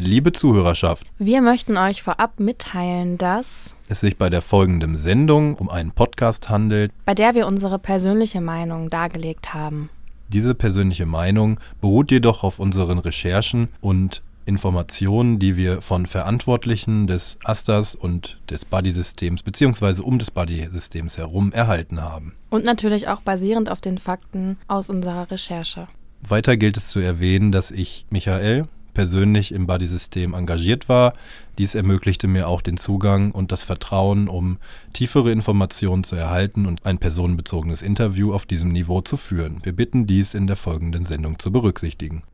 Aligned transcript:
Liebe 0.00 0.30
Zuhörerschaft, 0.30 1.06
Wir 1.18 1.42
möchten 1.42 1.76
euch 1.76 2.04
vorab 2.04 2.38
mitteilen, 2.38 3.18
dass, 3.18 3.74
es 3.88 3.98
sich 4.00 4.16
bei 4.16 4.30
der 4.30 4.42
folgenden 4.42 4.96
Sendung 4.96 5.56
um 5.56 5.68
einen 5.68 5.90
Podcast 5.90 6.48
handelt. 6.48 6.92
bei 7.04 7.14
der 7.14 7.34
wir 7.34 7.48
unsere 7.48 7.80
persönliche 7.80 8.40
Meinung 8.40 8.90
dargelegt 8.90 9.54
haben. 9.54 9.90
Diese 10.28 10.54
persönliche 10.54 11.04
Meinung 11.04 11.58
beruht 11.80 12.12
jedoch 12.12 12.44
auf 12.44 12.60
unseren 12.60 12.98
Recherchen 12.98 13.68
und 13.80 14.22
Informationen, 14.46 15.40
die 15.40 15.56
wir 15.56 15.82
von 15.82 16.06
Verantwortlichen 16.06 17.08
des 17.08 17.36
Asters 17.44 17.96
und 17.96 18.40
des 18.48 18.64
Buddy-Systems 18.64 19.42
bzw. 19.42 20.00
um 20.02 20.20
des 20.20 20.30
Buddy-Systems 20.30 21.18
herum 21.18 21.50
erhalten 21.50 22.00
haben. 22.00 22.34
Und 22.50 22.64
natürlich 22.64 23.08
auch 23.08 23.20
basierend 23.22 23.68
auf 23.68 23.80
den 23.80 23.98
Fakten 23.98 24.58
aus 24.68 24.90
unserer 24.90 25.28
Recherche. 25.28 25.88
Weiter 26.22 26.56
gilt 26.56 26.76
es 26.76 26.88
zu 26.88 27.00
erwähnen, 27.00 27.52
dass 27.52 27.70
ich, 27.72 28.06
Michael, 28.10 28.66
persönlich 28.98 29.52
im 29.52 29.68
Buddy-System 29.68 30.34
engagiert 30.34 30.88
war. 30.88 31.14
Dies 31.56 31.76
ermöglichte 31.76 32.26
mir 32.26 32.48
auch 32.48 32.60
den 32.60 32.76
Zugang 32.76 33.30
und 33.30 33.52
das 33.52 33.62
Vertrauen, 33.62 34.26
um 34.26 34.58
tiefere 34.92 35.30
Informationen 35.30 36.02
zu 36.02 36.16
erhalten 36.16 36.66
und 36.66 36.84
ein 36.84 36.98
personenbezogenes 36.98 37.80
Interview 37.80 38.32
auf 38.34 38.44
diesem 38.44 38.70
Niveau 38.70 39.00
zu 39.00 39.16
führen. 39.16 39.60
Wir 39.62 39.72
bitten 39.72 40.08
dies 40.08 40.34
in 40.34 40.48
der 40.48 40.56
folgenden 40.56 41.04
Sendung 41.04 41.38
zu 41.38 41.52
berücksichtigen. 41.52 42.24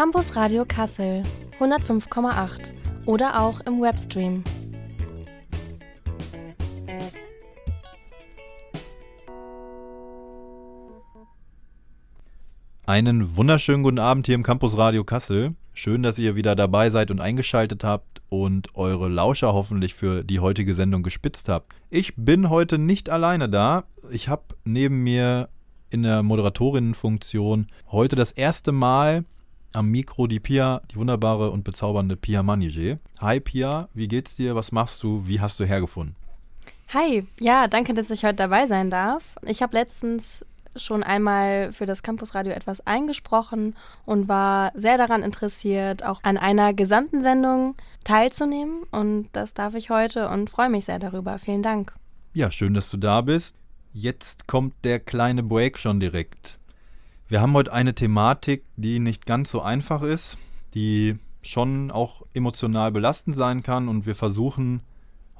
Campus 0.00 0.34
Radio 0.34 0.64
Kassel 0.64 1.20
105,8 1.58 2.72
oder 3.04 3.38
auch 3.38 3.60
im 3.66 3.82
Webstream. 3.82 4.42
Einen 12.86 13.36
wunderschönen 13.36 13.82
guten 13.82 13.98
Abend 13.98 14.24
hier 14.24 14.36
im 14.36 14.42
Campus 14.42 14.78
Radio 14.78 15.04
Kassel. 15.04 15.54
Schön, 15.74 16.02
dass 16.02 16.18
ihr 16.18 16.34
wieder 16.34 16.56
dabei 16.56 16.88
seid 16.88 17.10
und 17.10 17.20
eingeschaltet 17.20 17.84
habt 17.84 18.22
und 18.30 18.74
eure 18.74 19.10
Lauscher 19.10 19.52
hoffentlich 19.52 19.92
für 19.92 20.24
die 20.24 20.40
heutige 20.40 20.74
Sendung 20.74 21.02
gespitzt 21.02 21.50
habt. 21.50 21.76
Ich 21.90 22.14
bin 22.16 22.48
heute 22.48 22.78
nicht 22.78 23.10
alleine 23.10 23.50
da. 23.50 23.84
Ich 24.10 24.30
habe 24.30 24.44
neben 24.64 25.02
mir 25.02 25.50
in 25.90 26.04
der 26.04 26.22
Moderatorinnenfunktion 26.22 27.66
heute 27.90 28.16
das 28.16 28.32
erste 28.32 28.72
Mal 28.72 29.26
am 29.72 29.90
Mikro 29.90 30.26
die 30.26 30.40
Pia, 30.40 30.82
die 30.90 30.96
wunderbare 30.96 31.50
und 31.50 31.64
bezaubernde 31.64 32.16
Pia 32.16 32.42
Maniger. 32.42 32.96
Hi 33.20 33.40
Pia, 33.40 33.88
wie 33.94 34.08
geht's 34.08 34.36
dir? 34.36 34.54
Was 34.54 34.72
machst 34.72 35.02
du? 35.02 35.26
Wie 35.26 35.40
hast 35.40 35.60
du 35.60 35.64
hergefunden? 35.64 36.16
Hi, 36.92 37.24
ja, 37.38 37.68
danke, 37.68 37.94
dass 37.94 38.10
ich 38.10 38.24
heute 38.24 38.34
dabei 38.36 38.66
sein 38.66 38.90
darf. 38.90 39.36
Ich 39.46 39.62
habe 39.62 39.76
letztens 39.76 40.44
schon 40.76 41.02
einmal 41.02 41.72
für 41.72 41.86
das 41.86 42.02
Campusradio 42.02 42.52
etwas 42.52 42.86
eingesprochen 42.86 43.76
und 44.04 44.28
war 44.28 44.72
sehr 44.74 44.98
daran 44.98 45.22
interessiert, 45.22 46.04
auch 46.04 46.20
an 46.22 46.36
einer 46.36 46.74
gesamten 46.74 47.22
Sendung 47.22 47.76
teilzunehmen. 48.04 48.82
Und 48.90 49.28
das 49.32 49.54
darf 49.54 49.74
ich 49.74 49.90
heute 49.90 50.28
und 50.28 50.50
freue 50.50 50.70
mich 50.70 50.84
sehr 50.84 50.98
darüber. 50.98 51.38
Vielen 51.38 51.62
Dank. 51.62 51.94
Ja, 52.32 52.50
schön, 52.50 52.74
dass 52.74 52.90
du 52.90 52.96
da 52.96 53.20
bist. 53.20 53.56
Jetzt 53.92 54.46
kommt 54.46 54.74
der 54.84 55.00
kleine 55.00 55.42
Break 55.42 55.78
schon 55.78 55.98
direkt. 55.98 56.56
Wir 57.30 57.40
haben 57.40 57.54
heute 57.54 57.72
eine 57.72 57.94
Thematik, 57.94 58.64
die 58.74 58.98
nicht 58.98 59.24
ganz 59.24 59.52
so 59.52 59.62
einfach 59.62 60.02
ist, 60.02 60.36
die 60.74 61.14
schon 61.42 61.92
auch 61.92 62.22
emotional 62.34 62.90
belastend 62.90 63.36
sein 63.36 63.62
kann 63.62 63.86
und 63.86 64.04
wir 64.04 64.16
versuchen 64.16 64.82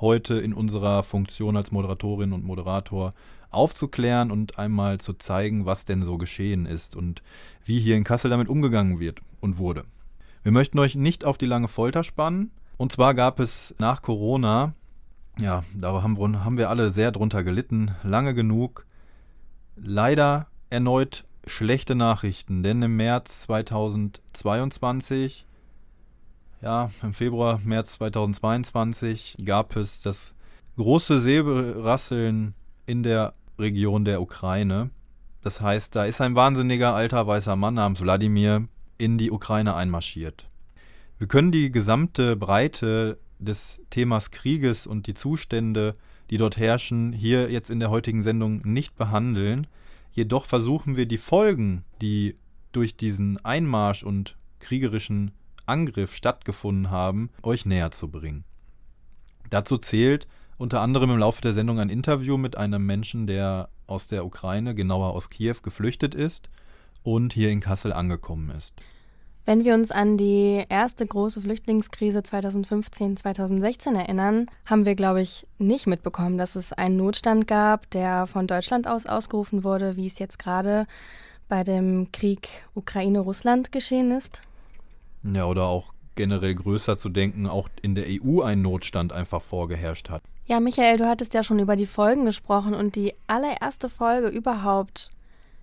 heute 0.00 0.34
in 0.34 0.54
unserer 0.54 1.02
Funktion 1.02 1.56
als 1.56 1.72
Moderatorin 1.72 2.32
und 2.32 2.44
Moderator 2.44 3.10
aufzuklären 3.50 4.30
und 4.30 4.56
einmal 4.56 5.00
zu 5.00 5.14
zeigen, 5.14 5.66
was 5.66 5.84
denn 5.84 6.04
so 6.04 6.16
geschehen 6.16 6.64
ist 6.64 6.94
und 6.94 7.24
wie 7.64 7.80
hier 7.80 7.96
in 7.96 8.04
Kassel 8.04 8.30
damit 8.30 8.48
umgegangen 8.48 9.00
wird 9.00 9.20
und 9.40 9.58
wurde. 9.58 9.82
Wir 10.44 10.52
möchten 10.52 10.78
euch 10.78 10.94
nicht 10.94 11.24
auf 11.24 11.38
die 11.38 11.46
lange 11.46 11.66
Folter 11.66 12.04
spannen. 12.04 12.52
Und 12.76 12.92
zwar 12.92 13.14
gab 13.14 13.40
es 13.40 13.74
nach 13.80 14.00
Corona, 14.00 14.74
ja, 15.40 15.64
da 15.74 16.02
haben 16.04 16.56
wir, 16.56 16.70
alle 16.70 16.90
sehr 16.90 17.10
drunter 17.10 17.42
gelitten, 17.42 17.96
lange 18.04 18.32
genug, 18.32 18.86
leider 19.74 20.46
erneut 20.70 21.24
schlechte 21.52 21.94
Nachrichten, 21.94 22.62
denn 22.62 22.82
im 22.82 22.96
März 22.96 23.42
2022, 23.42 25.46
ja, 26.62 26.90
im 27.02 27.12
Februar, 27.12 27.60
März 27.64 27.92
2022 27.92 29.36
gab 29.44 29.76
es 29.76 30.02
das 30.02 30.34
große 30.76 31.20
Säbelrasseln 31.20 32.54
in 32.86 33.02
der 33.02 33.32
Region 33.58 34.04
der 34.04 34.22
Ukraine. 34.22 34.90
Das 35.42 35.60
heißt, 35.60 35.94
da 35.96 36.04
ist 36.04 36.20
ein 36.20 36.34
wahnsinniger 36.34 36.94
alter 36.94 37.26
weißer 37.26 37.56
Mann 37.56 37.74
namens 37.74 38.00
Wladimir 38.00 38.68
in 38.98 39.18
die 39.18 39.30
Ukraine 39.30 39.74
einmarschiert. 39.74 40.46
Wir 41.18 41.26
können 41.26 41.52
die 41.52 41.70
gesamte 41.70 42.36
Breite 42.36 43.18
des 43.38 43.80
Themas 43.90 44.30
Krieges 44.30 44.86
und 44.86 45.06
die 45.06 45.14
Zustände, 45.14 45.94
die 46.30 46.36
dort 46.36 46.56
herrschen, 46.56 47.12
hier 47.12 47.50
jetzt 47.50 47.70
in 47.70 47.80
der 47.80 47.90
heutigen 47.90 48.22
Sendung 48.22 48.60
nicht 48.64 48.96
behandeln. 48.96 49.66
Jedoch 50.12 50.46
versuchen 50.46 50.96
wir 50.96 51.06
die 51.06 51.18
Folgen, 51.18 51.84
die 52.00 52.34
durch 52.72 52.96
diesen 52.96 53.44
Einmarsch 53.44 54.02
und 54.02 54.36
kriegerischen 54.58 55.32
Angriff 55.66 56.14
stattgefunden 56.14 56.90
haben, 56.90 57.30
euch 57.42 57.64
näher 57.64 57.90
zu 57.90 58.08
bringen. 58.08 58.44
Dazu 59.50 59.78
zählt 59.78 60.26
unter 60.58 60.80
anderem 60.80 61.10
im 61.10 61.18
Laufe 61.18 61.40
der 61.40 61.54
Sendung 61.54 61.78
ein 61.78 61.88
Interview 61.88 62.36
mit 62.36 62.56
einem 62.56 62.84
Menschen, 62.84 63.26
der 63.26 63.70
aus 63.86 64.06
der 64.06 64.26
Ukraine, 64.26 64.74
genauer 64.74 65.14
aus 65.14 65.30
Kiew, 65.30 65.56
geflüchtet 65.62 66.14
ist 66.14 66.50
und 67.02 67.32
hier 67.32 67.50
in 67.50 67.60
Kassel 67.60 67.92
angekommen 67.92 68.50
ist. 68.50 68.74
Wenn 69.50 69.64
wir 69.64 69.74
uns 69.74 69.90
an 69.90 70.16
die 70.16 70.64
erste 70.68 71.04
große 71.04 71.40
Flüchtlingskrise 71.40 72.20
2015-2016 72.20 73.98
erinnern, 73.98 74.46
haben 74.64 74.84
wir, 74.84 74.94
glaube 74.94 75.22
ich, 75.22 75.44
nicht 75.58 75.88
mitbekommen, 75.88 76.38
dass 76.38 76.54
es 76.54 76.72
einen 76.72 76.96
Notstand 76.96 77.48
gab, 77.48 77.90
der 77.90 78.28
von 78.28 78.46
Deutschland 78.46 78.86
aus 78.86 79.06
ausgerufen 79.06 79.64
wurde, 79.64 79.96
wie 79.96 80.06
es 80.06 80.20
jetzt 80.20 80.38
gerade 80.38 80.86
bei 81.48 81.64
dem 81.64 82.12
Krieg 82.12 82.48
Ukraine-Russland 82.76 83.72
geschehen 83.72 84.12
ist. 84.12 84.40
Ja, 85.24 85.46
oder 85.46 85.64
auch 85.64 85.94
generell 86.14 86.54
größer 86.54 86.96
zu 86.96 87.08
denken, 87.08 87.48
auch 87.48 87.68
in 87.82 87.96
der 87.96 88.04
EU 88.08 88.42
ein 88.42 88.62
Notstand 88.62 89.12
einfach 89.12 89.42
vorgeherrscht 89.42 90.10
hat. 90.10 90.22
Ja, 90.46 90.60
Michael, 90.60 90.98
du 90.98 91.08
hattest 91.08 91.34
ja 91.34 91.42
schon 91.42 91.58
über 91.58 91.74
die 91.74 91.86
Folgen 91.86 92.24
gesprochen 92.24 92.72
und 92.72 92.94
die 92.94 93.14
allererste 93.26 93.88
Folge 93.88 94.28
überhaupt. 94.28 95.10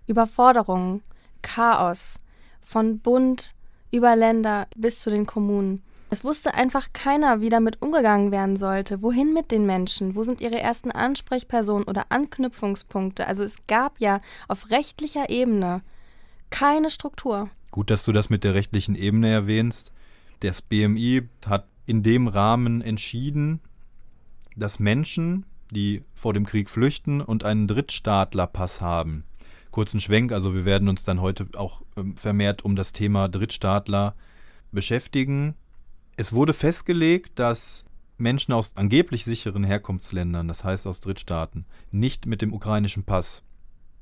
Überforderung, 0.07 1.03
Chaos, 1.41 2.19
von 2.61 2.99
Bund 2.99 3.55
über 3.91 4.15
Länder 4.15 4.67
bis 4.75 4.99
zu 4.99 5.09
den 5.09 5.25
Kommunen. 5.25 5.81
Es 6.09 6.23
wusste 6.23 6.53
einfach 6.53 6.93
keiner, 6.93 7.41
wie 7.41 7.49
damit 7.49 7.81
umgegangen 7.81 8.31
werden 8.31 8.55
sollte. 8.55 9.01
Wohin 9.01 9.33
mit 9.33 9.51
den 9.51 9.65
Menschen? 9.65 10.15
Wo 10.15 10.23
sind 10.23 10.39
ihre 10.39 10.59
ersten 10.59 10.91
Ansprechpersonen 10.91 11.83
oder 11.83 12.05
Anknüpfungspunkte? 12.09 13.27
Also 13.27 13.43
es 13.43 13.57
gab 13.67 13.99
ja 13.99 14.21
auf 14.47 14.69
rechtlicher 14.69 15.29
Ebene 15.29 15.81
keine 16.49 16.89
Struktur. 16.89 17.49
Gut, 17.71 17.89
dass 17.89 18.05
du 18.05 18.13
das 18.13 18.29
mit 18.29 18.45
der 18.45 18.53
rechtlichen 18.53 18.95
Ebene 18.95 19.29
erwähnst. 19.29 19.91
Das 20.39 20.61
BMI 20.61 21.27
hat 21.45 21.67
in 21.85 22.03
dem 22.03 22.27
Rahmen 22.27 22.81
entschieden, 22.81 23.59
dass 24.55 24.79
Menschen, 24.79 25.45
die 25.71 26.01
vor 26.15 26.33
dem 26.33 26.45
Krieg 26.45 26.69
flüchten 26.69 27.19
und 27.21 27.43
einen 27.43 27.67
Drittstaatlerpass 27.67 28.79
haben, 28.79 29.25
kurzen 29.77 29.99
Schwenk, 29.99 30.31
also 30.31 30.55
wir 30.55 30.65
werden 30.65 30.89
uns 30.89 31.03
dann 31.03 31.21
heute 31.21 31.49
auch 31.53 31.83
ähm, 31.97 32.17
vermehrt 32.17 32.65
um 32.65 32.75
das 32.75 32.93
Thema 32.93 33.29
Drittstaatler 33.29 34.15
beschäftigen. 34.71 35.53
Es 36.15 36.33
wurde 36.33 36.55
festgelegt, 36.55 37.37
dass 37.37 37.85
Menschen 38.17 38.55
aus 38.55 38.75
angeblich 38.75 39.23
sicheren 39.23 39.63
Herkunftsländern, 39.63 40.47
das 40.47 40.63
heißt 40.63 40.87
aus 40.87 40.99
Drittstaaten, 40.99 41.67
nicht 41.91 42.25
mit 42.25 42.41
dem 42.41 42.53
ukrainischen 42.53 43.03
Pass, 43.03 43.43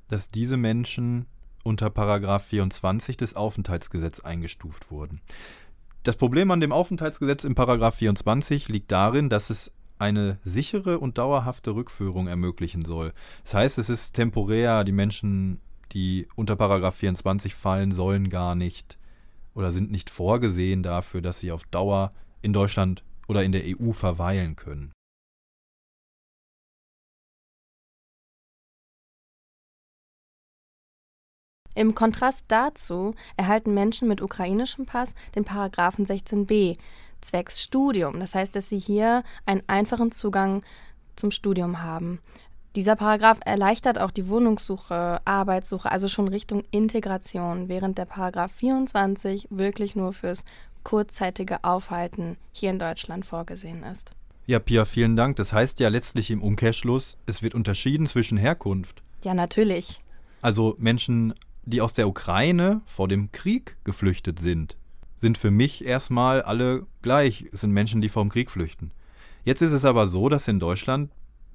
dass 0.08 0.30
diese 0.30 0.56
Menschen 0.56 1.26
unter 1.66 1.90
Paragraph 1.90 2.46
24 2.46 3.18
des 3.18 3.36
Aufenthaltsgesetzes 3.36 4.24
eingestuft 4.24 4.92
wurden. 4.92 5.20
Das 6.04 6.16
Problem 6.16 6.52
an 6.52 6.62
dem 6.62 6.72
Aufenthaltsgesetz 6.72 7.44
im 7.44 7.54
Paragraph 7.54 7.96
24 7.96 8.70
liegt 8.70 8.94
darin, 8.94 9.28
dass 9.28 9.50
es 9.50 9.74
eine 9.98 10.40
sichere 10.44 11.00
und 11.00 11.18
dauerhafte 11.18 11.72
Rückführung 11.72 12.28
ermöglichen 12.28 12.86
soll. 12.86 13.14
Das 13.44 13.54
heißt, 13.54 13.78
es 13.78 13.90
ist 13.90 14.14
temporär, 14.14 14.84
die 14.84 14.92
Menschen, 14.92 15.60
die 15.92 16.28
unter 16.36 16.56
Paragraph 16.56 16.96
24 16.96 17.56
fallen, 17.56 17.92
sollen 17.92 18.30
gar 18.30 18.56
nicht 18.56 18.98
oder 19.54 19.72
sind 19.72 19.92
nicht 19.92 20.10
vorgesehen 20.10 20.84
dafür, 20.84 21.22
dass 21.22 21.40
sie 21.40 21.52
auf 21.52 21.64
Dauer 21.66 22.12
in 22.42 22.54
Deutschland 22.54 23.04
oder 23.28 23.44
in 23.44 23.52
der 23.52 23.64
EU 23.66 23.92
verweilen 23.92 24.56
können. 24.56 24.92
Im 31.78 31.94
Kontrast 31.94 32.46
dazu 32.48 33.16
erhalten 33.36 33.74
Menschen 33.74 34.08
mit 34.08 34.22
ukrainischem 34.22 34.86
Pass 34.86 35.14
den 35.36 35.44
Paragraphen 35.44 36.06
16b 36.06 36.78
zwecks 37.20 37.62
Studium. 37.62 38.20
Das 38.20 38.34
heißt, 38.34 38.56
dass 38.56 38.70
sie 38.70 38.80
hier 38.80 39.24
einen 39.46 39.64
einfachen 39.68 40.12
Zugang 40.12 40.64
zum 41.18 41.32
Studium 41.32 41.82
haben. 41.82 42.20
Dieser 42.76 42.98
Paragraph 42.98 43.40
erleichtert 43.46 44.02
auch 44.02 44.12
die 44.12 44.28
Wohnungssuche, 44.28 45.22
Arbeitssuche, 45.24 45.90
also 45.90 46.10
schon 46.10 46.28
Richtung 46.28 46.66
Integration, 46.72 47.70
während 47.70 47.98
der 47.98 48.04
Paragraph 48.04 48.52
24 48.52 49.48
wirklich 49.50 49.96
nur 49.96 50.12
fürs 50.12 50.44
kurzzeitige 50.84 51.64
Aufhalten 51.64 52.36
hier 52.52 52.72
in 52.72 52.80
Deutschland 52.80 53.26
vorgesehen 53.26 53.84
ist. 53.84 54.12
Ja, 54.46 54.60
Pia, 54.60 54.84
vielen 54.84 55.16
Dank. 55.16 55.38
Das 55.38 55.54
heißt 55.54 55.80
ja 55.80 55.88
letztlich 55.88 56.30
im 56.32 56.44
Umkehrschluss, 56.44 57.18
es 57.26 57.42
wird 57.42 57.56
unterschieden 57.56 58.08
zwischen 58.08 58.38
Herkunft. 58.38 59.02
Ja, 59.24 59.34
natürlich. 59.34 60.02
Also 60.42 60.76
Menschen, 60.78 61.34
die 61.64 61.80
aus 61.80 61.94
der 61.94 62.10
Ukraine 62.10 62.82
vor 62.86 63.08
dem 63.08 63.32
Krieg 63.32 63.78
geflüchtet 63.86 64.38
sind, 64.38 64.76
sind 65.20 65.38
für 65.38 65.50
mich 65.50 65.86
erstmal 65.86 66.42
alle 66.42 66.86
gleich. 67.02 67.46
Es 67.54 67.62
sind 67.62 67.72
Menschen, 67.72 68.02
die 68.02 68.10
vor 68.10 68.24
dem 68.24 68.30
Krieg 68.30 68.52
flüchten. 68.52 68.92
Jetzt 69.46 69.62
ist 69.62 69.72
es 69.72 69.86
aber 69.86 70.08
so, 70.08 70.28
dass 70.28 70.50
in 70.50 70.60
Deutschland 70.60 71.10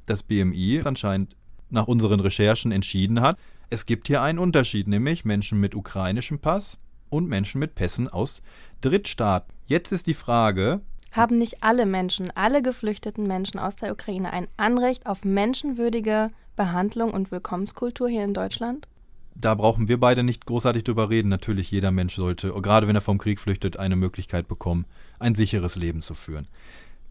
das 0.06 0.22
BMI 0.22 0.82
anscheinend 0.84 1.36
nach 1.68 1.86
unseren 1.86 2.20
Recherchen 2.20 2.72
entschieden 2.72 3.20
hat, 3.20 3.38
es 3.68 3.86
gibt 3.86 4.08
hier 4.08 4.22
einen 4.22 4.38
Unterschied, 4.38 4.88
nämlich 4.88 5.24
Menschen 5.24 5.60
mit 5.60 5.74
ukrainischem 5.74 6.40
Pass 6.40 6.76
und 7.08 7.28
Menschen 7.28 7.60
mit 7.60 7.74
Pässen 7.74 8.08
aus 8.08 8.42
Drittstaaten. 8.80 9.52
Jetzt 9.66 9.92
ist 9.92 10.06
die 10.08 10.14
Frage, 10.14 10.80
haben 11.12 11.38
nicht 11.38 11.62
alle 11.62 11.86
Menschen, 11.86 12.30
alle 12.34 12.62
geflüchteten 12.62 13.26
Menschen 13.26 13.58
aus 13.58 13.76
der 13.76 13.92
Ukraine 13.92 14.32
ein 14.32 14.48
Anrecht 14.56 15.06
auf 15.06 15.24
menschenwürdige 15.24 16.30
Behandlung 16.56 17.12
und 17.12 17.32
Willkommenskultur 17.32 18.08
hier 18.08 18.24
in 18.24 18.34
Deutschland? 18.34 18.86
Da 19.34 19.54
brauchen 19.54 19.88
wir 19.88 19.98
beide 19.98 20.22
nicht 20.22 20.46
großartig 20.46 20.84
drüber 20.84 21.08
reden. 21.08 21.28
Natürlich, 21.28 21.70
jeder 21.70 21.90
Mensch 21.90 22.14
sollte, 22.14 22.52
gerade 22.60 22.86
wenn 22.86 22.96
er 22.96 23.00
vom 23.00 23.18
Krieg 23.18 23.40
flüchtet, 23.40 23.78
eine 23.78 23.96
Möglichkeit 23.96 24.48
bekommen, 24.48 24.84
ein 25.18 25.34
sicheres 25.34 25.76
Leben 25.76 26.02
zu 26.02 26.14
führen. 26.14 26.46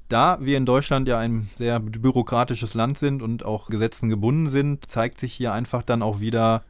Da 0.10 0.40
wir 0.42 0.58
in 0.58 0.66
Deutschland 0.66 1.08
ja 1.08 1.20
ein 1.20 1.50
sehr 1.56 1.80
bürokratisches 1.80 2.74
Land 2.74 2.98
sind 2.98 3.22
und 3.22 3.46
auch 3.46 3.68
Gesetzen 3.70 4.10
gebunden 4.10 4.50
sind, 4.50 4.90
zeigt 4.90 5.20
sich 5.20 5.34
hier 5.34 5.54
einfach 5.54 5.84
dann 5.84 6.02
auch 6.02 6.20
wieder, 6.20 6.64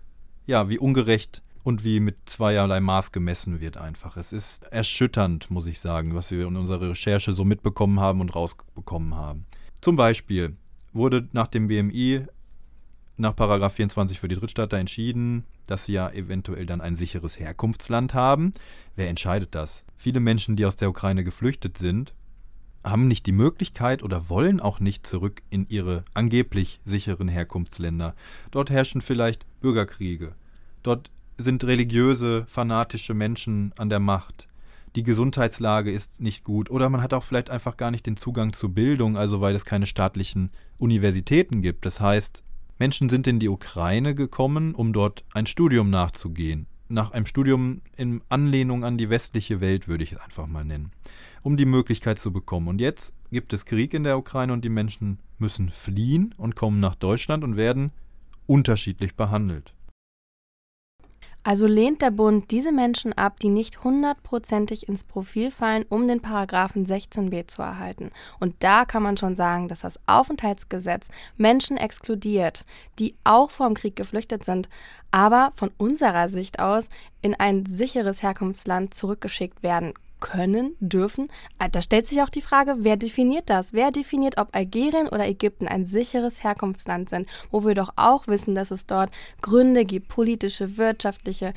ja, 0.45 0.67
wie 0.67 0.77
ungerecht 0.77 1.41
und 1.63 1.85
wie 1.85 2.01
mit 2.01 2.17
zweierlei 2.25 2.81
Maß 2.81 3.13
gemessen 3.13 3.61
wird 3.61 3.77
einfach. 3.77 4.17
Es 4.17 4.33
ist 4.33 4.63
erschütternd, 4.65 5.49
muss 5.49 5.67
ich 5.67 5.79
sagen, 5.79 6.15
was 6.15 6.31
wir 6.31 6.47
in 6.47 6.57
unserer 6.57 6.89
Recherche 6.89 7.31
so 7.31 7.45
mitbekommen 7.45 8.01
haben 8.01 8.19
und 8.19 8.35
rausbekommen 8.35 9.15
haben. 9.15 9.45
Zum 9.79 9.95
Beispiel 9.95 10.57
wurde 10.91 11.29
nach 11.31 11.47
dem 11.47 11.69
BMI 11.69 12.25
nach 13.15 13.37
Paragraph 13.37 13.73
24 13.73 14.19
für 14.19 14.27
die 14.27 14.35
Drittstaater 14.35 14.77
entschieden, 14.77 15.45
dass 15.65 15.85
sie 15.85 15.93
ja 15.93 16.09
eventuell 16.09 16.65
dann 16.65 16.81
ein 16.81 16.95
sicheres 16.95 17.39
Herkunftsland 17.39 18.13
haben. 18.13 18.51
Wer 18.97 19.07
entscheidet 19.07 19.55
das? 19.55 19.85
Viele 19.95 20.19
Menschen, 20.19 20.57
die 20.57 20.65
aus 20.65 20.75
der 20.75 20.89
Ukraine 20.89 21.23
geflüchtet 21.23 21.77
sind, 21.77 22.13
haben 22.89 23.07
nicht 23.07 23.25
die 23.25 23.31
Möglichkeit 23.31 24.03
oder 24.03 24.29
wollen 24.29 24.59
auch 24.59 24.79
nicht 24.79 25.05
zurück 25.05 25.41
in 25.49 25.65
ihre 25.69 26.03
angeblich 26.13 26.79
sicheren 26.85 27.27
Herkunftsländer. 27.27 28.15
Dort 28.51 28.69
herrschen 28.69 29.01
vielleicht 29.01 29.45
Bürgerkriege. 29.61 30.35
Dort 30.83 31.09
sind 31.37 31.63
religiöse, 31.63 32.45
fanatische 32.47 33.13
Menschen 33.13 33.73
an 33.77 33.89
der 33.89 33.99
Macht. 33.99 34.47
Die 34.95 35.03
Gesundheitslage 35.03 35.91
ist 35.91 36.19
nicht 36.19 36.43
gut 36.43 36.69
oder 36.71 36.89
man 36.89 37.01
hat 37.01 37.13
auch 37.13 37.23
vielleicht 37.23 37.49
einfach 37.49 37.77
gar 37.77 37.91
nicht 37.91 38.05
den 38.05 38.17
Zugang 38.17 38.53
zur 38.53 38.69
Bildung, 38.69 39.17
also 39.17 39.39
weil 39.39 39.55
es 39.55 39.65
keine 39.65 39.85
staatlichen 39.85 40.51
Universitäten 40.77 41.61
gibt. 41.61 41.85
Das 41.85 41.99
heißt, 41.99 42.43
Menschen 42.79 43.09
sind 43.09 43.27
in 43.27 43.39
die 43.39 43.49
Ukraine 43.49 44.15
gekommen, 44.15 44.73
um 44.73 44.93
dort 44.93 45.23
ein 45.33 45.45
Studium 45.45 45.89
nachzugehen. 45.89 46.65
Nach 46.91 47.11
einem 47.11 47.27
Studium 47.27 47.81
in 47.97 48.21
Anlehnung 48.29 48.83
an 48.83 48.97
die 48.97 49.11
westliche 49.11 49.61
Welt 49.61 49.87
würde 49.87 50.03
ich 50.03 50.13
es 50.13 50.19
einfach 50.19 50.47
mal 50.47 50.65
nennen, 50.65 50.91
um 51.43 51.55
die 51.55 51.67
Möglichkeit 51.67 52.17
zu 52.17 52.33
bekommen. 52.33 52.67
Und 52.67 52.81
jetzt 52.81 53.13
gibt 53.31 53.53
es 53.53 53.65
Krieg 53.65 53.93
in 53.93 54.03
der 54.03 54.17
Ukraine 54.17 54.53
und 54.53 54.65
die 54.65 54.69
Menschen 54.69 55.19
müssen 55.37 55.69
fliehen 55.69 56.33
und 56.35 56.55
kommen 56.55 56.79
nach 56.79 56.95
Deutschland 56.95 57.43
und 57.43 57.57
werden 57.57 57.91
unterschiedlich 58.47 59.15
behandelt. 59.15 59.75
Also 61.43 61.67
lehnt 61.67 62.01
der 62.01 62.11
Bund 62.11 62.51
diese 62.51 62.71
Menschen 62.71 63.13
ab, 63.13 63.39
die 63.39 63.49
nicht 63.49 63.83
hundertprozentig 63.83 64.89
ins 64.89 65.03
Profil 65.03 65.51
fallen, 65.51 65.85
um 65.87 66.07
den 66.07 66.21
Paragraphen 66.21 66.85
16b 66.85 67.47
zu 67.47 67.61
erhalten. 67.61 68.11
Und 68.39 68.55
da 68.59 68.85
kann 68.85 69.03
man 69.03 69.15
schon 69.15 69.35
sagen, 69.35 69.67
dass 69.67 69.79
das 69.79 69.99
Aufenthaltsgesetz 70.05 71.07
Menschen 71.37 71.77
exkludiert, 71.77 72.65
die 72.99 73.15
auch 73.23 73.51
vor 73.51 73.67
dem 73.67 73.75
Krieg 73.75 73.95
geflüchtet 73.95 74.43
sind, 74.43 74.67
aber 75.11 75.53
von 75.55 75.71
unserer 75.77 76.27
Sicht 76.27 76.59
aus 76.59 76.89
in 77.21 77.35
ein 77.35 77.65
sicheres 77.65 78.21
Herkunftsland 78.21 78.93
zurückgeschickt 78.93 79.63
werden 79.63 79.93
können, 80.19 80.75
dürfen. 80.79 81.27
Äh, 81.59 81.69
da 81.69 81.81
stellt 81.81 82.07
sich 82.07 82.21
auch 82.21 82.29
die 82.29 82.41
Frage, 82.41 82.77
wer 82.79 82.97
definiert 82.97 83.49
das? 83.49 83.73
Wer 83.73 83.91
definiert, 83.91 84.37
ob 84.37 84.55
Algerien 84.55 85.07
oder 85.07 85.27
Ägypten 85.27 85.67
ein 85.67 85.85
sicheres 85.85 86.43
Herkunftsland 86.43 87.09
sind, 87.09 87.27
wo 87.51 87.65
wir 87.65 87.73
doch 87.73 87.93
auch 87.95 88.27
wissen, 88.27 88.55
dass 88.55 88.71
es 88.71 88.85
dort 88.85 89.11
Gründe 89.41 89.83
gibt, 89.83 90.07
politische, 90.07 90.77
wirtschaftliche, 90.77 91.53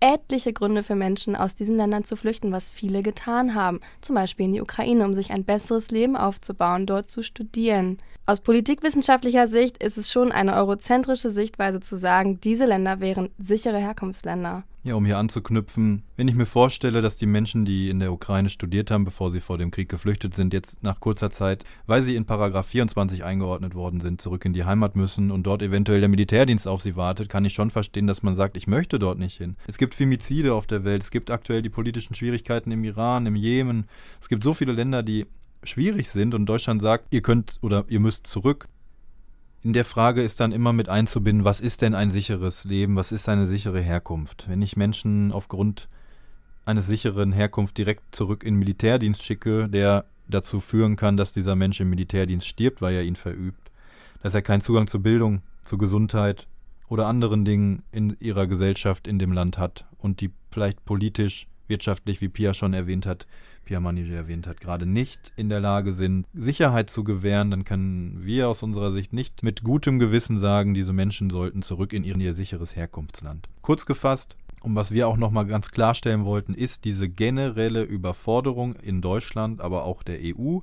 etliche 0.00 0.52
Gründe 0.52 0.82
für 0.82 0.96
Menschen 0.96 1.34
aus 1.34 1.54
diesen 1.54 1.76
Ländern 1.76 2.04
zu 2.04 2.16
flüchten, 2.16 2.52
was 2.52 2.68
viele 2.68 3.02
getan 3.02 3.54
haben, 3.54 3.80
zum 4.02 4.14
Beispiel 4.14 4.46
in 4.46 4.52
die 4.52 4.60
Ukraine, 4.60 5.04
um 5.04 5.14
sich 5.14 5.32
ein 5.32 5.44
besseres 5.44 5.90
Leben 5.90 6.16
aufzubauen, 6.16 6.84
dort 6.84 7.08
zu 7.08 7.22
studieren. 7.22 7.98
Aus 8.26 8.40
politikwissenschaftlicher 8.40 9.46
Sicht 9.48 9.82
ist 9.82 9.98
es 9.98 10.10
schon 10.10 10.32
eine 10.32 10.56
eurozentrische 10.56 11.30
Sichtweise 11.30 11.80
zu 11.80 11.98
sagen, 11.98 12.40
diese 12.40 12.64
Länder 12.64 13.00
wären 13.00 13.28
sichere 13.36 13.76
Herkunftsländer. 13.76 14.64
Ja, 14.82 14.94
um 14.94 15.04
hier 15.04 15.18
anzuknüpfen, 15.18 16.04
wenn 16.16 16.28
ich 16.28 16.34
mir 16.34 16.46
vorstelle, 16.46 17.02
dass 17.02 17.16
die 17.16 17.26
Menschen, 17.26 17.66
die 17.66 17.90
in 17.90 18.00
der 18.00 18.14
Ukraine 18.14 18.48
studiert 18.48 18.90
haben, 18.90 19.04
bevor 19.04 19.30
sie 19.30 19.40
vor 19.40 19.58
dem 19.58 19.70
Krieg 19.70 19.90
geflüchtet 19.90 20.34
sind, 20.34 20.54
jetzt 20.54 20.82
nach 20.82 21.00
kurzer 21.00 21.30
Zeit, 21.30 21.64
weil 21.86 22.02
sie 22.02 22.16
in 22.16 22.24
Paragraph 22.24 22.68
24 22.68 23.24
eingeordnet 23.24 23.74
worden 23.74 24.00
sind, 24.00 24.22
zurück 24.22 24.46
in 24.46 24.54
die 24.54 24.64
Heimat 24.64 24.96
müssen 24.96 25.30
und 25.30 25.42
dort 25.42 25.60
eventuell 25.60 26.00
der 26.00 26.08
Militärdienst 26.08 26.66
auf 26.66 26.80
sie 26.80 26.96
wartet, 26.96 27.28
kann 27.28 27.44
ich 27.44 27.52
schon 27.52 27.70
verstehen, 27.70 28.06
dass 28.06 28.22
man 28.22 28.36
sagt, 28.36 28.56
ich 28.56 28.66
möchte 28.66 28.98
dort 28.98 29.18
nicht 29.18 29.36
hin. 29.36 29.56
Es 29.66 29.76
gibt 29.76 29.94
Femizide 29.94 30.54
auf 30.54 30.66
der 30.66 30.84
Welt, 30.86 31.02
es 31.02 31.10
gibt 31.10 31.30
aktuell 31.30 31.60
die 31.60 31.68
politischen 31.68 32.14
Schwierigkeiten 32.14 32.70
im 32.70 32.84
Iran, 32.84 33.26
im 33.26 33.36
Jemen. 33.36 33.86
Es 34.18 34.30
gibt 34.30 34.44
so 34.44 34.54
viele 34.54 34.72
Länder, 34.72 35.02
die 35.02 35.26
schwierig 35.68 36.10
sind 36.10 36.34
und 36.34 36.46
Deutschland 36.46 36.80
sagt, 36.82 37.06
ihr 37.10 37.22
könnt 37.22 37.58
oder 37.62 37.84
ihr 37.88 38.00
müsst 38.00 38.26
zurück 38.26 38.68
in 39.64 39.72
der 39.72 39.86
Frage 39.86 40.22
ist 40.22 40.40
dann 40.40 40.52
immer 40.52 40.74
mit 40.74 40.90
einzubinden, 40.90 41.46
was 41.46 41.62
ist 41.62 41.80
denn 41.80 41.94
ein 41.94 42.10
sicheres 42.10 42.64
Leben, 42.64 42.96
was 42.96 43.12
ist 43.12 43.30
eine 43.30 43.46
sichere 43.46 43.80
Herkunft? 43.80 44.44
Wenn 44.46 44.60
ich 44.60 44.76
Menschen 44.76 45.32
aufgrund 45.32 45.88
eines 46.66 46.86
sicheren 46.86 47.32
Herkunft 47.32 47.78
direkt 47.78 48.14
zurück 48.14 48.44
in 48.44 48.56
Militärdienst 48.56 49.22
schicke, 49.22 49.70
der 49.70 50.04
dazu 50.28 50.60
führen 50.60 50.96
kann, 50.96 51.16
dass 51.16 51.32
dieser 51.32 51.56
Mensch 51.56 51.80
im 51.80 51.88
Militärdienst 51.88 52.46
stirbt, 52.46 52.82
weil 52.82 52.94
er 52.94 53.04
ihn 53.04 53.16
verübt, 53.16 53.70
dass 54.22 54.34
er 54.34 54.42
keinen 54.42 54.60
Zugang 54.60 54.86
zur 54.86 55.00
Bildung, 55.00 55.40
zur 55.62 55.78
Gesundheit 55.78 56.46
oder 56.88 57.06
anderen 57.06 57.46
Dingen 57.46 57.82
in 57.90 58.14
ihrer 58.20 58.46
Gesellschaft 58.46 59.08
in 59.08 59.18
dem 59.18 59.32
Land 59.32 59.56
hat 59.56 59.86
und 59.96 60.20
die 60.20 60.30
vielleicht 60.50 60.84
politisch, 60.84 61.46
wirtschaftlich, 61.68 62.20
wie 62.20 62.28
Pia 62.28 62.54
schon 62.54 62.74
erwähnt 62.74 63.06
hat, 63.06 63.26
Pia 63.64 63.80
Manige 63.80 64.14
erwähnt 64.14 64.46
hat, 64.46 64.60
gerade 64.60 64.86
nicht 64.86 65.32
in 65.36 65.48
der 65.48 65.60
Lage 65.60 65.92
sind, 65.92 66.26
Sicherheit 66.34 66.90
zu 66.90 67.04
gewähren, 67.04 67.50
dann 67.50 67.64
können 67.64 68.24
wir 68.24 68.48
aus 68.48 68.62
unserer 68.62 68.92
Sicht 68.92 69.12
nicht 69.12 69.42
mit 69.42 69.62
gutem 69.62 69.98
Gewissen 69.98 70.38
sagen, 70.38 70.74
diese 70.74 70.92
Menschen 70.92 71.30
sollten 71.30 71.62
zurück 71.62 71.92
in 71.92 72.04
ihr, 72.04 72.34
sicheres 72.34 72.76
Herkunftsland. 72.76 73.48
Kurz 73.62 73.86
gefasst, 73.86 74.36
um 74.62 74.74
was 74.74 74.90
wir 74.90 75.08
auch 75.08 75.16
nochmal 75.16 75.46
ganz 75.46 75.70
klarstellen 75.70 76.24
wollten, 76.24 76.54
ist 76.54 76.84
diese 76.84 77.08
generelle 77.08 77.82
Überforderung 77.82 78.76
in 78.76 79.00
Deutschland, 79.00 79.60
aber 79.60 79.84
auch 79.84 80.02
der 80.02 80.18
EU. 80.22 80.60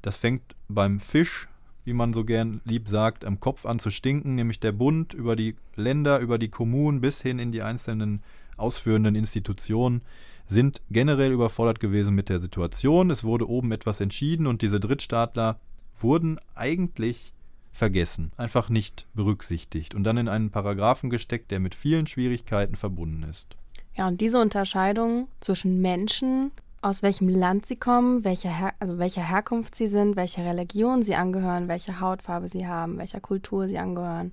Das 0.00 0.16
fängt 0.16 0.42
beim 0.68 1.00
Fisch, 1.00 1.48
wie 1.84 1.92
man 1.92 2.12
so 2.12 2.24
gern 2.24 2.60
lieb 2.64 2.88
sagt, 2.88 3.24
am 3.24 3.40
Kopf 3.40 3.66
an 3.66 3.78
zu 3.78 3.90
stinken, 3.90 4.36
nämlich 4.36 4.60
der 4.60 4.72
Bund 4.72 5.14
über 5.14 5.34
die 5.34 5.56
Länder, 5.74 6.20
über 6.20 6.38
die 6.38 6.50
Kommunen 6.50 7.00
bis 7.00 7.20
hin 7.20 7.38
in 7.38 7.50
die 7.50 7.62
einzelnen 7.62 8.22
ausführenden 8.56 9.14
Institutionen 9.14 10.02
sind 10.48 10.82
generell 10.90 11.32
überfordert 11.32 11.80
gewesen 11.80 12.14
mit 12.14 12.28
der 12.28 12.38
Situation. 12.38 13.10
Es 13.10 13.24
wurde 13.24 13.48
oben 13.48 13.72
etwas 13.72 14.00
entschieden 14.00 14.46
und 14.46 14.62
diese 14.62 14.80
Drittstaatler 14.80 15.58
wurden 16.00 16.38
eigentlich 16.54 17.32
vergessen, 17.72 18.32
einfach 18.36 18.68
nicht 18.68 19.06
berücksichtigt 19.14 19.94
und 19.94 20.04
dann 20.04 20.18
in 20.18 20.28
einen 20.28 20.50
Paragraphen 20.50 21.10
gesteckt, 21.10 21.50
der 21.50 21.60
mit 21.60 21.74
vielen 21.74 22.06
Schwierigkeiten 22.06 22.76
verbunden 22.76 23.22
ist. 23.22 23.56
Ja, 23.96 24.08
und 24.08 24.20
diese 24.20 24.40
Unterscheidung 24.40 25.28
zwischen 25.40 25.80
Menschen, 25.80 26.50
aus 26.82 27.02
welchem 27.02 27.28
Land 27.28 27.66
sie 27.66 27.76
kommen, 27.76 28.24
welcher, 28.24 28.50
Her 28.50 28.74
also 28.80 28.98
welcher 28.98 29.22
Herkunft 29.22 29.74
sie 29.74 29.88
sind, 29.88 30.16
welcher 30.16 30.44
Religion 30.44 31.02
sie 31.02 31.14
angehören, 31.14 31.68
welche 31.68 32.00
Hautfarbe 32.00 32.48
sie 32.48 32.66
haben, 32.66 32.98
welcher 32.98 33.20
Kultur 33.20 33.68
sie 33.68 33.78
angehören, 33.78 34.32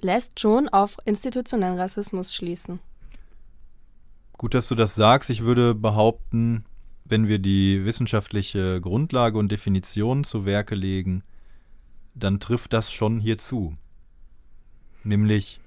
lässt 0.00 0.40
schon 0.40 0.68
auf 0.68 0.96
institutionellen 1.04 1.78
Rassismus 1.78 2.34
schließen. 2.34 2.80
Gut, 4.42 4.54
dass 4.54 4.66
du 4.66 4.74
das 4.74 4.96
sagst. 4.96 5.30
Ich 5.30 5.44
würde 5.44 5.72
behaupten, 5.72 6.64
wenn 7.04 7.28
wir 7.28 7.38
die 7.38 7.84
wissenschaftliche 7.84 8.80
Grundlage 8.80 9.38
und 9.38 9.52
Definition 9.52 10.24
zu 10.24 10.44
Werke 10.44 10.74
legen, 10.74 11.22
dann 12.16 12.40
trifft 12.40 12.72
das 12.72 12.90
schon 12.92 13.20
hier 13.20 13.38
zu. 13.38 13.72
Nämlich 15.04 15.60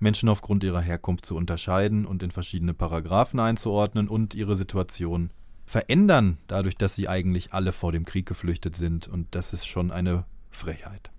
Menschen 0.00 0.28
aufgrund 0.28 0.64
ihrer 0.64 0.82
Herkunft 0.82 1.24
zu 1.24 1.34
unterscheiden 1.34 2.04
und 2.04 2.22
in 2.22 2.30
verschiedene 2.30 2.74
Paragraphen 2.74 3.40
einzuordnen 3.40 4.10
und 4.10 4.34
ihre 4.34 4.58
Situation 4.58 5.30
verändern, 5.64 6.36
dadurch, 6.46 6.74
dass 6.74 6.94
sie 6.94 7.08
eigentlich 7.08 7.54
alle 7.54 7.72
vor 7.72 7.90
dem 7.90 8.04
Krieg 8.04 8.26
geflüchtet 8.26 8.76
sind. 8.76 9.08
Und 9.08 9.34
das 9.34 9.54
ist 9.54 9.66
schon 9.66 9.90
eine 9.90 10.26
Frechheit. 10.50 11.13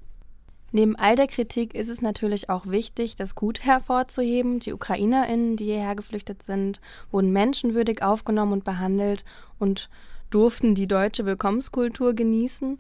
Neben 0.75 0.98
all 0.98 1.15
der 1.15 1.27
Kritik 1.27 1.74
ist 1.74 1.88
es 1.88 2.01
natürlich 2.01 2.50
auch 2.50 2.67
wichtig, 2.67 3.15
das 3.15 3.34
Gut 3.34 3.63
hervorzuheben. 3.63 4.60
Die 4.60 4.74
UkrainerInnen, 4.74 5.55
die 5.55 5.63
hierher 5.63 5.96
geflüchtet 5.96 6.44
sind, 6.44 6.82
wurden 7.12 7.32
menschenwürdig 7.32 8.03
aufgenommen 8.03 8.51
und 8.51 8.65
behandelt 8.65 9.24
und 9.58 9.89
durften 10.32 10.75
die 10.75 10.86
deutsche 10.86 11.25
Willkommenskultur 11.25 12.13
genießen. 12.13 12.77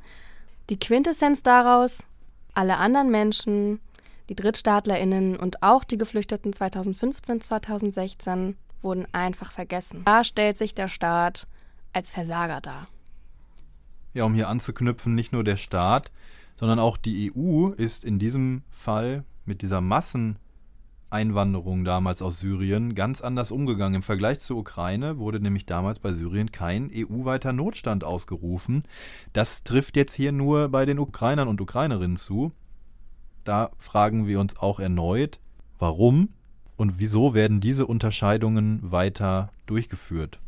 Die 0.69 0.77
Quintessenz 0.77 1.41
daraus, 1.41 2.05
alle 2.53 2.75
anderen 2.75 3.11
Menschen, 3.11 3.79
die 4.27 4.35
DrittstaatlerInnen 4.35 5.37
und 5.37 5.63
auch 5.63 5.85
die 5.85 5.97
Geflüchteten 5.97 6.51
2015, 6.51 7.39
2016 7.39 8.57
wurden 8.81 9.07
einfach 9.13 9.53
vergessen. 9.53 10.01
Da 10.03 10.25
stellt 10.25 10.57
sich 10.57 10.75
der 10.75 10.89
Staat 10.89 11.47
als 11.93 12.11
Versager 12.11 12.59
dar. 12.59 12.89
Ja, 14.13 14.25
um 14.25 14.33
hier 14.33 14.49
anzuknüpfen, 14.49 15.15
nicht 15.15 15.31
nur 15.31 15.45
der 15.45 15.55
Staat, 15.55 16.11
sondern 16.55 16.79
auch 16.79 16.97
die 16.97 17.31
EU 17.35 17.69
ist 17.69 18.03
in 18.03 18.19
diesem 18.19 18.63
Fall 18.69 19.23
mit 19.45 19.61
dieser 19.61 19.81
Masseneinwanderung 19.81 21.85
damals 21.85 22.21
aus 22.21 22.39
Syrien 22.39 22.95
ganz 22.95 23.21
anders 23.21 23.51
umgegangen. 23.51 23.95
Im 23.95 24.03
Vergleich 24.03 24.39
zur 24.39 24.57
Ukraine 24.57 25.19
wurde 25.19 25.39
nämlich 25.39 25.65
damals 25.65 25.99
bei 25.99 26.13
Syrien 26.13 26.51
kein 26.51 26.89
EU-weiter 26.93 27.53
Notstand 27.53 28.03
ausgerufen. 28.03 28.83
Das 29.33 29.63
trifft 29.63 29.97
jetzt 29.97 30.13
hier 30.13 30.31
nur 30.31 30.69
bei 30.69 30.85
den 30.85 30.99
Ukrainern 30.99 31.47
und 31.47 31.61
Ukrainerinnen 31.61 32.17
zu. 32.17 32.51
Da 33.43 33.71
fragen 33.77 34.25
wir 34.25 34.39
uns 34.39 34.57
auch 34.57 34.79
erneut, 34.79 35.39
warum 35.77 36.29
und 36.77 36.99
wieso 36.99 37.33
werden 37.33 37.61
diese 37.61 37.85
Unterscheidungen 37.85 38.79
weiter 38.91 39.51
durchgeführt. 39.65 40.39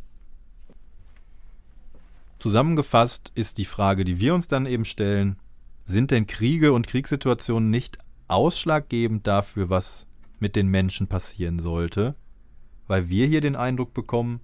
Zusammengefasst 2.40 3.32
ist 3.36 3.58
die 3.58 3.66
Frage, 3.66 4.04
die 4.04 4.20
wir 4.20 4.36
uns 4.36 4.48
dann 4.48 4.66
eben 4.66 4.86
stellen, 4.86 5.38
sind 5.88 6.12
denn 6.12 6.27
Kriege 6.27 6.74
und 6.74 6.86
Kriegssituationen 6.86 7.70
nicht 7.70 7.98
ausschlaggebend 8.27 9.25
dafür, 9.25 9.70
was 9.70 10.06
mit 10.38 10.56
den 10.56 10.67
Menschen 10.67 11.08
passieren 11.08 11.60
sollte? 11.60 12.15
Weil 12.88 13.10
wir 13.10 13.25
hier 13.25 13.41
den 13.41 13.56
Eindruck 13.56 13.94
bekommen, 13.94 14.41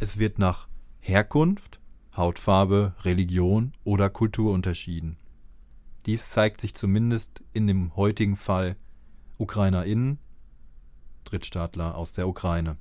es 0.00 0.18
wird 0.18 0.38
nach 0.38 0.68
Herkunft, 0.98 1.80
Hautfarbe, 2.16 2.94
Religion 3.04 3.72
oder 3.84 4.10
Kultur 4.10 4.52
unterschieden. 4.52 5.16
Dies 6.06 6.28
zeigt 6.30 6.60
sich 6.60 6.74
zumindest 6.74 7.40
in 7.52 7.68
dem 7.68 7.94
heutigen 7.94 8.36
Fall 8.36 8.76
UkrainerInnen, 9.38 10.18
Drittstaatler 11.24 11.96
aus 11.96 12.12
der 12.12 12.26
Ukraine. 12.26 12.76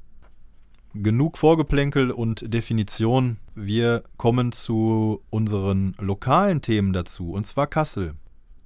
Genug 0.96 1.38
Vorgeplänkel 1.38 2.10
und 2.10 2.52
Definition. 2.52 3.38
Wir 3.54 4.04
kommen 4.18 4.52
zu 4.52 5.22
unseren 5.30 5.96
lokalen 6.00 6.64
Themen 6.64 6.94
dazu, 6.94 7.32
und 7.32 7.46
zwar 7.46 7.68
Kassel. 7.68 8.16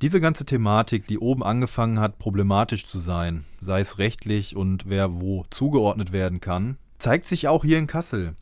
Diese 0.01 0.21
ganze 0.21 0.45
Thematik, 0.45 1.05
die 1.05 1.19
oben 1.19 1.43
angefangen 1.43 1.99
hat, 1.99 2.19
problematisch 2.19 2.87
zu 2.87 2.99
sein, 2.99 3.43
sei 3.59 3.81
es 3.81 3.97
rechtlich 3.97 4.55
und 4.55 4.87
wer 4.87 5.19
wo 5.21 5.43
zugeordnet 5.49 6.13
werden 6.13 6.39
kann, 6.39 6.77
zeigt 6.97 7.27
sich 7.27 7.49
auch 7.49 7.65
hier 7.65 7.77
in 7.77 7.87
Kassel. 7.87 8.37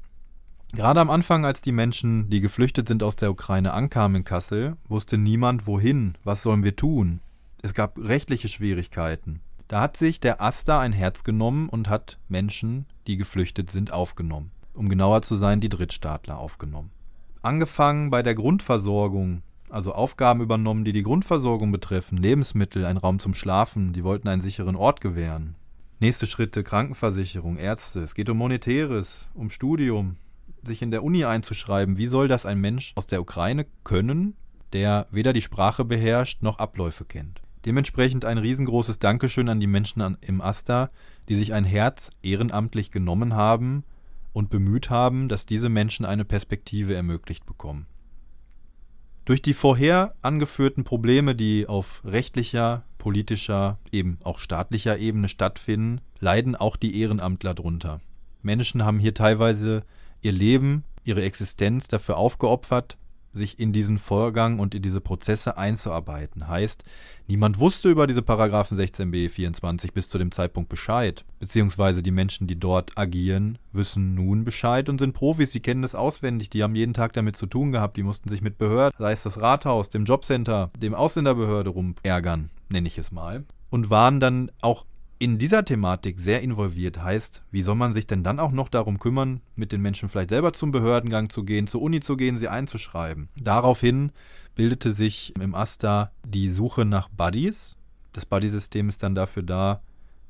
Gerade 0.73 0.99
am 0.99 1.09
Anfang, 1.09 1.43
als 1.43 1.61
die 1.61 1.71
Menschen, 1.71 2.29
die 2.29 2.39
geflüchtet 2.39 2.87
sind 2.87 3.01
aus 3.01 3.15
der 3.15 3.31
Ukraine, 3.31 3.73
ankamen 3.73 4.17
in 4.17 4.23
Kassel, 4.23 4.77
wusste 4.89 5.17
niemand 5.17 5.65
wohin, 5.65 6.19
was 6.23 6.43
sollen 6.43 6.63
wir 6.63 6.75
tun. 6.75 7.19
Es 7.63 7.73
gab 7.73 7.97
rechtliche 7.97 8.47
Schwierigkeiten. 8.47 9.41
Da 9.71 9.79
hat 9.79 9.95
sich 9.95 10.19
der 10.19 10.41
Asta 10.41 10.81
ein 10.81 10.91
Herz 10.91 11.23
genommen 11.23 11.69
und 11.69 11.87
hat 11.87 12.19
Menschen, 12.27 12.87
die 13.07 13.15
geflüchtet 13.15 13.71
sind, 13.71 13.93
aufgenommen. 13.93 14.51
Um 14.73 14.89
genauer 14.89 15.21
zu 15.21 15.35
sein, 15.37 15.61
die 15.61 15.69
Drittstaatler 15.69 16.37
aufgenommen. 16.39 16.91
Angefangen 17.41 18.09
bei 18.09 18.21
der 18.21 18.35
Grundversorgung, 18.35 19.43
also 19.69 19.93
Aufgaben 19.93 20.41
übernommen, 20.41 20.83
die 20.83 20.91
die 20.91 21.03
Grundversorgung 21.03 21.71
betreffen, 21.71 22.17
Lebensmittel, 22.17 22.83
ein 22.83 22.97
Raum 22.97 23.19
zum 23.19 23.33
Schlafen, 23.33 23.93
die 23.93 24.03
wollten 24.03 24.27
einen 24.27 24.41
sicheren 24.41 24.75
Ort 24.75 24.99
gewähren. 24.99 25.55
Nächste 26.01 26.27
Schritte, 26.27 26.65
Krankenversicherung, 26.65 27.55
Ärzte, 27.55 28.01
es 28.01 28.13
geht 28.13 28.29
um 28.29 28.39
Monetäres, 28.39 29.29
um 29.33 29.49
Studium, 29.49 30.17
sich 30.63 30.81
in 30.81 30.91
der 30.91 31.01
Uni 31.01 31.23
einzuschreiben, 31.23 31.97
wie 31.97 32.07
soll 32.07 32.27
das 32.27 32.45
ein 32.45 32.59
Mensch 32.59 32.91
aus 32.95 33.07
der 33.07 33.21
Ukraine 33.21 33.65
können, 33.85 34.35
der 34.73 35.07
weder 35.11 35.31
die 35.31 35.41
Sprache 35.41 35.85
beherrscht 35.85 36.41
noch 36.41 36.59
Abläufe 36.59 37.05
kennt. 37.05 37.40
Dementsprechend 37.65 38.25
ein 38.25 38.37
riesengroßes 38.37 38.99
Dankeschön 38.99 39.49
an 39.49 39.59
die 39.59 39.67
Menschen 39.67 40.01
an, 40.01 40.17
im 40.21 40.41
Asta, 40.41 40.89
die 41.29 41.35
sich 41.35 41.53
ein 41.53 41.65
Herz 41.65 42.09
ehrenamtlich 42.23 42.91
genommen 42.91 43.35
haben 43.35 43.83
und 44.33 44.49
bemüht 44.49 44.89
haben, 44.89 45.29
dass 45.29 45.45
diese 45.45 45.69
Menschen 45.69 46.05
eine 46.05 46.25
Perspektive 46.25 46.95
ermöglicht 46.95 47.45
bekommen. 47.45 47.85
Durch 49.25 49.41
die 49.41 49.53
vorher 49.53 50.15
angeführten 50.23 50.83
Probleme, 50.83 51.35
die 51.35 51.67
auf 51.67 52.01
rechtlicher, 52.03 52.83
politischer, 52.97 53.77
eben 53.91 54.17
auch 54.23 54.39
staatlicher 54.39 54.97
Ebene 54.97 55.29
stattfinden, 55.29 56.01
leiden 56.19 56.55
auch 56.55 56.75
die 56.75 56.99
Ehrenamtler 56.99 57.53
drunter. 57.53 58.01
Menschen 58.41 58.83
haben 58.83 58.99
hier 58.99 59.13
teilweise 59.13 59.83
ihr 60.21 60.31
Leben, 60.31 60.83
ihre 61.03 61.21
Existenz 61.21 61.87
dafür 61.87 62.17
aufgeopfert, 62.17 62.97
sich 63.33 63.59
in 63.59 63.73
diesen 63.73 63.99
Vorgang 63.99 64.59
und 64.59 64.75
in 64.75 64.81
diese 64.81 65.01
Prozesse 65.01 65.57
einzuarbeiten. 65.57 66.47
Heißt, 66.47 66.83
niemand 67.27 67.59
wusste 67.59 67.89
über 67.89 68.07
diese 68.07 68.21
Paragraphen 68.21 68.77
16b 68.77 69.29
24 69.29 69.93
bis 69.93 70.09
zu 70.09 70.17
dem 70.17 70.31
Zeitpunkt 70.31 70.69
Bescheid. 70.69 71.25
Beziehungsweise 71.39 72.03
die 72.03 72.11
Menschen, 72.11 72.47
die 72.47 72.59
dort 72.59 72.97
agieren, 72.97 73.57
wissen 73.71 74.15
nun 74.15 74.43
Bescheid 74.43 74.89
und 74.89 74.99
sind 74.99 75.13
Profis, 75.13 75.51
die 75.51 75.61
kennen 75.61 75.81
das 75.81 75.95
auswendig, 75.95 76.49
die 76.49 76.63
haben 76.63 76.75
jeden 76.75 76.93
Tag 76.93 77.13
damit 77.13 77.35
zu 77.35 77.45
tun 77.45 77.71
gehabt, 77.71 77.97
die 77.97 78.03
mussten 78.03 78.29
sich 78.29 78.41
mit 78.41 78.57
Behörden, 78.57 78.95
sei 78.97 79.13
es 79.13 79.23
das 79.23 79.39
Rathaus, 79.39 79.89
dem 79.89 80.05
Jobcenter, 80.05 80.71
dem 80.81 80.93
Ausländerbehörde 80.93 81.69
rumärgern, 81.69 82.49
nenne 82.69 82.87
ich 82.87 82.97
es 82.97 83.11
mal. 83.11 83.45
Und 83.69 83.89
waren 83.89 84.19
dann 84.19 84.51
auch 84.59 84.85
in 85.21 85.37
dieser 85.37 85.63
Thematik 85.63 86.19
sehr 86.19 86.41
involviert 86.41 86.97
heißt, 86.97 87.43
wie 87.51 87.61
soll 87.61 87.75
man 87.75 87.93
sich 87.93 88.07
denn 88.07 88.23
dann 88.23 88.39
auch 88.39 88.51
noch 88.51 88.69
darum 88.69 88.97
kümmern, 88.97 89.41
mit 89.55 89.71
den 89.71 89.79
Menschen 89.79 90.09
vielleicht 90.09 90.31
selber 90.31 90.51
zum 90.51 90.71
Behördengang 90.71 91.29
zu 91.29 91.43
gehen, 91.43 91.67
zur 91.67 91.83
Uni 91.83 91.99
zu 91.99 92.17
gehen, 92.17 92.37
sie 92.37 92.47
einzuschreiben? 92.47 93.29
Daraufhin 93.39 94.11
bildete 94.55 94.91
sich 94.91 95.35
im 95.39 95.53
AStA 95.53 96.11
die 96.25 96.49
Suche 96.49 96.85
nach 96.85 97.07
Buddies. 97.07 97.75
Das 98.13 98.25
Buddy-System 98.25 98.89
ist 98.89 99.03
dann 99.03 99.13
dafür 99.13 99.43
da, 99.43 99.83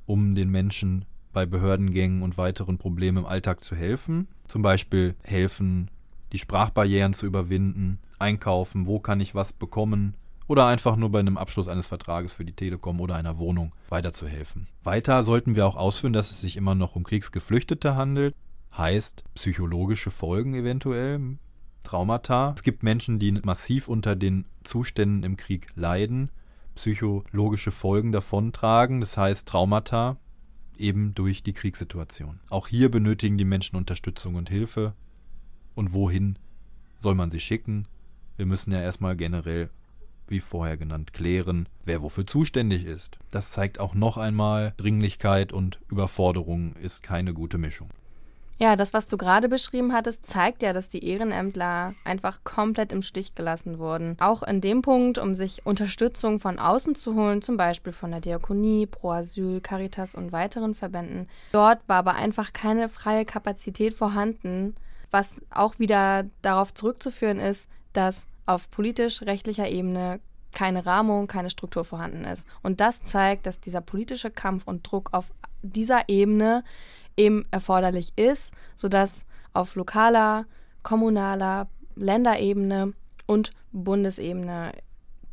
um 0.07 0.36
den 0.36 0.50
Menschen 0.50 1.05
bei 1.31 1.45
Behördengängen 1.45 2.21
und 2.21 2.38
weiteren 2.38 2.77
Problemen 2.77 3.19
im 3.19 3.25
Alltag 3.25 3.62
zu 3.62 3.77
helfen. 3.77 4.27
Zum 4.50 4.62
Beispiel 4.62 5.15
helfen, 5.24 5.89
die 6.33 6.39
Sprachbarrieren 6.39 7.13
zu 7.13 7.25
überwinden, 7.25 8.00
einkaufen, 8.19 8.88
wo 8.88 9.00
kann 9.00 9.21
ich 9.21 9.36
was 9.36 9.53
bekommen, 9.53 10.15
oder 10.51 10.65
einfach 10.65 10.98
nur 10.98 11.10
bei 11.10 11.20
einem 11.20 11.38
Abschluss 11.38 11.70
eines 11.70 11.88
Vertrages 11.88 12.34
für 12.34 12.43
die 12.43 12.51
Telekom 12.51 13.00
oder 13.00 13.15
einer 13.15 13.38
Wohnung 13.38 13.74
weiterzuhelfen. 13.88 14.67
Weiter 14.84 15.24
sollten 15.24 15.55
wir 15.55 15.65
auch 15.65 15.77
ausführen, 15.77 16.12
dass 16.12 16.29
es 16.29 16.41
sich 16.41 16.58
immer 16.58 16.75
noch 16.75 16.98
um 16.98 17.05
Kriegsgeflüchtete 17.05 17.96
handelt, 17.96 18.36
heißt 18.77 19.24
psychologische 19.34 20.12
Folgen 20.12 20.53
eventuell, 20.53 21.38
Traumata. 21.86 22.53
Es 22.53 22.63
gibt 22.63 22.84
Menschen, 22.84 23.17
die 23.17 23.31
massiv 23.31 23.88
unter 23.88 24.13
den 24.17 24.43
Zuständen 24.65 25.24
im 25.24 25.38
Krieg 25.38 25.67
leiden, 25.75 26.31
psychologische 26.75 27.72
Folgen 27.72 28.12
davontragen, 28.12 29.00
das 29.00 29.15
heißt 29.15 29.48
Traumata 29.48 30.17
eben 30.77 31.15
durch 31.15 31.43
die 31.43 31.53
Kriegssituation. 31.53 32.41
Auch 32.50 32.67
hier 32.67 32.91
benötigen 32.91 33.38
die 33.38 33.46
Menschen 33.46 33.77
Unterstützung 33.77 34.36
und 34.36 34.50
Hilfe. 34.50 34.96
Und 35.75 35.93
wohin 35.93 36.38
soll 37.00 37.15
man 37.15 37.31
sie 37.31 37.39
schicken? 37.39 37.88
Wir 38.36 38.46
müssen 38.46 38.74
ja 38.74 38.81
erstmal 38.81 39.15
generell 39.15 39.70
wie 40.31 40.39
vorher 40.39 40.77
genannt, 40.77 41.13
klären, 41.13 41.69
wer 41.85 42.01
wofür 42.01 42.25
zuständig 42.25 42.85
ist. 42.85 43.19
Das 43.29 43.51
zeigt 43.51 43.79
auch 43.79 43.93
noch 43.93 44.17
einmal, 44.17 44.73
Dringlichkeit 44.77 45.53
und 45.53 45.79
Überforderung 45.89 46.75
ist 46.77 47.03
keine 47.03 47.33
gute 47.33 47.57
Mischung. 47.57 47.89
Ja, 48.61 48.75
das, 48.75 48.93
was 48.93 49.07
du 49.07 49.17
gerade 49.17 49.50
beschrieben 49.50 49.91
hattest, 49.91 50.27
zeigt 50.27 50.61
ja, 50.61 50.71
dass 50.71 50.88
die 50.88 51.03
Ehrenämtler 51.03 51.95
einfach 52.03 52.43
komplett 52.43 52.93
im 52.93 53.01
Stich 53.01 53.33
gelassen 53.33 53.79
wurden. 53.79 54.17
Auch 54.19 54.43
in 54.43 54.61
dem 54.61 54.83
Punkt, 54.83 55.17
um 55.17 55.33
sich 55.33 55.65
Unterstützung 55.65 56.39
von 56.39 56.59
außen 56.59 56.93
zu 56.93 57.15
holen, 57.15 57.41
zum 57.41 57.57
Beispiel 57.57 57.91
von 57.91 58.11
der 58.11 58.19
Diakonie, 58.19 58.85
Pro 58.85 59.13
Asyl, 59.13 59.61
Caritas 59.61 60.13
und 60.13 60.31
weiteren 60.31 60.75
Verbänden. 60.75 61.27
Dort 61.51 61.79
war 61.88 61.97
aber 61.97 62.13
einfach 62.13 62.53
keine 62.53 62.88
freie 62.88 63.25
Kapazität 63.25 63.95
vorhanden, 63.95 64.75
was 65.09 65.41
auch 65.50 65.79
wieder 65.79 66.25
darauf 66.43 66.71
zurückzuführen 66.71 67.39
ist, 67.39 67.67
dass 67.93 68.27
auf 68.45 68.69
politisch-rechtlicher 68.71 69.69
Ebene 69.69 70.19
keine 70.53 70.86
Rahmung, 70.86 71.27
keine 71.27 71.50
Struktur 71.50 71.86
vorhanden 71.86 72.25
ist. 72.25 72.48
Und 72.62 72.79
das 72.79 73.01
zeigt, 73.03 73.45
dass 73.45 73.60
dieser 73.60 73.81
politische 73.81 74.31
Kampf 74.31 74.63
und 74.65 74.89
Druck 74.89 75.10
auf 75.13 75.31
dieser 75.62 76.10
Ebene 76.10 76.63
eben 77.17 77.45
erforderlich 77.51 78.13
ist, 78.15 78.51
sodass 78.75 79.25
auf 79.53 79.75
lokaler, 79.75 80.45
kommunaler, 80.83 81.67
Länderebene 81.95 82.93
und 83.27 83.51
Bundesebene 83.71 84.71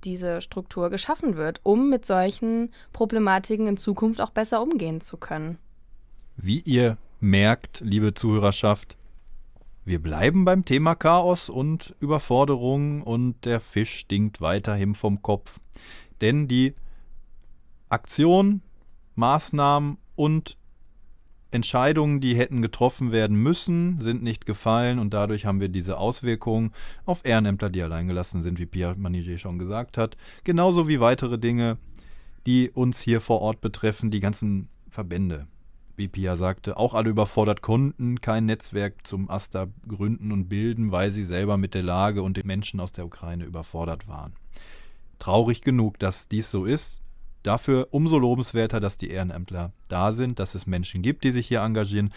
diese 0.04 0.40
Struktur 0.40 0.90
geschaffen 0.90 1.36
wird, 1.36 1.60
um 1.64 1.88
mit 1.88 2.06
solchen 2.06 2.72
Problematiken 2.92 3.66
in 3.66 3.76
Zukunft 3.76 4.20
auch 4.20 4.30
besser 4.30 4.62
umgehen 4.62 5.00
zu 5.00 5.16
können. 5.16 5.58
Wie 6.36 6.60
ihr 6.60 6.96
merkt, 7.20 7.80
liebe 7.80 8.14
Zuhörerschaft, 8.14 8.96
wir 9.88 10.02
bleiben 10.02 10.44
beim 10.44 10.64
Thema 10.64 10.94
Chaos 10.94 11.48
und 11.48 11.96
Überforderung 11.98 13.02
und 13.02 13.44
der 13.46 13.58
Fisch 13.58 13.96
stinkt 13.98 14.40
weiterhin 14.40 14.94
vom 14.94 15.22
Kopf. 15.22 15.58
Denn 16.20 16.46
die 16.46 16.74
Aktion, 17.88 18.60
Maßnahmen 19.14 19.96
und 20.14 20.58
Entscheidungen, 21.50 22.20
die 22.20 22.36
hätten 22.36 22.60
getroffen 22.60 23.12
werden 23.12 23.42
müssen, 23.42 24.00
sind 24.02 24.22
nicht 24.22 24.44
gefallen 24.44 24.98
und 24.98 25.14
dadurch 25.14 25.46
haben 25.46 25.60
wir 25.60 25.70
diese 25.70 25.96
Auswirkungen 25.96 26.72
auf 27.06 27.24
Ehrenämter, 27.24 27.70
die 27.70 27.82
alleingelassen 27.82 28.42
sind, 28.42 28.58
wie 28.58 28.66
Pierre 28.66 28.96
Maniger 28.96 29.38
schon 29.38 29.58
gesagt 29.58 29.96
hat. 29.96 30.18
Genauso 30.44 30.86
wie 30.88 31.00
weitere 31.00 31.38
Dinge, 31.38 31.78
die 32.46 32.70
uns 32.70 33.00
hier 33.00 33.22
vor 33.22 33.40
Ort 33.40 33.62
betreffen, 33.62 34.10
die 34.10 34.20
ganzen 34.20 34.68
Verbände, 34.90 35.46
wie 35.98 36.08
Pia 36.08 36.36
sagte, 36.36 36.76
auch 36.76 36.94
alle 36.94 37.10
überfordert 37.10 37.60
konnten 37.60 38.20
kein 38.20 38.46
Netzwerk 38.46 39.06
zum 39.06 39.28
AStA 39.28 39.66
gründen 39.86 40.32
und 40.32 40.48
bilden, 40.48 40.92
weil 40.92 41.10
sie 41.10 41.24
selber 41.24 41.56
mit 41.56 41.74
der 41.74 41.82
Lage 41.82 42.22
und 42.22 42.36
den 42.36 42.46
Menschen 42.46 42.80
aus 42.80 42.92
der 42.92 43.04
Ukraine 43.04 43.44
überfordert 43.44 44.06
waren. 44.06 44.32
Traurig 45.18 45.60
genug, 45.62 45.98
dass 45.98 46.28
dies 46.28 46.50
so 46.50 46.64
ist. 46.64 47.02
Dafür 47.42 47.88
umso 47.90 48.18
lobenswerter, 48.18 48.78
dass 48.78 48.96
die 48.96 49.10
Ehrenämtler 49.10 49.72
da 49.88 50.12
sind, 50.12 50.38
dass 50.38 50.54
es 50.54 50.66
Menschen 50.66 51.02
gibt, 51.02 51.24
die 51.24 51.30
sich 51.30 51.48
hier 51.48 51.60
engagieren. 51.60 52.10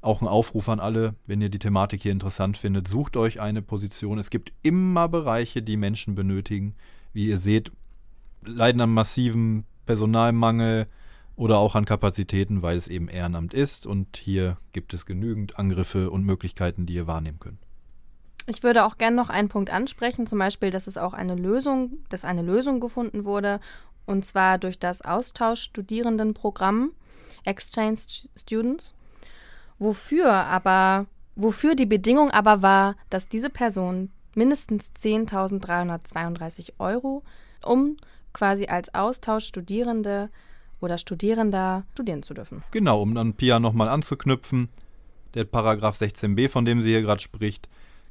Auch 0.00 0.20
ein 0.20 0.28
Aufruf 0.28 0.68
an 0.68 0.80
alle, 0.80 1.14
wenn 1.26 1.40
ihr 1.40 1.48
die 1.48 1.58
Thematik 1.58 2.02
hier 2.02 2.12
interessant 2.12 2.56
findet, 2.56 2.88
sucht 2.88 3.16
euch 3.16 3.40
eine 3.40 3.62
Position. 3.62 4.18
Es 4.18 4.30
gibt 4.30 4.52
immer 4.62 5.08
Bereiche, 5.08 5.62
die 5.62 5.76
Menschen 5.76 6.14
benötigen. 6.14 6.74
Wie 7.12 7.28
ihr 7.28 7.38
seht, 7.38 7.72
leiden 8.44 8.80
an 8.80 8.90
massivem 8.90 9.64
Personalmangel, 9.86 10.86
oder 11.38 11.58
auch 11.58 11.76
an 11.76 11.84
Kapazitäten, 11.84 12.62
weil 12.62 12.76
es 12.76 12.88
eben 12.88 13.08
Ehrenamt 13.08 13.54
ist 13.54 13.86
und 13.86 14.16
hier 14.16 14.58
gibt 14.72 14.92
es 14.92 15.06
genügend 15.06 15.56
Angriffe 15.56 16.10
und 16.10 16.24
Möglichkeiten, 16.24 16.84
die 16.84 16.94
ihr 16.94 17.06
wahrnehmen 17.06 17.38
könnt. 17.38 17.60
Ich 18.46 18.64
würde 18.64 18.84
auch 18.84 18.98
gerne 18.98 19.14
noch 19.14 19.28
einen 19.28 19.48
Punkt 19.48 19.72
ansprechen, 19.72 20.26
zum 20.26 20.40
Beispiel, 20.40 20.70
dass 20.70 20.88
es 20.88 20.98
auch 20.98 21.12
eine 21.12 21.36
Lösung, 21.36 21.98
dass 22.08 22.24
eine 22.24 22.42
Lösung 22.42 22.80
gefunden 22.80 23.24
wurde, 23.24 23.60
und 24.04 24.24
zwar 24.24 24.58
durch 24.58 24.80
das 24.80 25.00
Austauschstudierendenprogramm 25.02 26.90
Exchange 27.44 27.98
Students, 28.36 28.94
wofür 29.78 30.32
aber, 30.32 31.06
wofür 31.36 31.76
die 31.76 31.86
Bedingung 31.86 32.32
aber 32.32 32.62
war, 32.62 32.96
dass 33.10 33.28
diese 33.28 33.50
Person 33.50 34.10
mindestens 34.34 34.90
10.332 35.00 36.72
Euro, 36.78 37.22
um 37.64 37.96
quasi 38.32 38.66
als 38.66 38.92
Austauschstudierende 38.92 40.30
oder 40.80 40.98
Studierender 40.98 41.84
studieren 41.92 42.22
zu 42.22 42.34
dürfen. 42.34 42.62
Genau, 42.70 43.02
um 43.02 43.14
dann 43.14 43.34
Pia 43.34 43.60
nochmal 43.60 43.88
anzuknüpfen, 43.88 44.68
der 45.34 45.44
Paragraph 45.44 46.00
16b, 46.00 46.48
von 46.48 46.64
dem 46.64 46.80
sie 46.82 46.90
hier 46.90 47.02
gerade 47.02 47.20
spricht. 47.20 47.68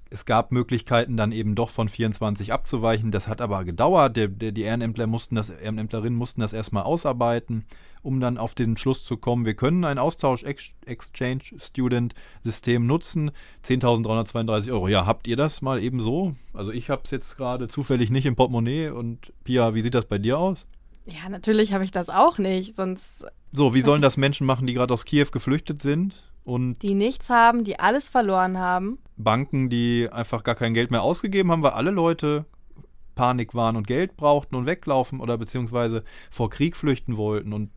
Es 0.09 0.25
gab 0.25 0.53
Möglichkeiten, 0.53 1.17
dann 1.17 1.33
eben 1.33 1.55
doch 1.55 1.69
von 1.69 1.89
24 1.89 2.53
abzuweichen. 2.53 3.11
Das 3.11 3.27
hat 3.27 3.41
aber 3.41 3.65
gedauert. 3.65 4.15
Der, 4.15 4.29
der, 4.29 4.53
die 4.53 4.61
Ehrenämtler 4.61 5.05
mussten 5.05 5.35
das, 5.35 5.49
Ehrenämtlerinnen 5.49 6.17
mussten 6.17 6.39
das 6.39 6.53
erstmal 6.53 6.83
ausarbeiten, 6.83 7.65
um 8.03 8.21
dann 8.21 8.37
auf 8.37 8.55
den 8.55 8.77
Schluss 8.77 9.03
zu 9.03 9.17
kommen, 9.17 9.45
wir 9.45 9.55
können 9.55 9.83
ein 9.83 9.97
Austausch-Exchange-Student-System 9.97 12.87
nutzen. 12.87 13.31
10.332 13.65 14.71
Euro. 14.71 14.87
Ja, 14.87 15.05
habt 15.05 15.27
ihr 15.27 15.35
das 15.35 15.61
mal 15.61 15.83
eben 15.83 15.99
so? 15.99 16.35
Also 16.53 16.71
ich 16.71 16.89
habe 16.89 17.01
es 17.03 17.11
jetzt 17.11 17.35
gerade 17.35 17.67
zufällig 17.67 18.09
nicht 18.09 18.25
im 18.25 18.37
Portemonnaie. 18.37 18.91
Und 18.91 19.33
Pia, 19.43 19.75
wie 19.75 19.81
sieht 19.81 19.93
das 19.93 20.05
bei 20.05 20.19
dir 20.19 20.39
aus? 20.39 20.65
Ja, 21.07 21.29
natürlich 21.29 21.73
habe 21.73 21.83
ich 21.83 21.91
das 21.91 22.09
auch 22.09 22.37
nicht, 22.37 22.75
sonst. 22.75 23.25
So, 23.53 23.73
wie 23.73 23.81
sollen 23.81 24.01
das 24.01 24.17
Menschen 24.17 24.45
machen, 24.45 24.67
die 24.67 24.73
gerade 24.73 24.93
aus 24.93 25.05
Kiew 25.05 25.27
geflüchtet 25.31 25.81
sind? 25.81 26.23
Und 26.43 26.81
die 26.81 26.93
nichts 26.93 27.29
haben, 27.29 27.63
die 27.63 27.79
alles 27.79 28.09
verloren 28.09 28.57
haben. 28.57 28.99
Banken, 29.17 29.69
die 29.69 30.09
einfach 30.11 30.43
gar 30.43 30.55
kein 30.55 30.73
Geld 30.73 30.91
mehr 30.91 31.01
ausgegeben 31.01 31.51
haben, 31.51 31.63
weil 31.63 31.71
alle 31.71 31.91
Leute 31.91 32.45
Panik 33.15 33.55
waren 33.55 33.75
und 33.75 33.87
Geld 33.87 34.15
brauchten 34.15 34.55
und 34.55 34.65
weglaufen 34.65 35.19
oder 35.19 35.37
beziehungsweise 35.37 36.03
vor 36.29 36.49
Krieg 36.49 36.77
flüchten 36.77 37.17
wollten 37.17 37.51
und 37.51 37.71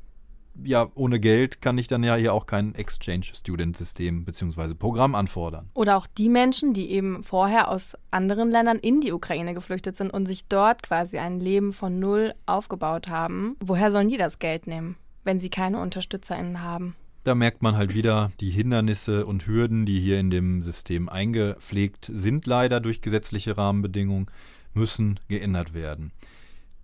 ja, 0.65 0.91
ohne 0.95 1.21
Geld 1.21 1.61
kann 1.61 1.79
ich 1.79 1.87
dann 1.87 2.03
ja 2.03 2.15
hier 2.17 2.35
auch 2.35 2.47
kein 2.47 2.75
Exchange-Student-System 2.75 4.25
bzw. 4.25 4.75
Programm 4.75 5.15
anfordern. 5.15 5.71
Oder 5.75 5.97
auch 5.97 6.07
die 6.07 6.29
Menschen, 6.29 6.73
die 6.73 6.91
eben 6.91 7.23
vorher 7.23 7.71
aus 7.71 7.97
anderen 8.11 8.51
Ländern 8.51 8.79
in 8.79 9.01
die 9.01 9.13
Ukraine 9.13 9.55
geflüchtet 9.55 9.97
sind 9.97 10.13
und 10.13 10.27
sich 10.27 10.47
dort 10.47 10.83
quasi 10.83 11.19
ein 11.19 11.41
Leben 11.41 11.73
von 11.73 11.99
Null 11.99 12.35
aufgebaut 12.47 13.09
haben. 13.09 13.57
Woher 13.61 13.93
sollen 13.93 14.09
die 14.09 14.17
das 14.17 14.39
Geld 14.39 14.67
nehmen, 14.67 14.97
wenn 15.25 15.41
sie 15.41 15.51
keine 15.51 15.81
UnterstützerInnen 15.81 16.63
haben? 16.63 16.95
Da 17.25 17.35
merkt 17.35 17.63
man 17.63 17.77
halt 17.77 17.95
wieder 17.95 18.33
die 18.41 18.49
Hindernisse 18.49 19.27
und 19.27 19.47
Hürden, 19.47 19.85
die 19.85 20.01
hier 20.01 20.19
in 20.19 20.31
dem 20.31 20.63
System 20.63 21.11
eingepflegt 21.11 22.11
sind, 22.13 22.47
leider 22.47 22.81
durch 22.81 23.03
gesetzliche 23.03 23.59
Rahmenbedingungen, 23.59 24.31
müssen 24.73 25.21
geändert 25.29 25.75
werden. 25.75 26.13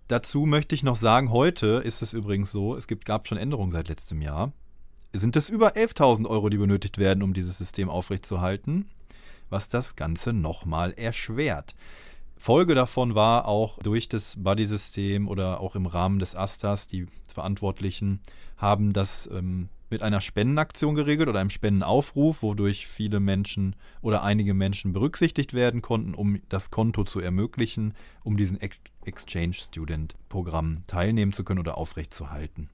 Dazu 0.07 0.45
möchte 0.45 0.73
ich 0.73 0.83
noch 0.83 0.95
sagen, 0.95 1.31
heute 1.31 1.81
ist 1.83 2.01
es 2.01 2.13
übrigens 2.13 2.51
so, 2.51 2.75
es 2.75 2.87
gibt, 2.87 3.03
gab 3.03 3.27
schon 3.27 3.37
Änderungen 3.37 3.73
seit 3.73 3.89
letztem 3.89 4.21
Jahr. 4.21 4.53
Sind 5.11 5.35
es 5.35 5.49
über 5.49 5.75
11.000 5.75 6.27
Euro, 6.27 6.49
die 6.49 6.57
benötigt 6.57 6.97
werden, 6.97 7.23
um 7.23 7.33
dieses 7.33 7.57
System 7.57 7.89
aufrechtzuerhalten, 7.89 8.87
was 9.49 9.67
das 9.67 9.95
Ganze 9.95 10.31
nochmal 10.31 10.93
erschwert. 10.93 11.75
Folge 12.37 12.75
davon 12.75 13.15
war 13.15 13.47
auch 13.47 13.79
durch 13.79 14.07
das 14.07 14.35
Buddy-System 14.37 15.27
oder 15.27 15.59
auch 15.59 15.75
im 15.75 15.87
Rahmen 15.87 16.19
des 16.19 16.35
Astas, 16.35 16.87
die 16.87 17.07
Verantwortlichen 17.33 18.21
haben 18.57 18.93
das 18.93 19.27
ähm, 19.31 19.69
mit 19.89 20.03
einer 20.03 20.21
Spendenaktion 20.21 20.95
geregelt 20.95 21.29
oder 21.29 21.39
einem 21.39 21.49
Spendenaufruf, 21.49 22.41
wodurch 22.41 22.87
viele 22.87 23.19
Menschen 23.19 23.75
oder 24.01 24.23
einige 24.23 24.53
Menschen 24.53 24.93
berücksichtigt 24.93 25.53
werden 25.53 25.81
konnten, 25.81 26.13
um 26.13 26.39
das 26.49 26.71
Konto 26.71 27.03
zu 27.03 27.19
ermöglichen, 27.19 27.93
um 28.23 28.37
diesen 28.37 28.59
Exchange 29.05 29.53
Student 29.53 30.15
Programm 30.29 30.83
teilnehmen 30.87 31.33
zu 31.33 31.43
können 31.43 31.59
oder 31.59 31.77
aufrechtzuerhalten. 31.77 32.69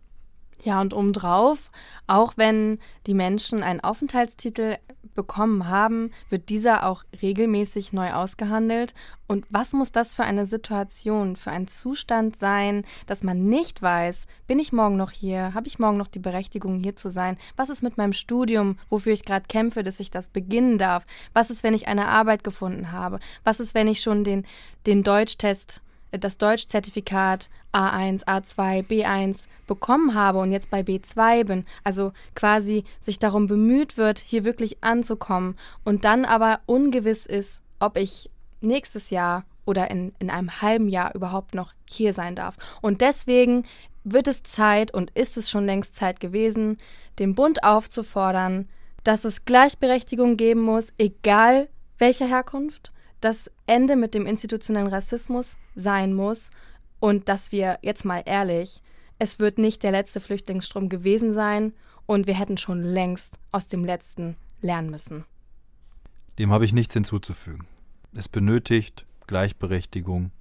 Ja, 0.64 0.80
und 0.80 0.94
obendrauf, 0.94 1.72
auch 2.08 2.34
wenn 2.38 2.80
die 3.06 3.14
Menschen 3.14 3.64
einen 3.64 3.82
Aufenthaltstitel 3.82 4.78
bekommen 5.14 5.68
haben, 5.68 6.12
wird 6.30 6.48
dieser 6.50 6.88
auch 6.88 7.04
regelmäßig 7.22 7.92
neu 7.92 8.14
ausgehandelt. 8.14 8.96
Und 9.28 9.46
was 9.50 9.74
muss 9.74 9.92
das 9.92 10.16
für 10.16 10.24
eine 10.24 10.46
Situation, 10.46 11.36
für 11.36 11.52
einen 11.52 11.68
Zustand 11.68 12.38
sein, 12.38 12.86
dass 13.08 13.24
man 13.24 13.46
nicht 13.46 13.82
weiß, 13.82 14.26
bin 14.48 14.58
ich 14.58 14.72
morgen 14.72 14.96
noch 14.96 15.12
hier, 15.12 15.54
habe 15.54 15.68
ich 15.68 15.80
morgen 15.80 15.98
noch 15.98 16.08
die 16.08 16.20
Berechtigung 16.20 16.80
hier 16.80 16.96
zu 16.96 17.12
sein, 17.12 17.38
was 17.58 17.70
ist 17.70 17.84
mit 17.84 17.98
meinem 17.98 18.14
Studium, 18.14 18.78
wofür 18.90 19.14
ich 19.14 19.26
gerade 19.26 19.46
kämpfe, 19.48 19.84
dass 19.84 20.00
ich 20.00 20.12
das 20.12 20.30
beginnen 20.30 20.78
darf, 20.78 21.06
was 21.34 21.52
ist, 21.52 21.64
wenn 21.64 21.74
ich 21.74 21.88
eine 21.88 22.08
Arbeit 22.08 22.44
gefunden 22.44 22.92
habe, 22.92 23.20
was 23.44 23.60
ist, 23.60 23.76
wenn 23.76 23.88
ich 23.88 24.02
schon 24.02 24.24
den, 24.24 24.46
den 24.86 25.04
Deutschtest 25.04 25.83
das 26.20 26.38
Deutschzertifikat 26.38 27.50
A1, 27.74 28.26
A2, 28.26 28.86
B1 28.86 29.48
bekommen 29.68 30.14
habe 30.14 30.40
und 30.40 30.52
jetzt 30.52 30.70
bei 30.70 30.82
B2 30.82 31.46
bin, 31.46 31.66
also 31.84 32.12
quasi 32.36 32.84
sich 33.02 33.20
darum 33.20 33.48
bemüht 33.48 33.98
wird, 33.98 34.20
hier 34.20 34.44
wirklich 34.44 34.84
anzukommen. 34.84 35.58
Und 35.84 36.06
dann 36.06 36.26
aber 36.26 36.62
ungewiss 36.66 37.26
ist, 37.26 37.62
ob 37.80 37.98
ich 37.98 38.30
nächstes 38.62 39.10
Jahr 39.10 39.46
oder 39.66 39.90
in, 39.90 40.14
in 40.20 40.30
einem 40.30 40.62
halben 40.62 40.90
Jahr 40.90 41.16
überhaupt 41.16 41.56
noch 41.56 41.74
hier 41.90 42.14
sein 42.14 42.36
darf. 42.36 42.56
Und 42.82 43.02
deswegen 43.02 43.66
wird 44.04 44.28
es 44.28 44.44
Zeit 44.44 44.94
und 44.94 45.12
ist 45.12 45.38
es 45.38 45.50
schon 45.50 45.66
längst 45.66 45.96
Zeit 45.96 46.20
gewesen, 46.20 46.78
den 47.20 47.36
Bund 47.36 47.64
aufzufordern, 47.64 48.68
dass 49.04 49.26
es 49.26 49.46
Gleichberechtigung 49.46 50.38
geben 50.38 50.62
muss, 50.62 50.90
egal 50.98 51.70
welcher 51.98 52.28
Herkunft, 52.28 52.93
das 53.24 53.50
Ende 53.68 53.96
mit 53.96 54.14
dem 54.14 54.26
institutionellen 54.26 54.90
Rassismus 54.90 55.58
sein 55.76 56.14
muss 56.14 56.50
und 57.00 57.30
dass 57.30 57.52
wir 57.52 57.80
jetzt 57.82 58.04
mal 58.04 58.22
ehrlich, 58.26 58.82
es 59.18 59.40
wird 59.40 59.58
nicht 59.58 59.84
der 59.84 59.92
letzte 59.92 60.20
Flüchtlingsstrom 60.20 60.90
gewesen 60.90 61.34
sein 61.34 61.74
und 62.06 62.28
wir 62.28 62.38
hätten 62.38 62.58
schon 62.58 62.82
längst 62.82 63.40
aus 63.52 63.68
dem 63.68 63.86
letzten 63.86 64.36
lernen 64.62 64.90
müssen. 64.90 65.26
Dem 66.38 66.52
habe 66.52 66.66
ich 66.66 66.74
nichts 66.74 66.94
hinzuzufügen. 66.94 67.66
Es 68.14 68.28
benötigt 68.28 69.06
Gleichberechtigung, 69.28 70.32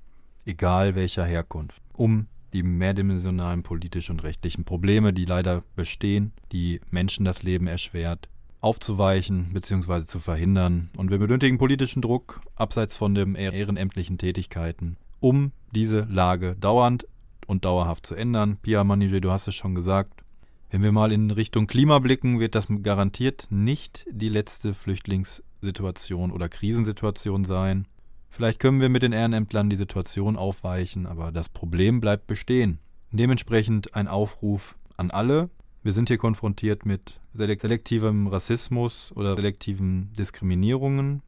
egal 0.45 0.95
welcher 0.95 1.25
Herkunft, 1.25 1.83
um 1.92 2.27
die 2.53 2.62
mehrdimensionalen 2.62 3.62
politischen 3.62 4.12
und 4.12 4.25
rechtlichen 4.25 4.64
Probleme, 4.64 5.12
die 5.12 5.25
leider 5.25 5.62
bestehen, 5.77 6.33
die 6.51 6.81
Menschen 6.90 7.25
das 7.25 7.42
Leben 7.42 7.66
erschwert, 7.66 8.29
aufzuweichen 8.62 9.53
bzw. 9.53 10.07
zu 10.07 10.18
verhindern. 10.18 10.88
Und 10.96 11.11
wir 11.11 11.18
benötigen 11.18 11.59
politischen 11.59 12.01
Druck 12.01 12.40
abseits 12.55 12.96
von 12.96 13.14
den 13.14 13.35
ehrenämtlichen 13.35 14.16
Tätigkeiten, 14.16 14.96
um 15.20 15.53
diese 15.72 16.07
Lage 16.11 16.57
dauernd 16.59 17.07
und 17.46 17.66
dauerhaft 17.66 18.07
zu 18.07 18.14
ändern. 18.14 18.57
Pia 18.62 18.85
Manile, 18.85 19.20
du 19.20 19.31
hast 19.31 19.48
es 19.48 19.55
schon 19.55 19.75
gesagt. 19.75 20.22
Wenn 20.70 20.83
wir 20.83 20.92
mal 20.92 21.12
in 21.12 21.31
Richtung 21.31 21.66
Klima 21.66 21.98
blicken, 21.98 22.40
wird 22.40 22.55
das 22.55 22.66
garantiert 22.83 23.48
nicht 23.51 24.07
die 24.11 24.31
letzte 24.31 24.72
Flüchtlingssituation 24.72 26.31
oder 26.31 26.48
Krisensituation 26.48 27.44
sein. 27.44 27.87
Vielleicht 28.31 28.59
können 28.59 28.81
wir 28.81 28.88
mit 28.88 29.03
den 29.03 29.12
Ehrenämtlern 29.12 29.68
die 29.68 29.77
Situation 29.77 30.37
aufweichen, 30.37 31.07
aber 31.07 31.31
das 31.33 31.51
Problem 31.51 32.01
bleibt 32.01 32.27
bestehen. 32.27 32.79
Dementsprechend 33.11 33.94
ein 33.94 34.09
Aufruf 34.09 34.75
an 34.96 35.11
alle. 35.11 35.51
Wir 35.83 35.92
sind 35.92 36.09
hier 36.09 36.18
konfrontiert 36.18 36.87
mit 36.87 37.18
selektivem 37.35 38.29
Rassismus 38.29 39.11
oder 39.16 39.35
selektiven 39.35 40.12
Diskriminierungen. 40.12 41.23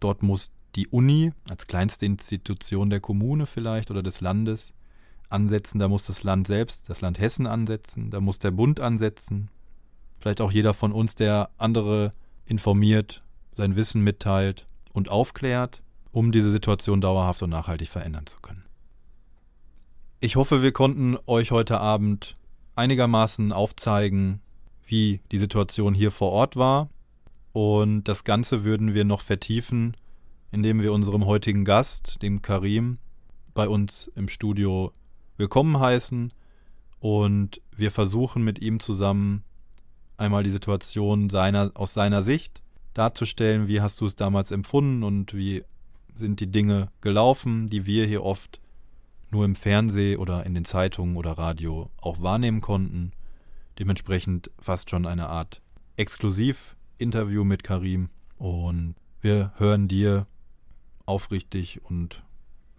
Dort 0.00 0.24
muss 0.24 0.50
die 0.74 0.88
Uni 0.88 1.32
als 1.48 1.68
kleinste 1.68 2.06
Institution 2.06 2.90
der 2.90 2.98
Kommune 2.98 3.46
vielleicht 3.46 3.92
oder 3.92 4.02
des 4.02 4.20
Landes 4.20 4.72
ansetzen. 5.28 5.78
Da 5.78 5.86
muss 5.86 6.04
das 6.04 6.24
Land 6.24 6.48
selbst, 6.48 6.88
das 6.88 7.00
Land 7.00 7.20
Hessen 7.20 7.46
ansetzen. 7.46 8.10
Da 8.10 8.20
muss 8.20 8.40
der 8.40 8.50
Bund 8.50 8.80
ansetzen. 8.80 9.50
Vielleicht 10.18 10.40
auch 10.40 10.50
jeder 10.50 10.74
von 10.74 10.90
uns, 10.90 11.14
der 11.14 11.50
andere 11.56 12.10
informiert, 12.44 13.20
sein 13.54 13.76
Wissen 13.76 14.02
mitteilt 14.02 14.66
und 14.92 15.10
aufklärt, 15.10 15.80
um 16.10 16.32
diese 16.32 16.50
Situation 16.50 17.00
dauerhaft 17.00 17.42
und 17.42 17.50
nachhaltig 17.50 17.88
verändern 17.88 18.26
zu 18.26 18.36
können. 18.40 18.64
Ich 20.18 20.34
hoffe, 20.34 20.60
wir 20.62 20.72
konnten 20.72 21.18
euch 21.26 21.52
heute 21.52 21.80
Abend 21.80 22.34
einigermaßen 22.74 23.52
aufzeigen, 23.52 24.40
wie 24.84 25.20
die 25.30 25.38
Situation 25.38 25.94
hier 25.94 26.10
vor 26.10 26.32
Ort 26.32 26.56
war. 26.56 26.88
Und 27.52 28.04
das 28.04 28.24
Ganze 28.24 28.64
würden 28.64 28.94
wir 28.94 29.04
noch 29.04 29.20
vertiefen, 29.20 29.96
indem 30.50 30.80
wir 30.80 30.92
unserem 30.92 31.26
heutigen 31.26 31.64
Gast, 31.64 32.22
dem 32.22 32.42
Karim, 32.42 32.98
bei 33.54 33.68
uns 33.68 34.10
im 34.14 34.28
Studio 34.28 34.92
willkommen 35.36 35.78
heißen 35.78 36.32
und 37.00 37.60
wir 37.76 37.90
versuchen 37.90 38.42
mit 38.42 38.60
ihm 38.60 38.80
zusammen 38.80 39.44
einmal 40.16 40.42
die 40.42 40.50
Situation 40.50 41.28
seiner, 41.28 41.72
aus 41.74 41.92
seiner 41.92 42.22
Sicht 42.22 42.62
darzustellen. 42.94 43.68
Wie 43.68 43.80
hast 43.80 44.00
du 44.00 44.06
es 44.06 44.16
damals 44.16 44.50
empfunden 44.50 45.02
und 45.02 45.34
wie 45.34 45.64
sind 46.14 46.40
die 46.40 46.50
Dinge 46.50 46.88
gelaufen, 47.00 47.66
die 47.66 47.84
wir 47.84 48.06
hier 48.06 48.22
oft 48.22 48.60
nur 49.32 49.44
im 49.44 49.56
Fernsehen 49.56 50.18
oder 50.18 50.46
in 50.46 50.54
den 50.54 50.64
Zeitungen 50.64 51.16
oder 51.16 51.32
Radio 51.32 51.90
auch 52.00 52.22
wahrnehmen 52.22 52.60
konnten. 52.60 53.12
Dementsprechend 53.78 54.50
fast 54.60 54.90
schon 54.90 55.06
eine 55.06 55.28
Art 55.28 55.62
Exklusiv-Interview 55.96 57.42
mit 57.42 57.64
Karim. 57.64 58.10
Und 58.38 58.94
wir 59.20 59.52
hören 59.56 59.88
dir 59.88 60.26
aufrichtig 61.06 61.80
und 61.82 62.22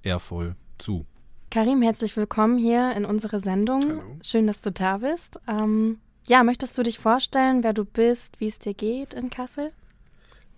ehrvoll 0.04 0.56
zu. 0.78 1.06
Karim, 1.50 1.82
herzlich 1.82 2.16
willkommen 2.16 2.58
hier 2.58 2.96
in 2.96 3.06
unsere 3.06 3.40
Sendung. 3.40 3.84
Hallo. 3.84 4.18
Schön, 4.22 4.48
dass 4.48 4.60
du 4.60 4.72
da 4.72 5.00
bist. 5.00 5.40
Ähm, 5.48 6.00
ja, 6.28 6.44
möchtest 6.44 6.78
du 6.78 6.84
dich 6.84 7.00
vorstellen, 7.00 7.64
wer 7.64 7.74
du 7.74 7.86
bist, 7.86 8.40
wie 8.40 8.48
es 8.48 8.60
dir 8.60 8.74
geht 8.74 9.14
in 9.14 9.30
Kassel? 9.30 9.72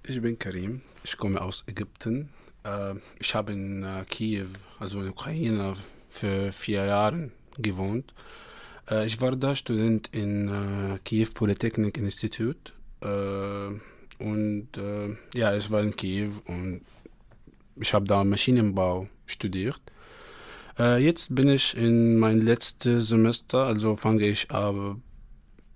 Ich 0.06 0.22
bin 0.22 0.38
Karim, 0.38 0.82
ich 1.04 1.18
komme 1.18 1.42
aus 1.42 1.64
Ägypten. 1.68 2.30
Äh, 2.66 2.96
ich 3.20 3.34
habe 3.36 3.54
in 3.54 3.84
äh, 3.84 4.06
Kiew, 4.10 4.48
also 4.80 5.02
in 5.02 5.10
Ukraine, 5.10 5.74
für 6.10 6.52
vier 6.52 6.86
Jahre 6.86 7.32
gewohnt. 7.58 8.14
Äh, 8.90 9.06
ich 9.06 9.22
war 9.22 9.36
da 9.36 9.56
Student 9.56 10.10
in 10.12 11.00
Kiew 11.04 11.28
Polytechnic 11.34 11.98
Institute. 11.98 12.74
und 14.18 14.70
ja, 15.34 15.56
ich 15.56 15.70
war 15.70 15.82
in 15.82 15.96
Kiew 15.96 16.32
und 16.48 16.82
ich 17.76 17.94
habe 17.94 18.06
da 18.08 18.24
Maschinenbau 18.24 19.08
studiert. 19.26 19.82
jetzt 20.78 21.36
bin 21.36 21.50
ich 21.50 21.78
in 21.78 22.18
mein 22.18 22.42
letztes 22.42 23.10
Semester, 23.10 23.66
also 23.66 23.96
fange 23.96 24.26
ich 24.26 24.50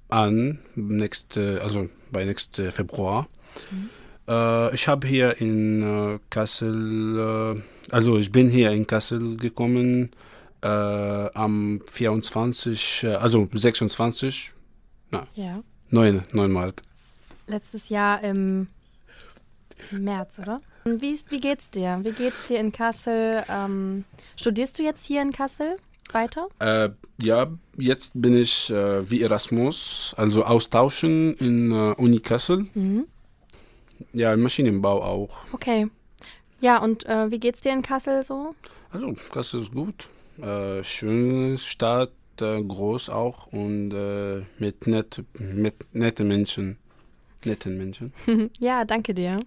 an, 0.10 0.60
nächste, 0.76 1.62
also 1.62 1.90
bei 2.12 2.26
nächstem 2.26 2.72
Februar. 2.72 3.28
Mhm. 3.72 3.90
Äh, 4.30 4.74
ich 4.76 4.88
habe 4.88 5.08
hier 5.08 5.42
in 5.42 5.82
äh, 5.82 6.20
Kassel, 6.30 7.58
äh, 7.58 7.92
also 7.92 8.18
ich 8.18 8.32
bin 8.32 8.50
hier 8.50 8.72
in 8.72 8.86
Kassel 8.86 9.38
gekommen 9.38 10.12
äh, 10.62 10.68
am 10.68 11.82
24, 11.88 13.04
äh, 13.04 13.16
also 13.16 13.50
26, 13.52 14.54
na, 15.12 15.24
ja. 15.34 15.64
9, 15.90 16.24
9 16.32 16.52
März. 16.52 16.84
Letztes 17.48 17.90
Jahr 17.90 18.22
im 18.24 18.68
März, 19.90 20.38
oder? 20.38 20.60
Wie, 20.86 21.20
wie 21.30 21.40
geht's 21.40 21.72
dir? 21.72 22.00
Wie 22.04 22.12
geht's 22.12 22.48
dir 22.48 22.60
in 22.60 22.72
Kassel? 22.72 23.44
Ähm, 23.50 24.06
studierst 24.36 24.78
du 24.78 24.84
jetzt 24.84 25.06
hier 25.06 25.24
in 25.24 25.32
Kassel 25.32 25.78
weiter? 26.12 26.48
Äh, 26.60 26.90
ja, 27.22 27.48
jetzt 27.78 28.12
bin 28.14 28.36
ich 28.36 28.70
äh, 28.70 29.10
wie 29.10 29.24
Erasmus, 29.24 30.14
also 30.18 30.44
austauschen 30.44 31.34
in 31.36 31.72
äh, 31.72 31.94
Uni 31.98 32.20
Kassel. 32.20 32.68
Mhm. 32.76 33.08
Ja, 34.14 34.34
im 34.34 34.42
Maschinenbau 34.42 35.04
auch. 35.04 35.46
Okay. 35.52 35.88
Ja, 36.62 36.80
und 36.80 37.06
äh, 37.06 37.32
wie 37.32 37.40
geht's 37.40 37.62
dir 37.62 37.74
in 37.74 37.82
Kassel 37.82 38.24
so? 38.24 38.56
Also, 38.92 39.16
Kassel 39.32 39.62
ist 39.62 39.72
gut. 39.72 40.10
Äh, 40.42 40.84
schöne 40.84 41.58
Stadt, 41.58 42.12
äh, 42.42 42.62
groß 42.62 43.10
auch 43.10 43.48
und 43.48 43.92
äh, 43.92 44.42
mit, 44.58 44.88
net, 44.88 45.24
mit 45.38 45.76
netten 45.94 46.28
Menschen. 46.28 46.78
Netten 47.46 47.78
Menschen. 47.78 48.14
ja, 48.60 48.86
danke 48.86 49.14
dir. 49.14 49.40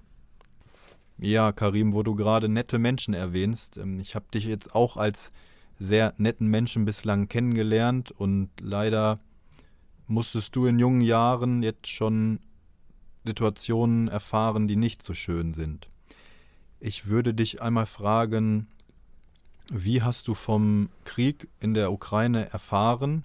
Ja, 1.19 1.53
Karim, 1.53 1.93
wo 1.93 2.03
du 2.03 2.15
gerade 2.15 2.49
nette 2.49 2.79
Menschen 2.79 3.15
erwähnst, 3.15 3.77
ähm, 3.77 4.01
ich 4.01 4.15
habe 4.15 4.27
dich 4.33 4.45
jetzt 4.45 4.75
auch 4.75 4.97
als 4.97 5.31
sehr 5.79 6.15
netten 6.17 6.49
Menschen 6.49 6.85
bislang 6.85 7.29
kennengelernt 7.29 8.11
und 8.11 8.51
leider 8.61 9.19
musstest 10.07 10.55
du 10.57 10.67
in 10.67 10.79
jungen 10.79 11.01
Jahren 11.01 11.63
jetzt 11.63 11.89
schon 11.89 12.41
Situationen 13.25 14.09
erfahren, 14.09 14.69
die 14.69 14.77
nicht 14.77 15.03
so 15.03 15.15
schön 15.15 15.55
sind. 15.55 15.89
Ich 16.81 17.07
würde 17.07 17.35
dich 17.35 17.63
einmal 17.63 17.87
fragen, 17.87 18.67
wie 19.73 20.03
hast 20.03 20.29
du 20.29 20.35
vom 20.35 20.89
Krieg 21.05 21.49
in 21.61 21.75
der 21.75 21.93
Ukraine 21.93 22.51
erfahren 22.51 23.25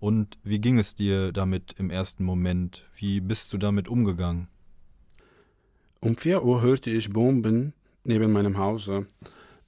und 0.00 0.38
wie 0.42 0.58
ging 0.58 0.78
es 0.78 0.94
dir 0.94 1.32
damit 1.32 1.74
im 1.78 1.90
ersten 1.90 2.24
Moment? 2.24 2.84
Wie 2.96 3.20
bist 3.20 3.52
du 3.52 3.58
damit 3.58 3.88
umgegangen? 3.88 4.48
Um 6.00 6.16
4 6.16 6.44
Uhr 6.44 6.62
hörte 6.62 6.90
ich 6.90 7.12
Bomben 7.12 7.72
neben 8.04 8.32
meinem 8.32 8.58
Hause. 8.58 9.06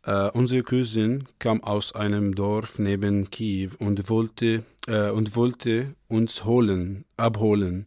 Äh, 0.02 0.30
unsere 0.30 0.62
Cousin 0.62 1.24
kam 1.38 1.62
aus 1.62 1.94
einem 1.94 2.35
Dorf 2.35 2.78
neben 2.78 3.30
Kiew 3.30 3.70
und 3.78 4.09
wollte, 4.09 4.64
äh, 4.87 5.11
und 5.11 5.37
wollte 5.37 5.94
uns 6.09 6.44
holen, 6.44 7.04
abholen. 7.16 7.87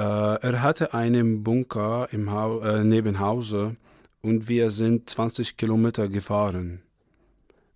Äh, 0.00 0.40
er 0.40 0.62
hatte 0.62 0.94
einen 0.94 1.44
Bunker 1.44 2.08
im 2.10 2.30
ha 2.30 2.46
äh, 2.64 2.84
neben 2.84 3.20
Hause 3.20 3.76
und 4.22 4.48
wir 4.48 4.70
sind 4.70 5.10
20 5.10 5.58
Kilometer 5.58 6.08
gefahren. 6.08 6.80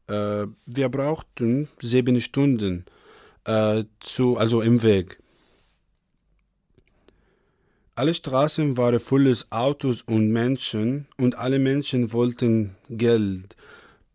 Äh, 0.06 0.46
wir 0.64 0.88
brauchten 0.88 1.68
sieben 1.80 2.18
Stunden 2.22 2.86
äh, 3.44 3.84
zu, 4.00 4.38
also 4.38 4.62
im 4.62 4.82
Weg. 4.82 5.18
Alle 7.94 8.14
Straßen 8.14 8.78
waren 8.78 9.00
volles 9.00 9.52
Autos 9.52 10.00
und 10.00 10.32
Menschen 10.32 11.06
und 11.18 11.36
alle 11.36 11.58
Menschen 11.58 12.10
wollten 12.14 12.74
Geld. 12.88 13.54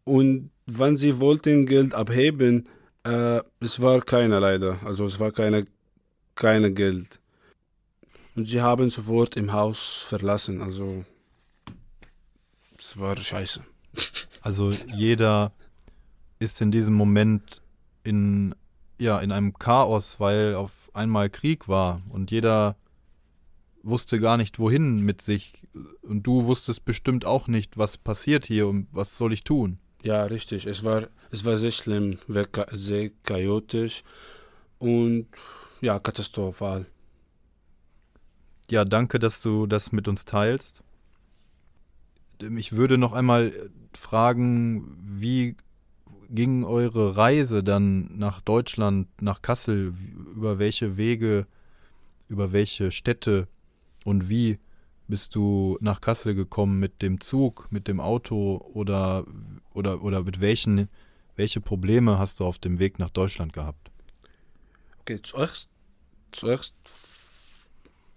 Und 0.04 0.50
wenn 0.66 0.98
sie 0.98 1.20
wollten 1.20 1.68
Geld 1.68 1.94
abheben, 1.94 2.68
äh, 3.04 3.42
es 3.60 3.80
war 3.84 4.02
keiner 4.02 4.40
leider. 4.40 4.80
Also 4.84 5.06
es 5.06 5.20
war 5.20 5.32
keine, 5.32 5.68
keine 6.34 6.72
Geld. 6.72 7.20
Und 8.40 8.46
sie 8.46 8.62
haben 8.62 8.90
sofort 8.90 9.36
im 9.36 9.52
Haus 9.52 10.06
verlassen. 10.08 10.62
Also 10.62 11.04
es 12.78 12.98
war 12.98 13.18
scheiße. 13.18 13.62
Also 14.42 14.72
jeder 14.96 15.52
ist 16.40 16.62
in 16.62 16.72
diesem 16.72 16.94
Moment 16.94 17.62
in, 18.06 18.56
ja, 18.98 19.20
in 19.20 19.34
einem 19.34 19.56
Chaos, 19.56 20.22
weil 20.22 20.56
auf 20.56 20.72
einmal 20.94 21.30
Krieg 21.30 21.68
war 21.68 22.02
und 22.08 22.32
jeder 22.32 22.78
wusste 23.84 24.22
gar 24.22 24.38
nicht, 24.38 24.58
wohin 24.58 25.02
mit 25.02 25.22
sich. 25.22 25.68
Und 26.02 26.24
du 26.24 26.46
wusstest 26.46 26.86
bestimmt 26.86 27.26
auch 27.26 27.48
nicht, 27.50 27.78
was 27.78 27.98
passiert 27.98 28.46
hier 28.46 28.70
und 28.70 28.88
was 28.94 29.18
soll 29.18 29.34
ich 29.34 29.44
tun. 29.44 29.80
Ja, 30.02 30.24
richtig. 30.24 30.66
Es 30.66 30.86
war, 30.86 31.10
es 31.30 31.44
war 31.44 31.58
sehr 31.58 31.72
schlimm, 31.72 32.20
sehr 32.30 33.10
chaotisch 33.26 34.06
und 34.78 35.28
ja, 35.82 36.00
katastrophal. 36.00 36.86
Ja, 38.72 38.86
danke, 38.86 39.18
dass 39.18 39.42
du 39.42 39.66
das 39.66 39.92
mit 39.92 40.08
uns 40.08 40.26
teilst. 40.26 40.84
Ich 42.58 42.74
würde 42.74 42.98
noch 42.98 43.14
einmal 43.14 43.48
äh, 43.48 43.70
fragen, 43.98 44.96
wie 45.02 45.58
ging 46.30 46.64
eure 46.64 47.18
Reise 47.18 47.64
dann 47.64 48.18
nach 48.18 48.42
Deutschland, 48.42 49.08
nach 49.22 49.42
Kassel? 49.42 49.94
Über 50.36 50.60
welche 50.60 50.96
Wege, 50.96 51.48
über 52.28 52.52
welche 52.52 52.92
Städte 52.92 53.48
und 54.06 54.30
wie 54.30 54.60
bist 55.08 55.34
du 55.34 55.78
nach 55.82 56.02
Kassel 56.02 56.36
gekommen? 56.36 56.80
Mit 56.80 57.02
dem 57.02 57.20
Zug, 57.20 57.68
mit 57.72 57.88
dem 57.88 58.00
Auto 58.00 58.58
oder, 58.74 59.26
oder, 59.74 60.04
oder 60.04 60.24
mit 60.24 60.40
welchen, 60.40 60.88
welche 61.36 61.60
Probleme 61.60 62.20
hast 62.20 62.40
du 62.40 62.46
auf 62.46 62.60
dem 62.60 62.78
Weg 62.78 63.00
nach 63.00 63.10
Deutschland 63.10 63.52
gehabt? 63.52 63.90
Okay, 65.02 65.20
zuerst, 65.24 65.70
zuerst 66.32 66.76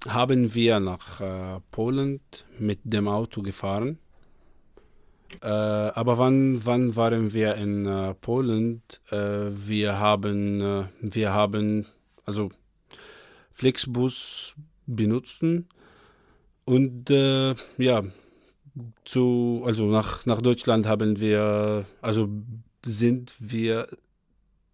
haben 0.09 0.55
wir 0.55 0.81
nach 0.81 1.21
äh, 1.21 1.61
Polen 1.71 2.21
mit 2.59 2.81
dem 2.85 3.09
Auto 3.09 3.43
gefahren. 3.43 3.99
Äh, 5.41 5.47
aber 5.47 6.19
wann, 6.19 6.65
wann 6.65 6.95
waren 6.97 7.33
wir 7.33 7.55
in 7.55 7.87
äh, 7.87 8.15
Polen? 8.15 8.83
Äh, 9.11 9.17
wir 9.55 9.99
haben, 9.99 10.61
äh, 10.61 10.85
wir 11.01 11.33
haben 11.33 11.87
also 12.25 12.51
Flixbus 13.51 14.55
benutzen 14.87 15.69
und 16.65 17.11
äh, 17.11 17.55
ja, 17.79 18.03
zu, 19.05 19.63
also 19.65 19.87
nach, 19.87 20.27
nach 20.27 20.41
Deutschland 20.41 20.87
haben 20.87 21.19
wir, 21.21 21.87
also 22.01 22.29
sind 22.85 23.35
wir, 23.39 23.89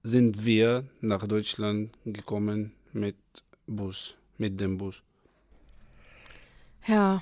sind 0.03 0.45
wir 0.45 0.85
nach 1.01 1.27
Deutschland 1.27 1.97
gekommen 2.05 2.73
mit 2.93 3.17
Bus, 3.67 4.17
mit 4.39 4.59
dem 4.61 4.79
Bus. 4.79 5.03
Ja, 6.89 7.21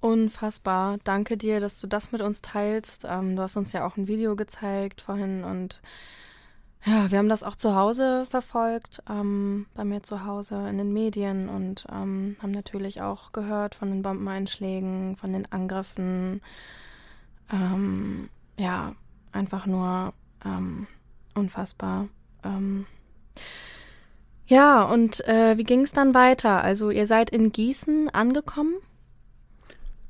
unfassbar. 0.00 0.96
Danke 1.04 1.36
dir, 1.36 1.60
dass 1.60 1.78
du 1.80 1.86
das 1.86 2.12
mit 2.12 2.22
uns 2.22 2.40
teilst. 2.40 3.04
Ähm, 3.06 3.36
du 3.36 3.42
hast 3.42 3.58
uns 3.58 3.74
ja 3.74 3.86
auch 3.86 3.98
ein 3.98 4.08
Video 4.08 4.36
gezeigt 4.36 5.02
vorhin 5.02 5.44
und 5.44 5.82
ja, 6.86 7.10
wir 7.10 7.18
haben 7.18 7.28
das 7.28 7.42
auch 7.42 7.56
zu 7.56 7.74
Hause 7.74 8.24
verfolgt, 8.24 9.02
ähm, 9.10 9.66
bei 9.74 9.84
mir 9.84 10.02
zu 10.02 10.24
Hause 10.24 10.66
in 10.70 10.78
den 10.78 10.94
Medien 10.94 11.50
und 11.50 11.84
ähm, 11.92 12.36
haben 12.42 12.52
natürlich 12.52 13.02
auch 13.02 13.32
gehört 13.32 13.74
von 13.74 13.90
den 13.90 14.00
Bombeneinschlägen, 14.00 15.14
von 15.16 15.34
den 15.34 15.52
Angriffen. 15.52 16.40
Ähm, 17.52 18.30
ja, 18.58 18.94
einfach 19.30 19.66
nur 19.66 20.14
ähm, 20.42 20.86
unfassbar. 21.34 22.08
Ja, 24.50 24.82
und 24.82 25.26
äh, 25.28 25.56
wie 25.58 25.62
ging 25.64 25.82
es 25.82 25.92
dann 25.92 26.12
weiter? 26.12 26.62
Also 26.64 26.90
ihr 26.90 27.06
seid 27.06 27.30
in 27.30 27.52
Gießen 27.52 28.08
angekommen? 28.10 28.74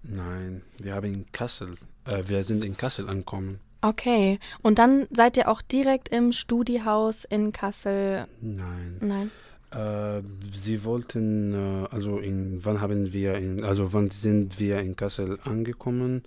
Nein, 0.03 0.63
wir 0.83 0.95
haben 0.95 1.13
in 1.13 1.27
Kassel, 1.31 1.75
äh, 2.07 2.23
wir 2.27 2.43
sind 2.43 2.65
in 2.65 2.75
Kassel 2.75 3.07
angekommen. 3.11 3.61
Okay, 3.83 4.39
und 4.63 4.79
dann 4.79 5.07
seid 5.11 5.37
ihr 5.37 5.47
auch 5.47 5.61
direkt 5.61 6.09
im 6.09 6.33
Studiehaus 6.33 7.25
in 7.25 7.53
Kassel? 7.53 8.27
Nein. 8.41 8.97
Nein. 9.01 9.31
Äh, 9.73 10.23
sie 10.55 10.85
wollten, 10.85 11.53
äh, 11.53 11.87
also 11.91 12.19
in, 12.19 12.65
wann 12.65 12.81
haben 12.81 13.13
wir, 13.13 13.35
in, 13.35 13.63
also 13.63 13.93
wann 13.93 14.11
sind 14.11 14.59
wir 14.59 14.81
in 14.81 14.97
Kassel 14.97 15.39
angekommen? 15.45 16.23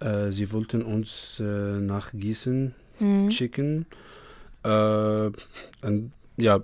Äh, 0.00 0.30
sie 0.30 0.50
wollten 0.50 0.80
uns 0.82 1.40
nach 1.40 2.12
Gießen 2.12 2.74
Hm. 2.98 3.30
schicken. 3.30 3.86
Und, 4.62 6.12
ja, 6.36 6.60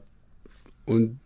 und 0.87 1.21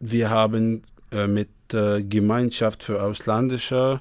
wir 0.00 0.30
haben 0.30 0.82
äh, 1.12 1.26
mit 1.26 1.48
äh, 1.72 2.02
Gemeinschaft 2.02 2.82
für 2.82 3.02
ausländische, 3.02 4.00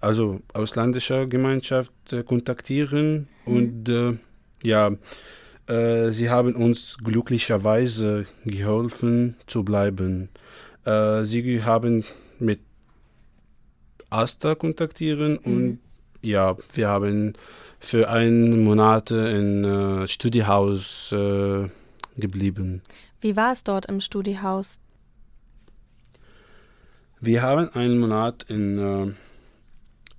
also 0.00 0.40
ausländischer 0.54 1.26
Gemeinschaft 1.26 1.92
äh, 2.12 2.22
kontaktieren 2.22 3.28
und 3.44 3.88
äh, 3.88 4.18
ja, 4.62 4.92
äh, 5.66 6.10
sie 6.10 6.30
haben 6.30 6.54
uns 6.54 6.96
glücklicherweise 7.02 8.26
geholfen 8.44 9.36
zu 9.46 9.64
bleiben. 9.64 10.28
Sie 10.84 11.62
haben 11.62 12.04
mit 12.40 12.58
Asta 14.10 14.56
kontaktieren 14.56 15.38
und 15.38 15.78
ja, 16.22 16.56
wir 16.74 16.88
haben 16.88 17.34
für 17.78 18.10
einen 18.10 18.64
Monat 18.64 19.12
in 19.12 19.62
äh, 19.62 20.08
Studiehaus 20.08 21.14
geblieben. 22.16 22.82
Wie 23.22 23.36
war 23.36 23.52
es 23.52 23.62
dort 23.62 23.86
im 23.86 24.00
Studiehaus? 24.00 24.80
Wir 27.20 27.40
haben 27.42 27.68
einen 27.68 28.00
Monat 28.00 28.44
in, 28.48 28.78
äh, 28.80 29.12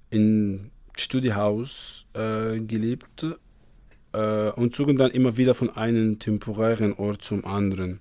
in 0.10 0.72
Studiehaus 0.96 2.06
äh, 2.14 2.62
gelebt 2.62 3.26
äh, 4.14 4.52
und 4.52 4.74
zogen 4.74 4.96
dann 4.96 5.12
immer 5.12 5.36
wieder 5.36 5.54
von 5.54 5.70
einem 5.70 6.18
temporären 6.20 6.94
Ort 6.94 7.24
zum 7.24 7.44
anderen. 7.44 8.00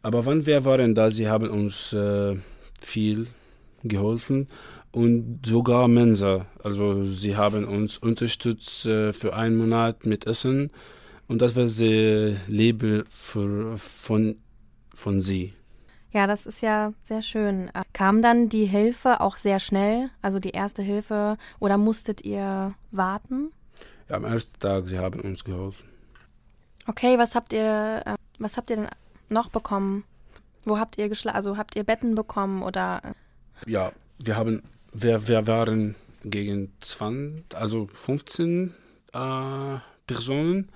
Aber 0.00 0.24
wann 0.26 0.46
wir 0.46 0.64
waren 0.64 0.94
da, 0.94 1.10
sie 1.10 1.28
haben 1.28 1.50
uns 1.50 1.92
äh, 1.92 2.36
viel 2.80 3.26
geholfen 3.82 4.46
und 4.92 5.40
sogar 5.44 5.88
Mensa. 5.88 6.46
Also 6.62 7.02
sie 7.02 7.36
haben 7.36 7.64
uns 7.64 7.98
unterstützt 7.98 8.86
äh, 8.86 9.12
für 9.12 9.34
einen 9.34 9.56
Monat 9.56 10.06
mit 10.06 10.28
Essen 10.28 10.70
und 11.30 11.40
das 11.40 11.54
war 11.54 11.68
sehr 11.68 12.34
Liebe 12.48 13.04
für, 13.08 13.78
von, 13.78 14.36
von 14.92 15.20
sie. 15.20 15.54
Ja, 16.10 16.26
das 16.26 16.44
ist 16.44 16.60
ja 16.60 16.92
sehr 17.04 17.22
schön. 17.22 17.70
Kam 17.92 18.20
dann 18.20 18.48
die 18.48 18.64
Hilfe 18.64 19.20
auch 19.20 19.38
sehr 19.38 19.60
schnell, 19.60 20.10
also 20.22 20.40
die 20.40 20.50
erste 20.50 20.82
Hilfe, 20.82 21.38
oder 21.60 21.78
musstet 21.78 22.24
ihr 22.24 22.74
warten? 22.90 23.52
Ja, 24.08 24.16
am 24.16 24.24
ersten 24.24 24.58
Tag, 24.58 24.88
sie 24.88 24.98
haben 24.98 25.20
uns 25.20 25.44
geholfen. 25.44 25.88
Okay, 26.88 27.16
was 27.16 27.36
habt 27.36 27.52
ihr, 27.52 28.02
äh, 28.04 28.14
was 28.40 28.56
habt 28.56 28.70
ihr 28.70 28.76
denn 28.76 28.88
noch 29.28 29.50
bekommen? 29.50 30.02
Wo 30.64 30.80
habt 30.80 30.98
ihr 30.98 31.08
geschlafen? 31.08 31.36
Also 31.36 31.56
habt 31.56 31.76
ihr 31.76 31.84
Betten 31.84 32.16
bekommen 32.16 32.60
oder? 32.64 33.02
Ja, 33.66 33.92
wir 34.18 34.36
haben, 34.36 34.64
wir, 34.92 35.28
wir 35.28 35.46
waren 35.46 35.94
gegen 36.24 36.72
20, 36.80 37.54
also 37.54 37.86
15 37.92 38.74
äh, 39.12 39.78
Personen. 40.08 40.72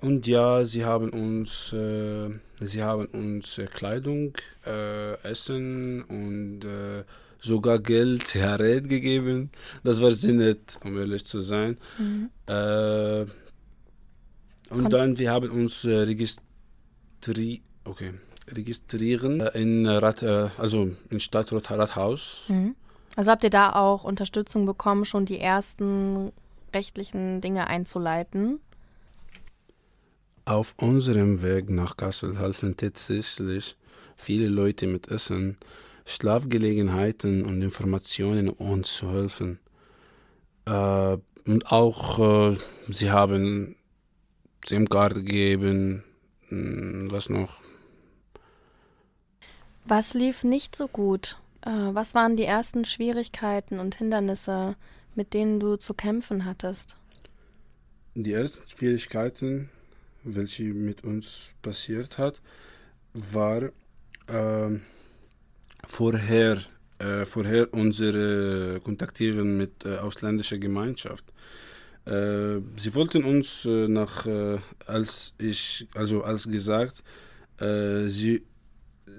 Und 0.00 0.26
ja, 0.26 0.64
sie 0.64 0.84
haben 0.84 1.10
uns, 1.10 1.72
äh, 1.72 2.30
sie 2.60 2.82
haben 2.82 3.06
uns 3.06 3.58
äh, 3.58 3.66
Kleidung, 3.66 4.32
äh, 4.64 5.14
Essen 5.22 6.02
und 6.04 6.64
äh, 6.64 7.04
sogar 7.40 7.80
Geld, 7.80 8.26
Zigaret 8.28 8.88
gegeben. 8.88 9.50
Das 9.82 10.00
war 10.00 10.12
sehr 10.12 10.34
nett, 10.34 10.78
um 10.84 10.96
ehrlich 10.98 11.24
zu 11.26 11.40
sein. 11.40 11.78
Äh, 12.46 13.22
und 14.70 14.82
Kon- 14.82 14.90
dann, 14.90 15.18
wir 15.18 15.30
haben 15.32 15.50
uns 15.50 15.84
äh, 15.84 15.96
registri 15.96 17.62
okay, 17.84 18.12
registrieren 18.48 19.40
in 19.40 19.86
Rat, 19.86 20.22
also 20.22 20.90
in 21.10 21.20
Stadt 21.20 21.52
Rathaus. 21.52 22.44
Mhm. 22.48 22.74
Also 23.16 23.32
habt 23.32 23.42
ihr 23.42 23.50
da 23.50 23.72
auch 23.72 24.04
Unterstützung 24.04 24.64
bekommen, 24.64 25.04
schon 25.04 25.24
die 25.24 25.40
ersten 25.40 26.30
rechtlichen 26.72 27.40
Dinge 27.40 27.66
einzuleiten? 27.66 28.60
Auf 30.48 30.72
unserem 30.78 31.42
Weg 31.42 31.68
nach 31.68 31.98
Kassel 31.98 32.38
halfen 32.38 32.74
tatsächlich 32.74 33.76
viele 34.16 34.48
Leute 34.48 34.86
mit 34.86 35.08
Essen, 35.08 35.58
Schlafgelegenheiten 36.06 37.44
und 37.44 37.60
Informationen, 37.60 38.48
um 38.48 38.70
uns 38.70 38.94
zu 38.94 39.12
helfen. 39.12 39.58
Äh, 40.64 41.18
und 41.44 41.70
auch 41.70 42.18
äh, 42.54 42.56
sie 42.88 43.10
haben 43.10 43.76
SIM-Card 44.66 45.16
gegeben, 45.16 46.02
mh, 46.48 47.12
was 47.12 47.28
noch? 47.28 47.60
Was 49.84 50.14
lief 50.14 50.44
nicht 50.44 50.74
so 50.74 50.88
gut? 50.88 51.36
Äh, 51.60 51.90
was 51.92 52.14
waren 52.14 52.36
die 52.36 52.44
ersten 52.44 52.86
Schwierigkeiten 52.86 53.78
und 53.78 53.96
Hindernisse, 53.96 54.76
mit 55.14 55.34
denen 55.34 55.60
du 55.60 55.76
zu 55.76 55.92
kämpfen 55.92 56.46
hattest? 56.46 56.96
Die 58.14 58.32
ersten 58.32 58.66
Schwierigkeiten, 58.66 59.68
welche 60.24 60.64
mit 60.74 61.04
uns 61.04 61.52
passiert 61.62 62.18
hat, 62.18 62.40
war 63.12 63.70
ähm, 64.28 64.82
vorher, 65.86 66.58
äh, 66.98 67.24
vorher 67.24 67.72
unsere 67.72 68.80
Kontaktieren 68.80 69.56
mit 69.56 69.84
äh, 69.84 69.96
ausländischer 69.96 70.58
Gemeinschaft. 70.58 71.24
Äh, 72.04 72.60
sie 72.76 72.94
wollten 72.94 73.24
uns 73.24 73.64
äh, 73.64 73.88
nach, 73.88 74.26
äh, 74.26 74.58
als 74.86 75.34
ich, 75.38 75.86
also 75.94 76.22
als 76.22 76.48
gesagt, 76.50 77.02
äh, 77.58 78.06
sie, 78.06 78.42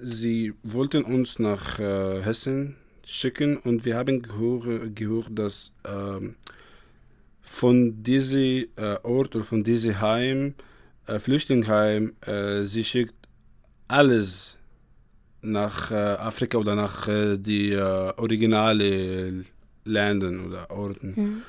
sie 0.02 0.54
wollten 0.62 1.04
uns 1.04 1.38
nach 1.38 1.78
äh, 1.78 2.22
Hessen 2.22 2.76
schicken 3.04 3.56
und 3.56 3.84
wir 3.84 3.96
haben 3.96 4.22
gehör, 4.22 4.88
gehört, 4.88 5.30
dass 5.38 5.72
ähm, 5.84 6.36
von 7.42 8.02
diesem 8.02 8.66
äh, 8.76 8.96
Ort 9.02 9.34
oder 9.34 9.44
von 9.44 9.64
diesem 9.64 10.00
Heim, 10.00 10.54
äh, 11.10 11.18
Flüchtlingsheim, 11.18 12.12
äh, 12.26 12.64
sie 12.64 12.84
schickt 12.84 13.14
alles 13.88 14.58
nach 15.42 15.90
äh, 15.90 15.94
Afrika 15.94 16.58
oder 16.58 16.74
nach 16.74 17.08
äh, 17.08 17.36
die 17.36 17.72
äh, 17.72 18.12
originale 18.16 19.44
Ländern 19.84 20.46
oder 20.46 20.70
Orten. 20.70 21.12
Mhm. 21.16 21.42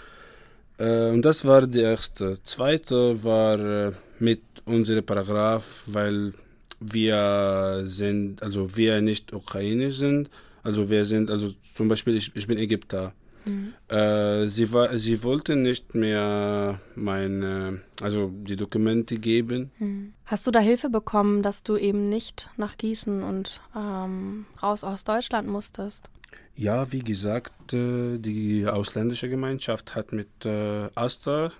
Äh, 0.77 1.11
und 1.11 1.23
das 1.23 1.45
war 1.45 1.67
die 1.67 1.81
erste. 1.81 2.41
Zweite 2.43 3.23
war 3.23 3.59
äh, 3.59 3.91
mit 4.19 4.41
unserem 4.65 5.05
Paragraph, 5.05 5.83
weil 5.87 6.33
wir 6.79 7.81
sind, 7.83 8.41
also 8.41 8.75
wir 8.75 9.01
nicht 9.01 9.33
ukrainisch 9.33 9.97
sind, 9.97 10.29
also 10.63 10.89
wir 10.89 11.05
sind, 11.05 11.29
also 11.29 11.53
zum 11.75 11.87
Beispiel 11.87 12.15
ich, 12.15 12.35
ich 12.35 12.47
bin 12.47 12.57
Ägypter. 12.57 13.13
Mhm. 13.45 13.73
Äh, 13.87 14.47
sie, 14.47 14.71
war, 14.71 14.97
sie 14.97 15.23
wollten 15.23 15.61
nicht 15.61 15.95
mehr 15.95 16.79
meine, 16.95 17.81
also 18.01 18.31
die 18.33 18.55
Dokumente 18.55 19.17
geben. 19.17 19.71
Mhm. 19.79 20.13
Hast 20.25 20.47
du 20.47 20.51
da 20.51 20.59
Hilfe 20.59 20.89
bekommen, 20.89 21.41
dass 21.41 21.63
du 21.63 21.77
eben 21.77 22.09
nicht 22.09 22.49
nach 22.57 22.77
Gießen 22.77 23.23
und 23.23 23.61
ähm, 23.75 24.45
raus 24.61 24.83
aus 24.83 25.03
Deutschland 25.03 25.47
musstest? 25.47 26.09
Ja, 26.55 26.91
wie 26.91 27.03
gesagt, 27.03 27.73
äh, 27.73 28.17
die 28.17 28.67
ausländische 28.67 29.29
Gemeinschaft 29.29 29.95
hat 29.95 30.11
mit 30.11 30.45
äh, 30.45 30.89
Asta 30.95 31.51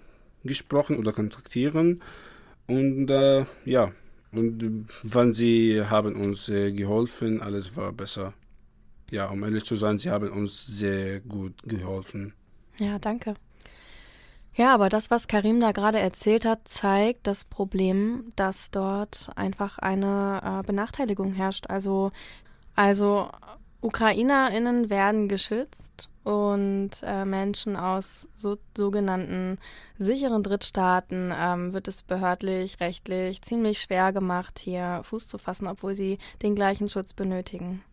gesprochen 0.44 0.98
oder 0.98 1.13
kontaktieren 1.13 2.02
und 2.67 3.10
äh, 3.10 3.46
ja, 3.65 3.91
und 4.32 4.88
wann 5.04 5.34
sie 5.34 5.84
haben 5.84 6.15
uns 6.15 6.50
äh, 6.50 6.72
geholfen, 6.72 7.41
alles 7.41 7.76
war 7.76 7.91
besser. 7.91 8.34
Ja, 9.12 9.30
um 9.30 9.43
ehrlich 9.43 9.65
zu 9.65 9.76
sein, 9.76 9.97
sie 9.97 10.10
haben 10.10 10.32
uns 10.32 10.65
sehr 10.65 11.19
gut 11.19 11.62
geholfen. 11.63 12.34
Ja, 12.80 12.97
danke. 12.97 13.36
Ja, 14.56 14.74
aber 14.74 14.89
das, 14.89 15.12
was 15.12 15.28
Karim 15.28 15.60
da 15.60 15.74
gerade 15.74 16.00
erzählt 16.00 16.45
hat, 16.45 16.67
zeigt 16.67 17.28
das 17.28 17.45
Problem, 17.45 18.32
dass 18.36 18.71
dort 18.71 19.30
einfach 19.36 19.78
eine 19.80 20.62
äh, 20.62 20.65
Benachteiligung 20.65 21.34
herrscht. 21.34 21.69
Also, 21.69 22.12
also 22.76 23.30
UkrainerInnen 23.82 24.89
werden 24.89 25.28
geschützt 25.28 26.10
und 26.24 26.91
äh, 27.04 27.26
Menschen 27.26 27.76
aus 27.76 28.30
so, 28.36 28.58
sogenannten 28.78 29.58
sicheren 29.97 30.43
Drittstaaten 30.43 31.34
ähm, 31.36 31.74
wird 31.74 31.88
es 31.88 32.04
behördlich, 32.04 32.80
rechtlich 32.80 33.41
ziemlich 33.41 33.82
schwer 33.82 34.13
gemacht, 34.13 34.60
hier 34.60 35.02
Fuß 35.04 35.28
zu 35.28 35.38
fassen, 35.38 35.67
obwohl 35.67 35.95
sie 35.95 36.17
den 36.41 36.56
gleichen 36.56 36.89
Schutz 36.89 37.13
benötigen. 37.13 37.84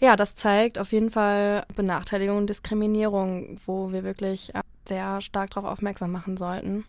Ja, 0.00 0.14
das 0.14 0.34
zeigt 0.34 0.78
auf 0.78 0.92
jeden 0.92 1.10
Fall 1.10 1.64
Benachteiligung 1.74 2.38
und 2.38 2.50
Diskriminierung, 2.50 3.58
wo 3.66 3.92
wir 3.92 4.04
wirklich 4.04 4.54
äh, 4.54 4.60
sehr 4.86 5.20
stark 5.20 5.50
darauf 5.50 5.70
aufmerksam 5.70 6.12
machen 6.12 6.36
sollten. 6.36 6.84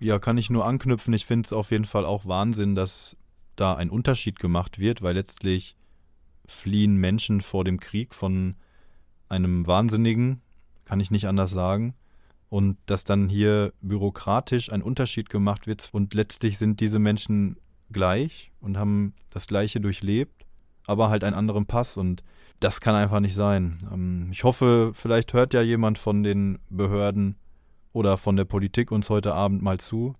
Ja, 0.00 0.18
kann 0.18 0.36
ich 0.36 0.50
nur 0.50 0.66
anknüpfen. 0.66 1.14
Ich 1.14 1.26
finde 1.26 1.46
es 1.46 1.52
auf 1.52 1.70
jeden 1.70 1.84
Fall 1.84 2.04
auch 2.04 2.26
Wahnsinn, 2.26 2.74
dass 2.74 3.16
da 3.54 3.74
ein 3.74 3.88
Unterschied 3.88 4.38
gemacht 4.38 4.78
wird, 4.78 5.00
weil 5.00 5.14
letztlich 5.14 5.76
fliehen 6.46 6.96
Menschen 6.96 7.40
vor 7.40 7.64
dem 7.64 7.80
Krieg 7.80 8.14
von 8.14 8.56
einem 9.28 9.66
Wahnsinnigen, 9.66 10.42
kann 10.84 11.00
ich 11.00 11.10
nicht 11.10 11.26
anders 11.26 11.50
sagen. 11.50 11.94
Und 12.48 12.78
dass 12.86 13.04
dann 13.04 13.28
hier 13.28 13.72
bürokratisch 13.80 14.70
ein 14.72 14.82
Unterschied 14.82 15.30
gemacht 15.30 15.66
wird 15.66 15.88
und 15.92 16.14
letztlich 16.14 16.58
sind 16.58 16.80
diese 16.80 16.98
Menschen 16.98 17.56
gleich 17.90 18.52
und 18.60 18.76
haben 18.76 19.14
das 19.30 19.46
Gleiche 19.46 19.80
durchlebt, 19.80 20.45
aber 20.86 21.10
halt 21.10 21.24
einen 21.24 21.36
anderen 21.36 21.66
Pass 21.66 21.96
und 21.96 22.22
das 22.60 22.80
kann 22.80 22.94
einfach 22.94 23.20
nicht 23.20 23.34
sein. 23.34 23.78
Ähm, 23.92 24.28
ich 24.32 24.44
hoffe, 24.44 24.92
vielleicht 24.94 25.32
hört 25.32 25.54
ja 25.54 25.62
jemand 25.62 25.98
von 25.98 26.22
den 26.22 26.58
Behörden 26.70 27.36
oder 27.92 28.16
von 28.16 28.36
der 28.36 28.44
Politik 28.44 28.90
uns 28.92 29.10
heute 29.10 29.34
Abend 29.34 29.62
mal 29.62 29.78
zu 29.78 30.14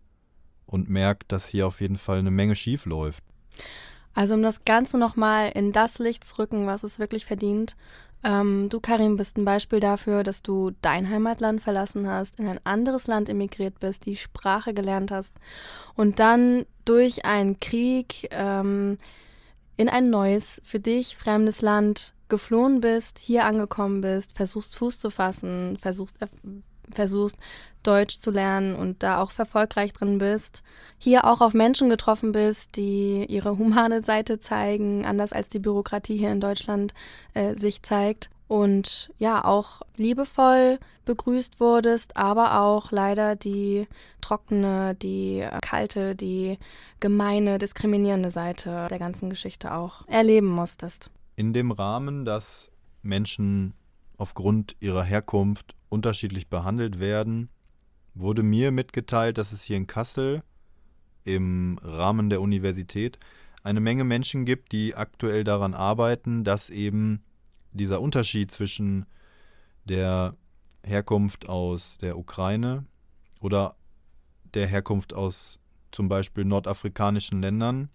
und 0.67 0.91
merkt, 0.91 1.33
dass 1.33 1.49
hier 1.49 1.67
auf 1.67 1.81
jeden 1.81 1.97
Fall 1.97 2.19
eine 2.19 2.31
Menge 2.31 2.57
schief 2.57 2.87
läuft. 2.87 3.23
Also 4.15 4.35
um 4.35 4.43
das 4.43 4.65
Ganze 4.65 4.99
nochmal 4.99 5.53
in 5.55 5.73
das 5.73 5.99
Licht 5.99 6.25
zu 6.25 6.39
rücken, 6.39 6.67
was 6.67 6.85
es 6.85 6.99
wirklich 6.99 7.27
verdient. 7.27 7.77
Ähm, 8.25 8.69
du, 8.71 8.81
Karim, 8.81 9.17
bist 9.17 9.37
ein 9.37 9.45
Beispiel 9.45 9.79
dafür, 9.79 10.25
dass 10.25 10.43
du 10.43 10.73
dein 10.81 11.11
Heimatland 11.11 11.61
verlassen 11.63 12.09
hast, 12.09 12.41
in 12.41 12.49
ein 12.49 12.61
anderes 12.65 13.07
Land 13.07 13.29
emigriert 13.29 13.79
bist, 13.79 14.07
die 14.07 14.17
Sprache 14.17 14.73
gelernt 14.73 15.11
hast 15.11 15.39
und 15.95 16.19
dann 16.19 16.65
durch 16.87 17.27
einen 17.27 17.61
Krieg 17.61 18.29
ähm, 18.31 18.97
in 19.77 19.89
ein 19.89 20.11
neues, 20.11 20.61
für 20.65 20.81
dich 20.81 21.17
fremdes 21.17 21.63
Land 21.63 22.15
geflohen 22.29 22.81
bist, 22.81 23.19
hier 23.19 23.45
angekommen 23.45 24.01
bist, 24.01 24.37
versuchst 24.37 24.77
Fuß 24.77 24.99
zu 24.99 25.11
fassen, 25.11 25.77
versuchst 25.81 26.17
versuchst, 26.95 27.37
Deutsch 27.83 28.19
zu 28.19 28.31
lernen 28.31 28.75
und 28.75 29.03
da 29.03 29.21
auch 29.21 29.31
erfolgreich 29.37 29.93
drin 29.93 30.19
bist, 30.19 30.63
hier 30.99 31.25
auch 31.25 31.41
auf 31.41 31.55
Menschen 31.55 31.89
getroffen 31.89 32.33
bist, 32.33 32.77
die 32.77 33.25
ihre 33.27 33.59
humane 33.59 34.03
Seite 34.03 34.41
zeigen, 34.41 35.05
anders 35.05 35.33
als 35.33 35.49
die 35.49 35.59
Bürokratie 35.59 36.17
hier 36.17 36.33
in 36.33 36.41
Deutschland 36.41 36.95
äh, 37.35 37.55
sich 37.55 37.83
zeigt. 37.83 38.31
Und 38.49 39.13
ja, 39.19 39.45
auch 39.45 39.83
liebevoll 39.97 40.79
begrüßt 41.05 41.59
wurdest, 41.59 42.17
aber 42.17 42.61
auch 42.61 42.93
leider 42.93 43.35
die 43.35 43.89
trockene, 44.21 44.95
die 44.95 45.47
kalte, 45.63 46.15
die 46.15 46.59
gemeine, 47.01 47.59
diskriminierende 47.59 48.31
Seite 48.31 48.87
der 48.89 48.99
ganzen 48.99 49.31
Geschichte 49.31 49.75
auch 49.75 50.07
erleben 50.07 50.49
musstest. 50.49 51.11
In 51.35 51.53
dem 51.53 51.71
Rahmen, 51.71 52.25
dass 52.25 52.71
Menschen 53.03 53.75
aufgrund 54.17 54.77
ihrer 54.81 55.03
Herkunft 55.03 55.75
unterschiedlich 55.89 56.49
behandelt 56.49 57.01
werden, 57.01 57.49
wurde 58.15 58.43
mir 58.43 58.71
mitgeteilt, 58.71 59.39
dass 59.39 59.53
es 59.53 59.63
hier 59.63 59.77
in 59.77 59.87
Kassel 59.87 60.41
im 61.25 61.79
Rahmen 61.83 62.31
der 62.31 62.41
Universität 62.41 63.19
eine 63.63 63.81
Menge 63.81 64.05
Menschen 64.05 64.45
gibt, 64.45 64.73
die 64.73 64.95
aktuell 64.95 65.45
daran 65.45 65.75
arbeiten, 65.75 66.45
dass 66.45 66.71
eben 66.71 67.23
dieser 67.77 68.01
Unterschied 68.01 68.51
zwischen 68.51 69.07
der 69.85 70.37
Herkunft 70.83 71.49
aus 71.49 71.99
der 71.99 72.19
Ukraine 72.19 72.85
oder 73.41 73.77
der 74.55 74.67
Herkunft 74.67 75.15
aus 75.15 75.59
zum 75.93 76.09
Beispiel 76.09 76.45
nordafrikanischen 76.45 77.41
Ländern, 77.41 77.89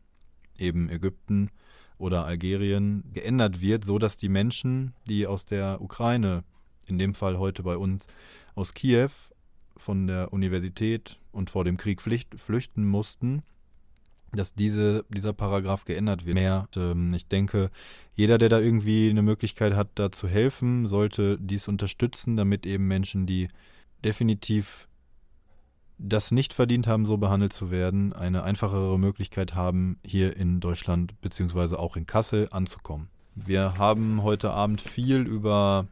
eben 0.57 0.89
Ägypten 0.89 1.49
oder 1.97 2.25
Algerien, 2.25 3.03
geändert 3.13 3.61
wird, 3.61 3.85
so 3.85 3.99
dass 3.99 4.17
die 4.17 4.29
Menschen, 4.29 4.93
die 5.07 5.27
aus 5.27 5.45
der 5.45 5.81
Ukraine 5.81 6.43
in 6.87 6.97
dem 6.97 7.13
Fall 7.13 7.37
heute 7.37 7.63
bei 7.63 7.77
uns 7.77 8.07
aus 8.55 8.73
Kiew 8.73 9.11
von 9.77 10.07
der 10.07 10.33
Universität 10.33 11.19
und 11.31 11.49
vor 11.49 11.63
dem 11.63 11.77
Krieg 11.77 12.01
flüchten 12.01 12.85
mussten, 12.85 13.43
dass 14.33 14.53
diese, 14.53 15.05
dieser 15.09 15.33
Paragraph 15.33 15.85
geändert 15.85 16.25
wird. 16.25 16.35
Mehr, 16.35 16.67
ähm, 16.75 17.13
ich 17.13 17.27
denke, 17.27 17.69
jeder, 18.15 18.37
der 18.37 18.49
da 18.49 18.59
irgendwie 18.59 19.09
eine 19.09 19.21
Möglichkeit 19.21 19.75
hat, 19.75 19.89
da 19.95 20.11
zu 20.11 20.27
helfen, 20.27 20.87
sollte 20.87 21.37
dies 21.39 21.67
unterstützen, 21.67 22.37
damit 22.37 22.65
eben 22.65 22.87
Menschen, 22.87 23.25
die 23.25 23.47
definitiv 24.03 24.87
das 25.97 26.31
nicht 26.31 26.53
verdient 26.53 26.87
haben, 26.87 27.05
so 27.05 27.17
behandelt 27.17 27.53
zu 27.53 27.69
werden, 27.69 28.11
eine 28.13 28.43
einfachere 28.43 28.97
Möglichkeit 28.97 29.53
haben, 29.53 29.99
hier 30.03 30.35
in 30.35 30.59
Deutschland 30.59 31.19
bzw. 31.21 31.75
auch 31.75 31.95
in 31.95 32.07
Kassel 32.07 32.47
anzukommen. 32.51 33.09
Wir 33.35 33.77
haben 33.77 34.23
heute 34.23 34.51
Abend 34.51 34.81
viel 34.81 35.21
über 35.21 35.87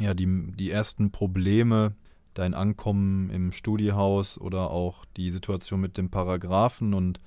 ja, 0.00 0.14
die, 0.14 0.52
die 0.52 0.70
ersten 0.70 1.10
Probleme, 1.10 1.94
dein 2.38 2.54
Ankommen 2.54 3.30
im 3.30 3.52
Studiehaus 3.52 4.38
oder 4.38 4.70
auch 4.70 5.04
die 5.16 5.30
Situation 5.30 5.80
mit 5.80 5.96
dem 5.96 6.10
Paragraphen 6.10 6.94
und 6.94 7.20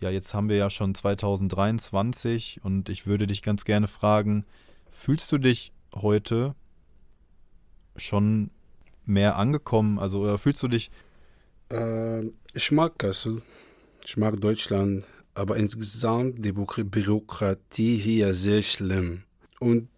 ja, 0.00 0.10
jetzt 0.10 0.34
haben 0.34 0.48
wir 0.48 0.56
ja 0.56 0.70
schon 0.70 0.94
2023 0.94 2.60
und 2.62 2.88
ich 2.88 3.06
würde 3.06 3.26
dich 3.26 3.42
ganz 3.42 3.64
gerne 3.64 3.88
fragen, 3.88 4.44
fühlst 4.90 5.30
du 5.32 5.38
dich 5.38 5.72
heute 5.94 6.54
schon 7.96 8.50
mehr 9.06 9.36
angekommen? 9.36 9.98
Also 9.98 10.20
oder 10.20 10.38
fühlst 10.38 10.62
du 10.62 10.68
dich? 10.68 10.90
Äh, 11.70 12.24
ich 12.52 12.70
mag 12.72 12.98
Kassel, 12.98 13.42
ich 14.04 14.16
mag 14.16 14.40
Deutschland, 14.40 15.04
aber 15.34 15.56
insgesamt 15.56 16.44
die 16.44 16.52
Bürokratie 16.52 17.96
hier 17.96 18.34
sehr 18.34 18.62
schlimm. 18.62 19.22
Und 19.60 19.88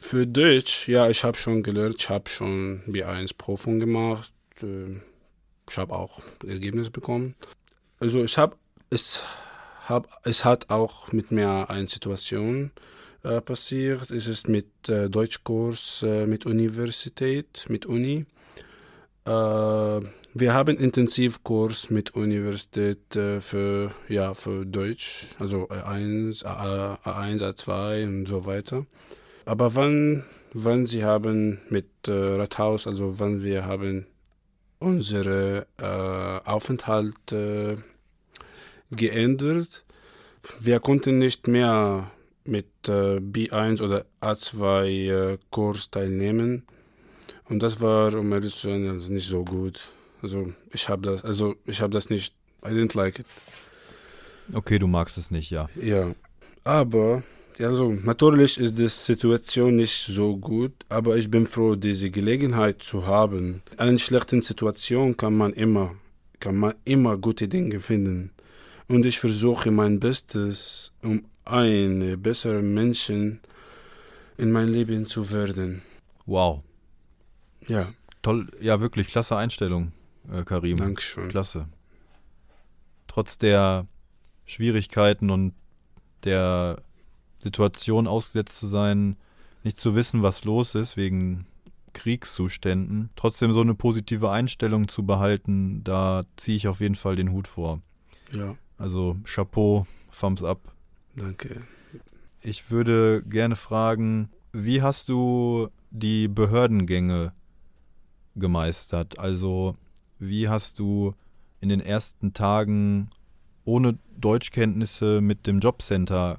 für 0.00 0.26
Deutsch, 0.26 0.88
ja, 0.88 1.08
ich 1.08 1.24
habe 1.24 1.36
schon 1.38 1.62
gelernt, 1.62 1.96
ich 1.98 2.08
habe 2.08 2.28
schon 2.28 2.82
B1-Prüfung 2.86 3.80
gemacht. 3.80 4.32
Ähm, 4.62 5.02
ich 5.70 5.76
habe 5.76 5.94
auch 5.94 6.20
Ergebnisse 6.46 6.90
bekommen. 6.90 7.34
Also 8.00 8.22
ich 8.22 8.38
habe, 8.38 8.56
es, 8.90 9.22
hab, 9.86 10.08
es 10.24 10.44
hat 10.44 10.70
auch 10.70 11.12
mit 11.12 11.30
mir 11.30 11.68
eine 11.68 11.88
Situation 11.88 12.70
äh, 13.22 13.40
passiert. 13.40 14.10
Es 14.10 14.26
ist 14.26 14.48
mit 14.48 14.88
äh, 14.88 15.10
Deutschkurs 15.10 16.02
äh, 16.02 16.26
mit 16.26 16.46
Universität, 16.46 17.66
mit 17.68 17.86
Uni. 17.86 18.24
Äh, 19.24 19.30
wir 19.30 20.54
haben 20.54 20.78
Intensivkurs 20.78 21.90
mit 21.90 22.14
Universität 22.14 23.16
äh, 23.16 23.40
für, 23.40 23.92
ja, 24.08 24.34
für 24.34 24.64
Deutsch, 24.64 25.26
also 25.38 25.68
A1, 25.68 26.44
A1, 26.44 27.42
A2 27.42 28.06
und 28.06 28.26
so 28.26 28.46
weiter. 28.46 28.86
Aber 29.48 29.74
wann, 29.74 30.24
wann 30.52 30.84
sie 30.84 31.04
haben 31.04 31.62
mit 31.70 31.86
äh, 32.06 32.12
Rathaus, 32.12 32.86
also 32.86 33.18
wann 33.18 33.42
wir 33.42 33.64
haben 33.64 34.06
unsere 34.78 35.66
äh, 35.78 36.46
Aufenthalt 36.46 37.32
äh, 37.32 37.78
geändert, 38.90 39.86
wir 40.60 40.80
konnten 40.80 41.16
nicht 41.16 41.48
mehr 41.48 42.10
mit 42.44 42.66
äh, 42.88 43.20
B1 43.20 43.82
oder 43.82 44.04
A2 44.20 44.84
äh, 44.84 45.38
Kurs 45.50 45.90
teilnehmen. 45.90 46.64
Und 47.48 47.62
das 47.62 47.80
war, 47.80 48.14
um 48.16 48.30
ehrlich 48.34 48.54
zu 48.54 48.68
sein, 48.68 48.86
also 48.86 49.10
nicht 49.10 49.28
so 49.28 49.44
gut. 49.44 49.92
Also 50.20 50.52
ich 50.74 50.90
habe 50.90 51.10
das, 51.10 51.24
also 51.24 51.54
ich 51.64 51.80
habe 51.80 51.94
das 51.94 52.10
nicht, 52.10 52.34
I 52.62 52.68
didn't 52.68 52.94
like 52.94 53.20
it. 53.20 53.26
Okay, 54.52 54.78
du 54.78 54.86
magst 54.86 55.16
es 55.16 55.30
nicht, 55.30 55.50
ja. 55.50 55.70
Ja, 55.80 56.12
aber 56.64 57.22
also 57.60 57.92
natürlich 57.92 58.58
ist 58.58 58.78
die 58.78 58.88
Situation 58.88 59.76
nicht 59.76 60.06
so 60.06 60.36
gut, 60.36 60.72
aber 60.88 61.16
ich 61.16 61.30
bin 61.30 61.46
froh, 61.46 61.74
diese 61.74 62.10
Gelegenheit 62.10 62.82
zu 62.82 63.06
haben. 63.06 63.62
In 63.72 63.78
einer 63.78 63.98
schlechten 63.98 64.42
Situation 64.42 65.16
kann 65.16 65.36
man 65.36 65.52
immer, 65.52 65.94
kann 66.40 66.56
man 66.56 66.74
immer 66.84 67.16
gute 67.16 67.48
Dinge 67.48 67.80
finden. 67.80 68.30
Und 68.86 69.04
ich 69.04 69.18
versuche 69.18 69.70
mein 69.70 70.00
Bestes, 70.00 70.92
um 71.02 71.24
ein 71.44 72.20
besserer 72.22 72.62
Mensch 72.62 73.10
in 73.10 73.40
mein 74.38 74.68
Leben 74.68 75.06
zu 75.06 75.30
werden. 75.30 75.82
Wow. 76.26 76.62
Ja, 77.66 77.88
Toll, 78.22 78.48
ja, 78.60 78.80
wirklich 78.80 79.08
klasse 79.08 79.36
Einstellung, 79.36 79.92
äh, 80.32 80.42
Karim. 80.44 80.76
Dankeschön. 80.76 81.28
Klasse. 81.28 81.66
Trotz 83.06 83.38
der 83.38 83.86
Schwierigkeiten 84.44 85.30
und 85.30 85.54
der 86.24 86.82
Situation 87.38 88.06
ausgesetzt 88.06 88.56
zu 88.58 88.66
sein, 88.66 89.16
nicht 89.64 89.76
zu 89.76 89.94
wissen, 89.94 90.22
was 90.22 90.44
los 90.44 90.74
ist 90.74 90.96
wegen 90.96 91.46
Kriegszuständen, 91.92 93.10
trotzdem 93.16 93.52
so 93.52 93.60
eine 93.60 93.74
positive 93.74 94.30
Einstellung 94.30 94.88
zu 94.88 95.04
behalten, 95.04 95.82
da 95.84 96.22
ziehe 96.36 96.56
ich 96.56 96.68
auf 96.68 96.80
jeden 96.80 96.94
Fall 96.94 97.16
den 97.16 97.32
Hut 97.32 97.48
vor. 97.48 97.80
Ja, 98.32 98.54
Also 98.76 99.16
Chapeau, 99.24 99.86
Thumbs 100.18 100.42
up. 100.44 100.60
danke. 101.16 101.62
Ich 102.40 102.70
würde 102.70 103.22
gerne 103.24 103.56
fragen, 103.56 104.28
wie 104.52 104.80
hast 104.80 105.08
du 105.08 105.68
die 105.90 106.28
Behördengänge 106.28 107.32
gemeistert? 108.36 109.18
Also 109.18 109.74
wie 110.18 110.48
hast 110.48 110.78
du 110.78 111.14
in 111.60 111.68
den 111.68 111.80
ersten 111.80 112.32
Tagen 112.32 113.10
ohne 113.64 113.98
Deutschkenntnisse 114.16 115.20
mit 115.20 115.46
dem 115.46 115.58
Jobcenter 115.60 116.38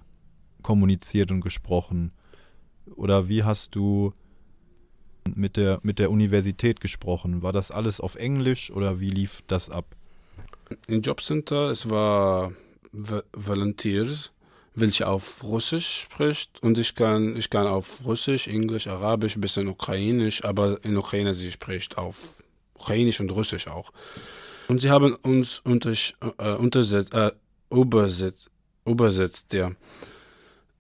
kommuniziert 0.62 1.32
und 1.32 1.42
gesprochen? 1.42 2.12
Oder 2.96 3.28
wie 3.30 3.44
hast 3.44 3.76
du 3.76 4.14
mit 5.36 5.58
der, 5.58 5.80
mit 5.84 6.00
der 6.00 6.12
Universität 6.12 6.80
gesprochen? 6.80 7.42
War 7.44 7.54
das 7.54 7.72
alles 7.72 8.00
auf 8.00 8.16
Englisch 8.16 8.72
oder 8.72 9.00
wie 9.00 9.12
lief 9.12 9.44
das 9.48 9.70
ab? 9.70 9.96
Im 10.88 11.02
Jobcenter, 11.02 11.70
es 11.70 11.90
war 11.90 12.52
Vo- 12.94 13.24
Volunteers, 13.34 14.32
welche 14.76 15.08
auf 15.08 15.44
Russisch 15.44 16.02
spricht 16.02 16.62
und 16.64 16.78
ich 16.78 16.96
kann, 16.96 17.36
ich 17.36 17.50
kann 17.50 17.68
auf 17.68 18.06
Russisch, 18.06 18.48
Englisch, 18.48 18.88
Arabisch, 18.88 19.36
ein 19.36 19.42
bisschen 19.42 19.68
Ukrainisch, 19.68 20.44
aber 20.44 20.84
in 20.84 20.96
Ukraine 20.98 21.34
sie 21.34 21.52
spricht 21.52 21.98
auf 21.98 22.42
Ukrainisch 22.76 23.20
und 23.20 23.32
Russisch 23.32 23.68
auch. 23.68 23.92
Und 24.68 24.82
sie 24.82 24.90
haben 24.90 25.16
uns 25.16 25.62
untersch- 25.66 26.14
äh, 26.38 26.56
untersetzt, 26.56 27.14
äh, 27.14 27.32
übersetzt, 27.72 28.52
übersetzt, 28.86 29.54
ja. 29.54 29.72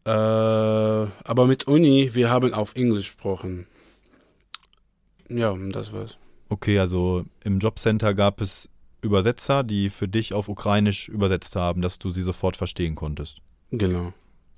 Äh, 0.10 1.07
aber 1.24 1.45
mit 1.45 1.68
Uni, 1.68 2.10
wir 2.14 2.30
haben 2.32 2.53
auf 2.53 2.76
Englisch 2.76 3.14
gesprochen. 3.16 3.68
Ja, 5.30 5.55
das 5.72 5.93
war's. 5.93 6.18
Okay, 6.49 6.80
also 6.80 7.26
im 7.43 7.60
Jobcenter 7.60 8.16
gab 8.16 8.41
es 8.41 8.70
Übersetzer, 9.01 9.64
die 9.64 9.89
für 9.91 10.07
dich 10.07 10.34
auf 10.34 10.49
Ukrainisch 10.49 11.07
übersetzt 11.10 11.55
haben, 11.55 11.82
dass 11.84 11.99
du 11.99 12.10
sie 12.10 12.24
sofort 12.24 12.57
verstehen 12.57 12.95
konntest. 12.95 13.38
Genau. 13.72 14.14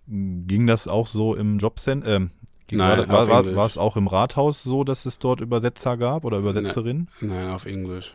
Ging 0.07 0.67
das 0.67 0.87
auch 0.87 1.07
so 1.07 1.35
im 1.35 1.59
Jobcenter? 1.59 2.29
Ging- 2.67 2.77
Nein, 2.77 3.09
war, 3.09 3.27
war, 3.27 3.55
war, 3.55 3.65
es 3.65 3.77
auch 3.77 3.97
im 3.97 4.07
Rathaus 4.07 4.63
so, 4.63 4.85
dass 4.85 5.05
es 5.05 5.19
dort 5.19 5.41
Übersetzer 5.41 5.97
gab 5.97 6.23
oder 6.23 6.37
Übersetzerinnen? 6.37 7.09
Nein, 7.19 7.49
auf 7.49 7.65
Englisch. 7.65 8.13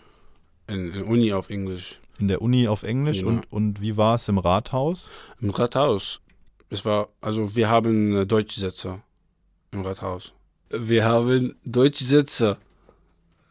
In, 0.69 0.93
in 0.95 1.03
Uni 1.03 1.33
auf 1.35 1.51
Englisch. 1.51 2.01
In 2.19 2.29
der 2.29 2.41
Uni 2.41 2.67
auf 2.67 2.83
Englisch 2.83 3.19
Genau. 3.21 3.29
und, 3.31 3.53
und 3.53 3.81
wie 3.83 3.99
war 3.99 4.15
es 4.15 4.27
im 4.29 4.39
Rathaus? 4.39 5.09
Im 5.41 5.51
Rathaus. 5.51 6.21
Es 6.71 6.85
war, 6.85 7.09
also 7.21 7.55
wir 7.55 7.69
haben 7.69 8.27
Deutschsetzer 8.27 9.03
im 9.71 9.83
Rathaus. 9.83 10.33
Wir 10.71 11.05
haben 11.05 11.57
Deutschsetzer. 11.65 12.59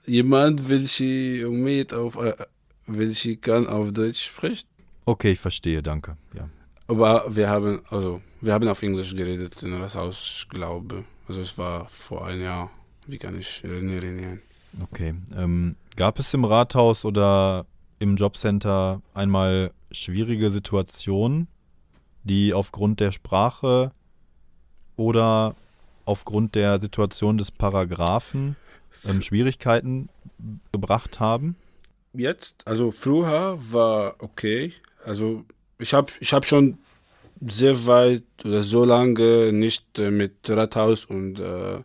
Jemand, 0.06 0.70
welche 0.70 1.48
mit 1.50 1.94
auf, 1.94 2.18
äh, 2.18 2.36
welche 2.86 3.38
kann 3.38 3.68
auf 3.68 3.92
Deutsch 3.92 4.26
spricht. 4.26 4.68
Okay, 5.06 5.32
ich 5.32 5.40
verstehe, 5.40 5.82
danke. 5.82 6.18
Ja. 6.34 6.50
Aber 6.88 7.36
wir 7.36 7.50
haben, 7.50 7.82
also 7.90 8.22
wir 8.42 8.54
haben 8.54 8.68
auf 8.68 8.84
Englisch 8.84 9.16
geredet 9.16 9.64
im 9.64 9.82
Rathaus, 9.82 10.42
ich 10.44 10.50
glaube. 10.50 11.04
Also 11.28 11.42
es 11.42 11.58
war 11.58 11.88
vor 11.90 12.28
einem 12.28 12.44
Jahr. 12.44 12.70
Wie 13.08 13.18
kann 13.18 13.40
ich 13.40 13.64
erinnern? 13.64 14.42
Okay. 14.84 15.16
Ähm, 15.36 15.76
gab 15.96 16.20
es 16.20 16.34
im 16.34 16.44
Rathaus 16.44 17.06
oder 17.06 17.66
im 18.00 18.16
Jobcenter 18.16 19.02
einmal 19.14 19.72
schwierige 19.92 20.50
Situationen, 20.50 21.48
die 22.26 22.54
aufgrund 22.54 23.00
der 23.00 23.12
Sprache 23.12 23.92
oder 24.98 25.56
aufgrund 26.06 26.56
der 26.56 26.80
Situation 26.80 27.38
des 27.38 27.52
Paragraphen 27.52 28.56
ähm, 29.08 29.22
Schwierigkeiten 29.22 30.10
gebracht 30.72 31.20
haben? 31.20 31.56
Jetzt, 32.14 32.68
also 32.68 32.92
früher 32.92 33.58
war 33.72 34.16
okay. 34.20 34.74
Also 35.04 35.46
ich 35.80 35.94
habe 35.94 36.12
ich 36.20 36.34
hab 36.34 36.46
schon 36.46 36.78
sehr 37.46 37.86
weit 37.86 38.24
oder 38.44 38.64
so 38.64 38.86
lange 38.86 39.52
nicht 39.52 40.00
äh, 40.00 40.12
mit 40.12 40.34
Rathaus 40.48 41.06
und, 41.06 41.40
äh, 41.40 41.82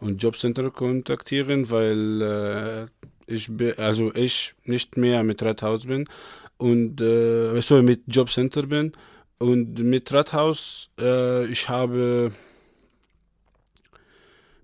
und 0.00 0.22
Jobcenter 0.22 0.70
kontaktieren, 0.70 1.70
weil 1.70 2.22
äh, 2.22 2.86
ich 3.32 3.50
also 3.78 4.12
ich 4.14 4.54
nicht 4.64 4.96
mehr 4.96 5.22
mit 5.22 5.42
Rathaus 5.42 5.86
bin 5.86 6.08
und 6.56 7.00
äh, 7.00 7.60
sorry, 7.60 7.82
mit 7.82 8.02
Jobcenter 8.08 8.66
bin 8.66 8.92
und 9.38 9.78
mit 9.78 10.12
Rathaus 10.12 10.90
äh, 10.98 11.46
ich 11.46 11.68
habe 11.68 12.32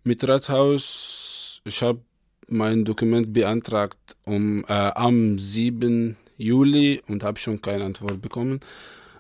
mit 0.03 0.27
Rathaus 0.27 1.61
ich 1.65 1.83
habe 1.83 2.01
mein 2.49 2.85
Dokument 2.85 3.33
beantragt 3.33 4.17
um, 4.27 4.65
äh, 4.69 4.73
am 4.73 5.39
7. 5.39 6.17
Juli 6.37 7.03
und 7.09 7.25
habe 7.25 7.39
schon 7.39 7.63
keine 7.63 7.85
Antwort 7.85 8.21
bekommen. 8.21 8.61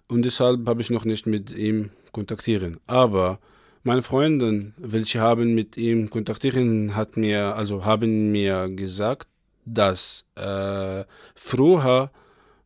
Und 0.09 0.24
deshalb 0.24 0.66
habe 0.66 0.82
ich 0.82 0.90
noch 0.90 1.05
nicht 1.05 1.26
mit 1.26 1.57
ihm 1.57 1.90
kontaktieren. 2.12 2.78
Aber 2.86 3.38
meine 3.82 4.02
Freundin, 4.02 4.74
welche 4.76 5.20
haben 5.20 5.55
mit 5.55 5.76
ihm 5.76 6.11
kontaktieren, 6.11 6.94
hat 6.94 7.16
mir, 7.16 7.57
also 7.57 7.84
haben 7.84 8.32
mir 8.32 8.68
gesagt, 8.68 9.28
dass 9.64 10.24
äh, 10.34 11.05
früher 11.34 12.11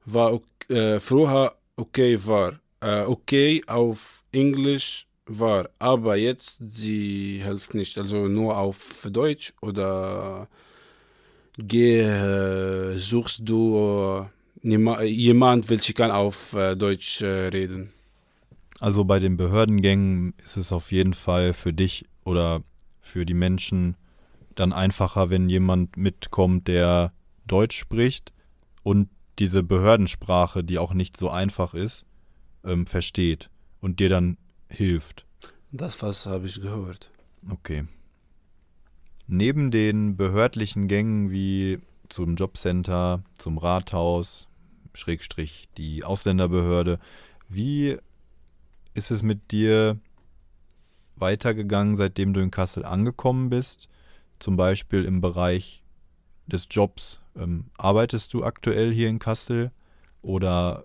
war 0.05 0.41
äh, 0.69 0.99
früher 0.99 1.55
okay 1.77 2.19
war, 2.27 2.59
äh, 2.81 3.03
okay 3.03 3.63
auf 3.67 4.25
Englisch 4.33 5.07
war, 5.27 5.69
aber 5.79 6.17
jetzt 6.17 6.59
sie 6.61 7.41
hilft 7.43 7.75
nicht, 7.75 7.99
also 7.99 8.29
nur 8.29 8.57
auf 8.57 9.07
Deutsch 9.11 9.53
oder 9.61 10.49
geh, 11.59 12.01
äh, 12.01 12.99
suchst 12.99 13.41
du 13.45 14.27
äh, 14.63 15.05
jemand, 15.05 15.69
welcher 15.69 15.93
kann 15.93 16.11
auf 16.11 16.55
äh, 16.55 16.77
Deutsch 16.77 17.21
äh, 17.21 17.49
reden. 17.49 17.93
Also 18.81 19.05
bei 19.05 19.19
den 19.19 19.37
Behördengängen 19.37 20.35
ist 20.45 20.57
es 20.57 20.73
auf 20.73 20.93
jeden 20.93 21.15
Fall 21.15 21.53
für 21.53 21.73
dich 21.73 22.07
oder 22.25 22.63
für 23.01 23.27
die 23.27 23.35
Menschen 23.35 23.97
dann 24.55 24.73
einfacher, 24.73 25.31
wenn 25.31 25.49
jemand 25.49 25.97
mitkommt, 25.97 26.69
der 26.69 27.13
Deutsch 27.47 27.79
spricht 27.79 28.33
und 28.83 29.09
diese 29.39 29.63
Behördensprache, 29.63 30.65
die 30.65 30.79
auch 30.79 30.95
nicht 30.95 31.17
so 31.17 31.31
einfach 31.31 31.75
ist, 31.75 32.05
ähm, 32.69 32.87
versteht 32.87 33.51
und 33.81 34.01
dir 34.01 34.09
dann 34.09 34.37
hilft. 34.69 35.25
Das 35.73 36.03
was 36.03 36.27
habe 36.27 36.47
ich 36.47 36.61
gehört. 36.61 37.11
Okay. 37.51 37.87
Neben 39.27 39.71
den 39.71 40.17
behördlichen 40.17 40.89
Gängen 40.89 41.31
wie 41.31 41.81
zum 42.09 42.37
Jobcenter, 42.37 43.23
zum 43.37 43.59
Rathaus, 43.59 44.49
Schrägstrich 44.95 45.69
die 45.77 46.05
Ausländerbehörde, 46.05 46.99
wie 47.49 47.99
ist 48.95 49.11
es 49.11 49.23
mit 49.23 49.51
dir 49.53 49.99
weitergegangen, 51.17 51.97
seitdem 51.97 52.33
du 52.33 52.41
in 52.41 52.51
Kassel 52.51 52.85
angekommen 52.85 53.51
bist? 53.51 53.89
Zum 54.39 54.57
Beispiel 54.57 55.05
im 55.05 55.21
Bereich 55.21 55.83
des 56.47 56.67
Jobs. 56.71 57.21
Ähm, 57.37 57.67
arbeitest 57.77 58.33
du 58.35 58.45
aktuell 58.45 58.93
hier 58.93 59.09
in 59.09 59.19
Kassel 59.19 59.71
oder 60.23 60.85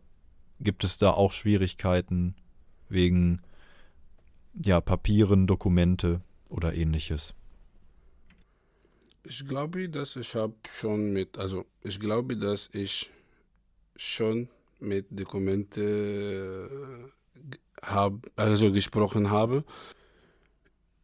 gibt 0.64 0.84
es 0.84 0.97
da 0.97 1.11
auch 1.11 1.32
Schwierigkeiten 1.32 2.36
wegen 2.89 3.41
ja, 4.64 4.82
Papieren, 4.82 5.47
Dokumente 5.47 6.22
oder 6.49 6.74
ähnliches? 6.74 7.34
Ich 9.26 9.47
glaube, 9.47 9.89
dass 9.89 10.16
ich 10.16 10.36
habe 10.36 10.55
schon 10.70 11.14
mit, 11.14 11.38
also 11.38 11.66
ich 11.82 11.99
glaube, 11.99 12.36
dass 12.36 12.70
ich 12.74 13.09
schon 13.95 14.49
mit 14.80 15.05
Dokumente 15.09 17.09
hab, 17.82 18.14
also 18.36 18.72
gesprochen 18.72 19.30
habe. 19.30 19.64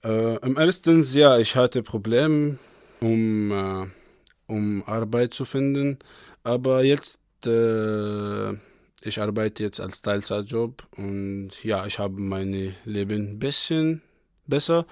Äh, 0.04 0.38
Im 0.46 0.58
ersten 0.58 1.02
Jahr, 1.02 1.40
ich 1.40 1.56
hatte 1.56 1.84
Probleme, 1.84 2.58
um, 3.02 3.52
äh, 3.52 3.88
um 4.48 4.84
Arbeit 4.86 5.34
zu 5.34 5.46
finden, 5.46 6.00
aber 6.44 6.84
jetzt, 6.84 7.20
äh, 7.46 8.54
ich 9.02 9.22
arbeite 9.22 9.64
jetzt 9.64 9.80
als 9.80 10.02
Teilzeitjob 10.02 10.88
und 10.98 11.52
ja, 11.64 11.86
ich 11.86 12.00
habe 12.00 12.20
mein 12.20 12.76
Leben 12.86 13.32
ein 13.32 13.40
bisschen 13.40 14.02
besser. 14.48 14.86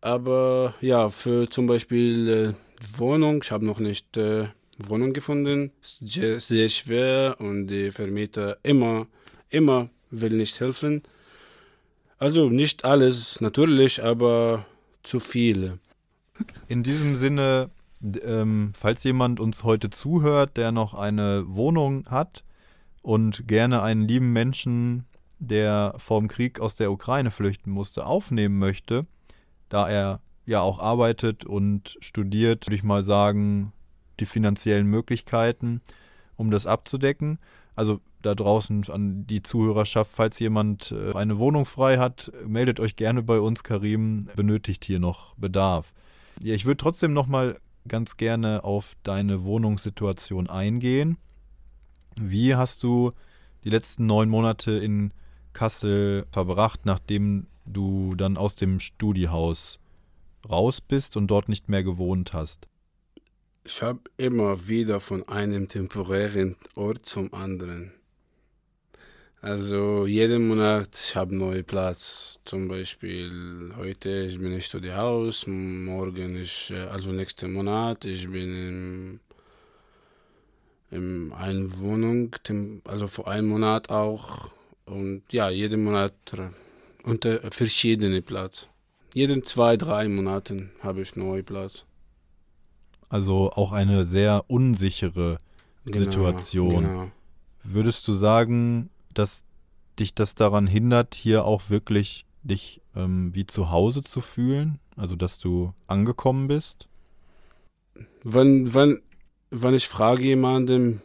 Aber 0.00 0.74
ja, 0.80 1.08
für 1.08 1.48
zum 1.50 1.66
Beispiel 1.66 2.28
äh, 2.28 2.98
Wohnung, 2.98 3.40
ich 3.42 3.50
habe 3.50 3.66
noch 3.66 3.80
nicht 3.80 4.16
äh, 4.16 4.48
Wohnung 4.78 5.12
gefunden. 5.12 5.72
Sehr, 5.82 6.40
sehr 6.40 6.68
schwer 6.68 7.36
und 7.38 7.66
die 7.66 7.90
Vermieter 7.90 8.58
immer, 8.62 9.06
immer 9.50 9.90
will 10.10 10.32
nicht 10.32 10.60
helfen. 10.60 11.02
Also 12.18 12.50
nicht 12.50 12.84
alles, 12.84 13.40
natürlich, 13.40 14.02
aber 14.02 14.66
zu 15.02 15.20
viele. 15.20 15.78
In 16.68 16.82
diesem 16.82 17.16
Sinne, 17.16 17.70
ähm, 18.24 18.72
falls 18.78 19.04
jemand 19.04 19.40
uns 19.40 19.64
heute 19.64 19.90
zuhört, 19.90 20.56
der 20.56 20.72
noch 20.72 20.94
eine 20.94 21.44
Wohnung 21.46 22.06
hat 22.06 22.44
und 23.02 23.46
gerne 23.48 23.82
einen 23.82 24.06
lieben 24.06 24.32
Menschen, 24.32 25.06
der 25.38 25.94
vom 25.96 26.28
Krieg 26.28 26.60
aus 26.60 26.74
der 26.74 26.92
Ukraine 26.92 27.30
flüchten 27.30 27.70
musste, 27.70 28.06
aufnehmen 28.06 28.58
möchte, 28.58 29.06
da 29.68 29.88
er 29.88 30.20
ja 30.46 30.60
auch 30.60 30.78
arbeitet 30.78 31.44
und 31.44 31.96
studiert, 32.00 32.66
würde 32.66 32.76
ich 32.76 32.82
mal 32.82 33.04
sagen, 33.04 33.72
die 34.18 34.26
finanziellen 34.26 34.86
Möglichkeiten, 34.86 35.80
um 36.36 36.50
das 36.50 36.66
abzudecken. 36.66 37.38
Also 37.74 38.00
da 38.20 38.34
draußen 38.34 38.84
an 38.90 39.26
die 39.26 39.42
Zuhörerschaft, 39.42 40.10
falls 40.12 40.38
jemand 40.38 40.92
äh, 40.92 41.14
eine 41.14 41.38
Wohnung 41.38 41.64
frei 41.64 41.98
hat, 41.98 42.30
meldet 42.46 42.80
euch 42.80 42.96
gerne 42.96 43.22
bei 43.22 43.40
uns. 43.40 43.62
Karim 43.62 44.28
benötigt 44.36 44.84
hier 44.84 44.98
noch 44.98 45.34
Bedarf. 45.36 45.92
Ja, 46.42 46.54
ich 46.54 46.66
würde 46.66 46.78
trotzdem 46.78 47.12
noch 47.14 47.26
mal 47.26 47.58
ganz 47.88 48.18
gerne 48.18 48.64
auf 48.64 48.94
deine 49.02 49.44
Wohnungssituation 49.44 50.50
eingehen. 50.50 51.16
Wie 52.22 52.54
hast 52.54 52.82
du 52.82 53.12
die 53.64 53.70
letzten 53.70 54.04
neun 54.04 54.28
Monate 54.28 54.72
in 54.72 55.14
Kassel 55.54 56.26
verbracht, 56.30 56.84
nachdem 56.84 57.46
du 57.64 58.14
dann 58.14 58.36
aus 58.36 58.54
dem 58.54 58.78
Studiehaus 58.78 59.78
raus 60.48 60.82
bist 60.82 61.16
und 61.16 61.28
dort 61.28 61.48
nicht 61.48 61.70
mehr 61.70 61.82
gewohnt 61.82 62.34
hast? 62.34 62.68
Ich 63.64 63.80
habe 63.80 64.00
immer 64.18 64.68
wieder 64.68 65.00
von 65.00 65.26
einem 65.28 65.68
temporären 65.68 66.56
Ort 66.74 67.06
zum 67.06 67.32
anderen. 67.32 67.92
Also 69.40 70.06
jeden 70.06 70.46
Monat 70.46 70.88
ich 71.02 71.16
habe 71.16 71.34
neuen 71.34 71.64
Platz. 71.64 72.38
Zum 72.44 72.68
Beispiel 72.68 73.72
heute 73.78 74.26
ich 74.26 74.38
bin 74.38 74.52
im 74.52 74.60
Studiehaus, 74.60 75.46
morgen 75.46 76.36
ich 76.36 76.70
also 76.90 77.12
nächsten 77.12 77.54
Monat 77.54 78.04
ich 78.04 78.30
bin 78.30 78.68
im 78.68 79.20
in 80.90 81.32
einer 81.32 81.78
Wohnung, 81.78 82.34
also 82.84 83.06
vor 83.06 83.28
einem 83.28 83.48
Monat 83.48 83.90
auch. 83.90 84.50
Und 84.86 85.22
ja, 85.30 85.48
jeden 85.50 85.84
Monat 85.84 86.14
unter 87.04 87.40
verschiedene 87.50 88.22
Platz. 88.22 88.66
Jeden 89.14 89.44
zwei, 89.44 89.76
drei 89.76 90.08
Monaten 90.08 90.70
habe 90.80 91.02
ich 91.02 91.16
neuen 91.16 91.44
Platz. 91.44 91.84
Also 93.08 93.50
auch 93.50 93.72
eine 93.72 94.04
sehr 94.04 94.44
unsichere 94.48 95.38
genau, 95.84 95.98
Situation. 95.98 96.84
Genau. 96.84 97.10
Würdest 97.62 98.06
du 98.06 98.12
sagen, 98.12 98.90
dass 99.12 99.42
dich 99.98 100.14
das 100.14 100.34
daran 100.34 100.66
hindert, 100.66 101.14
hier 101.14 101.44
auch 101.44 101.70
wirklich 101.70 102.24
dich 102.42 102.80
ähm, 102.94 103.34
wie 103.34 103.46
zu 103.46 103.70
Hause 103.70 104.02
zu 104.02 104.20
fühlen? 104.20 104.78
Also 104.96 105.16
dass 105.16 105.38
du 105.38 105.72
angekommen 105.86 106.48
bist? 106.48 106.88
Wenn, 108.22 108.72
wenn, 108.74 109.00
wenn 109.50 109.74
ich 109.74 109.88
frage 109.88 110.22
jemanden, 110.22 111.02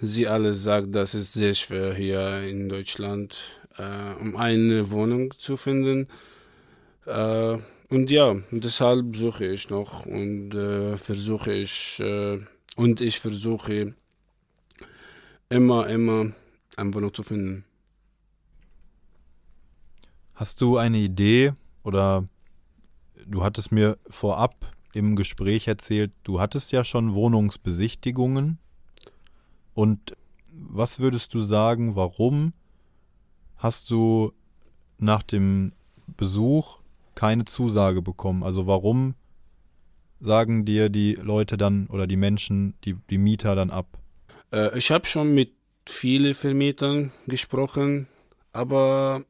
sie 0.00 0.28
alle 0.28 0.54
sagen, 0.54 0.92
das 0.92 1.14
ist 1.14 1.32
sehr 1.32 1.54
schwer 1.54 1.94
hier 1.94 2.42
in 2.42 2.68
Deutschland, 2.68 3.60
äh, 3.78 4.14
um 4.20 4.36
eine 4.36 4.90
Wohnung 4.90 5.32
zu 5.38 5.56
finden. 5.56 6.08
Äh, 7.06 7.58
und 7.88 8.10
ja, 8.10 8.36
deshalb 8.50 9.16
suche 9.16 9.46
ich 9.46 9.70
noch 9.70 10.06
und 10.06 10.54
äh, 10.54 10.96
versuche 10.96 11.52
ich 11.52 11.98
äh, 12.00 12.40
und 12.76 13.00
ich 13.00 13.20
versuche 13.20 13.94
immer, 15.48 15.86
immer 15.88 16.32
eine 16.76 16.94
Wohnung 16.94 17.12
zu 17.12 17.22
finden. 17.22 17.64
Hast 20.34 20.60
du 20.60 20.78
eine 20.78 20.98
Idee 20.98 21.52
oder 21.84 22.26
du 23.26 23.44
hattest 23.44 23.72
mir 23.72 23.98
vorab 24.08 24.71
im 24.92 25.16
Gespräch 25.16 25.68
erzählt, 25.68 26.12
du 26.22 26.40
hattest 26.40 26.72
ja 26.72 26.84
schon 26.84 27.14
Wohnungsbesichtigungen. 27.14 28.58
Und 29.74 30.16
was 30.52 30.98
würdest 30.98 31.32
du 31.34 31.42
sagen, 31.42 31.96
warum 31.96 32.52
hast 33.56 33.90
du 33.90 34.32
nach 34.98 35.22
dem 35.22 35.72
Besuch 36.06 36.78
keine 37.14 37.44
Zusage 37.44 38.02
bekommen? 38.02 38.42
Also 38.42 38.66
warum 38.66 39.14
sagen 40.20 40.64
dir 40.64 40.88
die 40.88 41.14
Leute 41.14 41.56
dann 41.56 41.86
oder 41.88 42.06
die 42.06 42.16
Menschen, 42.16 42.74
die, 42.84 42.96
die 43.10 43.18
Mieter 43.18 43.56
dann 43.56 43.70
ab? 43.70 43.98
Äh, 44.52 44.76
ich 44.78 44.90
habe 44.90 45.06
schon 45.06 45.34
mit 45.34 45.52
vielen 45.86 46.34
Vermietern 46.34 47.12
gesprochen, 47.26 48.06
aber 48.52 49.24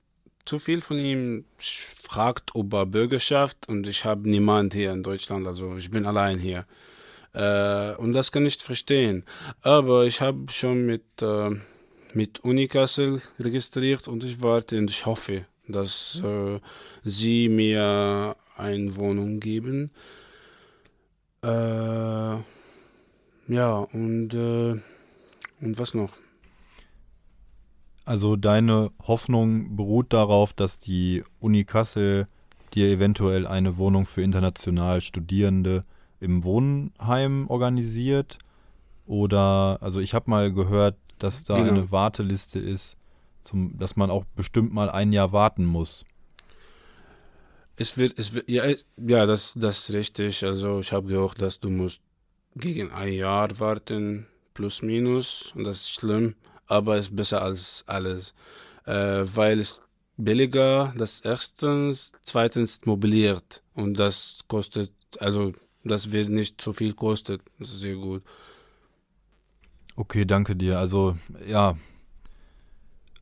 zu 0.44 0.58
viel 0.58 0.80
von 0.80 0.98
ihm 0.98 1.44
fragt 1.58 2.52
über 2.54 2.86
Bürgerschaft 2.86 3.68
und 3.68 3.86
ich 3.86 4.04
habe 4.04 4.28
niemand 4.28 4.74
hier 4.74 4.92
in 4.92 5.02
Deutschland, 5.02 5.46
also 5.46 5.76
ich 5.76 5.90
bin 5.90 6.06
allein 6.06 6.38
hier. 6.38 6.66
Äh, 7.32 7.94
und 7.96 8.12
das 8.12 8.32
kann 8.32 8.44
ich 8.44 8.58
verstehen. 8.58 9.24
Aber 9.62 10.04
ich 10.04 10.20
habe 10.20 10.50
schon 10.50 10.84
mit, 10.84 11.04
äh, 11.22 11.50
mit 12.12 12.40
Uni 12.40 12.68
Kassel 12.68 13.22
registriert 13.38 14.08
und 14.08 14.24
ich 14.24 14.42
warte 14.42 14.78
und 14.78 14.90
ich 14.90 15.06
hoffe, 15.06 15.46
dass 15.68 16.20
äh, 16.24 16.60
sie 17.04 17.48
mir 17.48 18.36
eine 18.56 18.96
Wohnung 18.96 19.40
geben. 19.40 19.90
Äh, 21.42 22.36
ja, 23.48 23.78
und, 23.92 24.34
äh, 24.34 24.80
und 25.60 25.78
was 25.78 25.94
noch? 25.94 26.12
Also 28.04 28.36
deine 28.36 28.90
Hoffnung 29.06 29.76
beruht 29.76 30.12
darauf, 30.12 30.52
dass 30.52 30.78
die 30.78 31.22
Uni 31.38 31.64
Kassel 31.64 32.26
dir 32.74 32.88
eventuell 32.88 33.46
eine 33.46 33.76
Wohnung 33.76 34.06
für 34.06 34.22
international 34.22 35.00
Studierende 35.00 35.82
im 36.18 36.42
Wohnheim 36.44 37.46
organisiert? 37.48 38.38
Oder, 39.06 39.78
also 39.80 40.00
ich 40.00 40.14
habe 40.14 40.30
mal 40.30 40.52
gehört, 40.52 40.96
dass 41.18 41.44
da 41.44 41.56
genau. 41.56 41.68
eine 41.68 41.90
Warteliste 41.92 42.58
ist, 42.58 42.96
zum, 43.40 43.78
dass 43.78 43.94
man 43.94 44.10
auch 44.10 44.24
bestimmt 44.36 44.72
mal 44.72 44.90
ein 44.90 45.12
Jahr 45.12 45.32
warten 45.32 45.64
muss. 45.64 46.04
Es 47.76 47.96
wird, 47.96 48.18
es 48.18 48.34
wird, 48.34 48.48
ja, 48.48 48.64
ja 48.96 49.26
das, 49.26 49.54
das 49.54 49.88
ist 49.88 49.94
richtig. 49.94 50.44
Also 50.44 50.80
ich 50.80 50.92
habe 50.92 51.06
gehört, 51.08 51.40
dass 51.40 51.60
du 51.60 51.70
musst 51.70 52.00
gegen 52.56 52.90
ein 52.90 53.12
Jahr 53.12 53.48
warten, 53.60 54.26
plus 54.54 54.82
minus, 54.82 55.52
und 55.54 55.64
das 55.64 55.82
ist 55.82 55.94
schlimm 55.94 56.34
aber 56.72 56.96
ist 56.96 57.14
besser 57.14 57.42
als 57.42 57.84
alles, 57.86 58.34
äh, 58.86 59.22
weil 59.24 59.60
es 59.60 59.82
billiger, 60.16 60.94
das 60.96 61.20
erstens, 61.20 62.12
zweitens 62.22 62.80
mobiliert 62.86 63.62
und 63.74 63.94
das 63.94 64.40
kostet, 64.48 64.92
also 65.18 65.52
das 65.84 66.12
wird 66.12 66.30
nicht 66.30 66.60
so 66.60 66.72
viel 66.72 66.94
kostet, 66.94 67.42
das 67.58 67.72
ist 67.72 67.80
sehr 67.80 67.96
gut. 67.96 68.22
Okay, 69.96 70.24
danke 70.24 70.56
dir. 70.56 70.78
Also 70.78 71.16
ja, 71.46 71.76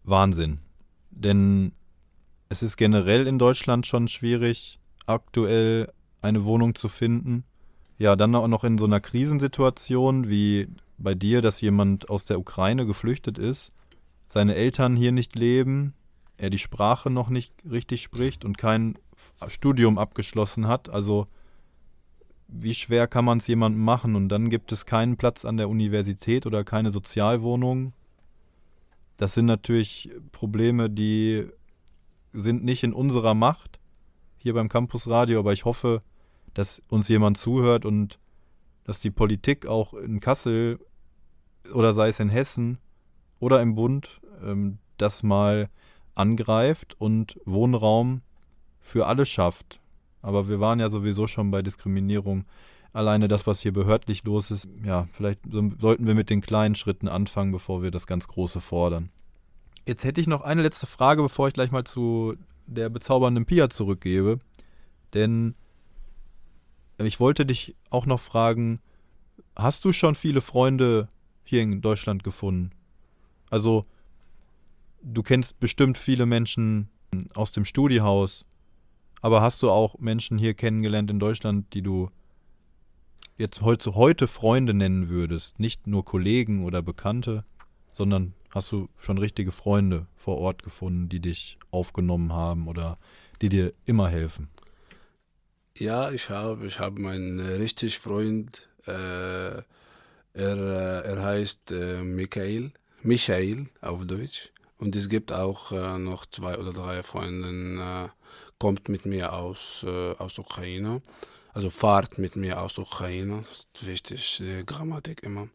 Wahnsinn. 0.04 0.60
Denn 1.10 1.72
es 2.48 2.62
ist 2.62 2.76
generell 2.76 3.26
in 3.26 3.38
Deutschland 3.38 3.86
schon 3.86 4.06
schwierig, 4.06 4.78
aktuell 5.06 5.92
eine 6.22 6.44
Wohnung 6.44 6.74
zu 6.76 6.88
finden. 6.88 7.44
Ja, 7.98 8.14
dann 8.16 8.34
auch 8.34 8.48
noch 8.48 8.64
in 8.64 8.78
so 8.78 8.84
einer 8.84 9.00
Krisensituation 9.00 10.28
wie 10.28 10.68
bei 11.00 11.14
dir, 11.14 11.42
dass 11.42 11.60
jemand 11.60 12.08
aus 12.10 12.24
der 12.26 12.38
Ukraine 12.38 12.86
geflüchtet 12.86 13.38
ist, 13.38 13.72
seine 14.28 14.54
Eltern 14.54 14.96
hier 14.96 15.12
nicht 15.12 15.34
leben, 15.34 15.94
er 16.36 16.50
die 16.50 16.58
Sprache 16.58 17.10
noch 17.10 17.28
nicht 17.28 17.52
richtig 17.68 18.02
spricht 18.02 18.44
und 18.44 18.58
kein 18.58 18.98
Studium 19.48 19.98
abgeschlossen 19.98 20.68
hat. 20.68 20.88
Also 20.88 21.26
wie 22.48 22.74
schwer 22.74 23.06
kann 23.06 23.24
man 23.24 23.38
es 23.38 23.46
jemandem 23.46 23.82
machen? 23.82 24.16
Und 24.16 24.28
dann 24.28 24.50
gibt 24.50 24.72
es 24.72 24.86
keinen 24.86 25.16
Platz 25.16 25.44
an 25.44 25.56
der 25.56 25.68
Universität 25.68 26.46
oder 26.46 26.64
keine 26.64 26.90
Sozialwohnung. 26.90 27.92
Das 29.16 29.34
sind 29.34 29.46
natürlich 29.46 30.10
Probleme, 30.32 30.88
die 30.88 31.46
sind 32.32 32.64
nicht 32.64 32.82
in 32.82 32.92
unserer 32.92 33.34
Macht 33.34 33.78
hier 34.38 34.54
beim 34.54 34.68
Campus 34.68 35.08
Radio, 35.08 35.40
aber 35.40 35.52
ich 35.52 35.64
hoffe, 35.64 36.00
dass 36.54 36.82
uns 36.88 37.08
jemand 37.08 37.36
zuhört 37.36 37.84
und 37.84 38.18
dass 38.84 39.00
die 39.00 39.10
Politik 39.10 39.66
auch 39.66 39.92
in 39.94 40.20
Kassel 40.20 40.78
oder 41.72 41.94
sei 41.94 42.08
es 42.08 42.20
in 42.20 42.28
Hessen 42.28 42.78
oder 43.38 43.60
im 43.62 43.74
Bund, 43.74 44.20
ähm, 44.42 44.78
das 44.96 45.22
mal 45.22 45.68
angreift 46.14 46.96
und 46.98 47.38
Wohnraum 47.44 48.22
für 48.80 49.06
alle 49.06 49.26
schafft. 49.26 49.80
Aber 50.22 50.48
wir 50.48 50.60
waren 50.60 50.80
ja 50.80 50.90
sowieso 50.90 51.26
schon 51.26 51.50
bei 51.50 51.62
Diskriminierung. 51.62 52.44
Alleine 52.92 53.28
das, 53.28 53.46
was 53.46 53.60
hier 53.60 53.72
behördlich 53.72 54.24
los 54.24 54.50
ist, 54.50 54.68
ja, 54.84 55.08
vielleicht 55.12 55.40
sollten 55.78 56.06
wir 56.06 56.14
mit 56.14 56.28
den 56.28 56.40
kleinen 56.40 56.74
Schritten 56.74 57.08
anfangen, 57.08 57.52
bevor 57.52 57.82
wir 57.82 57.90
das 57.90 58.06
ganz 58.06 58.26
Große 58.26 58.60
fordern. 58.60 59.10
Jetzt 59.86 60.04
hätte 60.04 60.20
ich 60.20 60.26
noch 60.26 60.42
eine 60.42 60.62
letzte 60.62 60.86
Frage, 60.86 61.22
bevor 61.22 61.48
ich 61.48 61.54
gleich 61.54 61.70
mal 61.70 61.84
zu 61.84 62.34
der 62.66 62.88
bezaubernden 62.88 63.46
Pia 63.46 63.70
zurückgebe. 63.70 64.38
Denn 65.14 65.54
ich 66.98 67.20
wollte 67.20 67.46
dich 67.46 67.76
auch 67.90 68.06
noch 68.06 68.20
fragen, 68.20 68.80
hast 69.56 69.84
du 69.84 69.92
schon 69.92 70.14
viele 70.14 70.40
Freunde 70.40 71.08
hier 71.50 71.62
in 71.62 71.82
Deutschland 71.82 72.24
gefunden. 72.24 72.70
Also, 73.50 73.82
du 75.02 75.22
kennst 75.22 75.60
bestimmt 75.60 75.98
viele 75.98 76.26
Menschen, 76.26 76.88
aus 77.34 77.52
dem 77.52 77.64
Studiehaus. 77.64 78.44
Aber 79.20 79.42
hast 79.42 79.60
du 79.62 79.70
auch 79.70 79.98
Menschen 79.98 80.38
hier 80.38 80.54
kennengelernt 80.54 81.10
in 81.10 81.18
Deutschland, 81.18 81.74
die 81.74 81.82
du 81.82 82.10
jetzt 83.36 83.60
heute, 83.60 83.94
heute 83.94 84.26
Freunde 84.26 84.74
nennen 84.74 85.08
würdest? 85.08 85.58
Nicht 85.58 85.86
nur 85.86 86.04
Kollegen 86.04 86.64
oder 86.64 86.82
Bekannte, 86.82 87.44
sondern 87.92 88.34
hast 88.50 88.72
du 88.72 88.88
schon 88.96 89.18
richtige 89.18 89.52
Freunde 89.52 90.06
vor 90.14 90.38
Ort 90.38 90.62
gefunden, 90.62 91.08
die 91.08 91.20
dich 91.20 91.58
aufgenommen 91.70 92.32
haben 92.32 92.66
oder 92.66 92.98
die 93.42 93.48
dir 93.48 93.72
immer 93.84 94.08
helfen? 94.08 94.48
Ja, 95.76 96.10
ich 96.10 96.30
habe, 96.30 96.66
ich 96.66 96.78
habe 96.78 97.00
meinen 97.00 97.40
richtig 97.40 97.98
Freund, 97.98 98.68
äh, 98.86 99.62
er, 100.34 100.56
äh, 100.56 101.08
er 101.08 101.22
heißt 101.22 101.72
äh, 101.72 102.02
Michael, 102.02 102.72
Michael 103.02 103.66
auf 103.80 104.06
Deutsch. 104.06 104.52
Und 104.78 104.96
es 104.96 105.08
gibt 105.08 105.32
auch 105.32 105.72
äh, 105.72 105.98
noch 105.98 106.26
zwei 106.26 106.56
oder 106.58 106.72
drei 106.72 107.02
Freunde, 107.02 108.10
kommt 108.58 108.88
mit 108.88 109.06
mir 109.06 109.32
aus, 109.32 109.86
aus 110.18 110.38
Ukraine. 110.38 111.00
Also 111.54 111.70
fahrt 111.70 112.18
mit 112.18 112.36
mir 112.36 112.60
aus 112.60 112.76
Ukraine. 112.76 113.38
Das 113.38 113.82
ist 113.82 113.86
wichtig, 113.86 114.36
die 114.38 114.66
Grammatik 114.66 115.22
immer. 115.22 115.48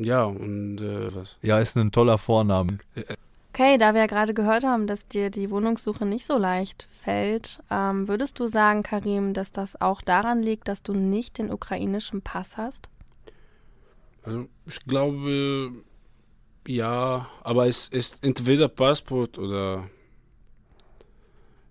Ja, 0.00 0.24
und 0.24 0.80
äh, 0.80 1.14
was? 1.14 1.36
Ja, 1.42 1.58
ist 1.60 1.76
ein 1.76 1.92
toller 1.92 2.16
Vorname. 2.16 2.78
Okay, 3.52 3.76
da 3.76 3.92
wir 3.92 4.00
ja 4.00 4.06
gerade 4.06 4.32
gehört 4.32 4.64
haben, 4.64 4.86
dass 4.86 5.06
dir 5.06 5.28
die 5.28 5.50
Wohnungssuche 5.50 6.06
nicht 6.06 6.26
so 6.26 6.38
leicht 6.38 6.88
fällt, 7.02 7.60
ähm, 7.70 8.08
würdest 8.08 8.40
du 8.40 8.46
sagen, 8.46 8.82
Karim, 8.82 9.34
dass 9.34 9.52
das 9.52 9.78
auch 9.80 10.00
daran 10.00 10.42
liegt, 10.42 10.68
dass 10.68 10.82
du 10.82 10.94
nicht 10.94 11.36
den 11.36 11.52
ukrainischen 11.52 12.22
Pass 12.22 12.56
hast? 12.56 12.88
Also 14.22 14.48
ich 14.66 14.80
glaube, 14.84 15.72
ja, 16.66 17.28
aber 17.42 17.66
es 17.66 17.88
ist 17.88 18.22
entweder 18.22 18.68
Passport 18.68 19.38
oder 19.38 19.88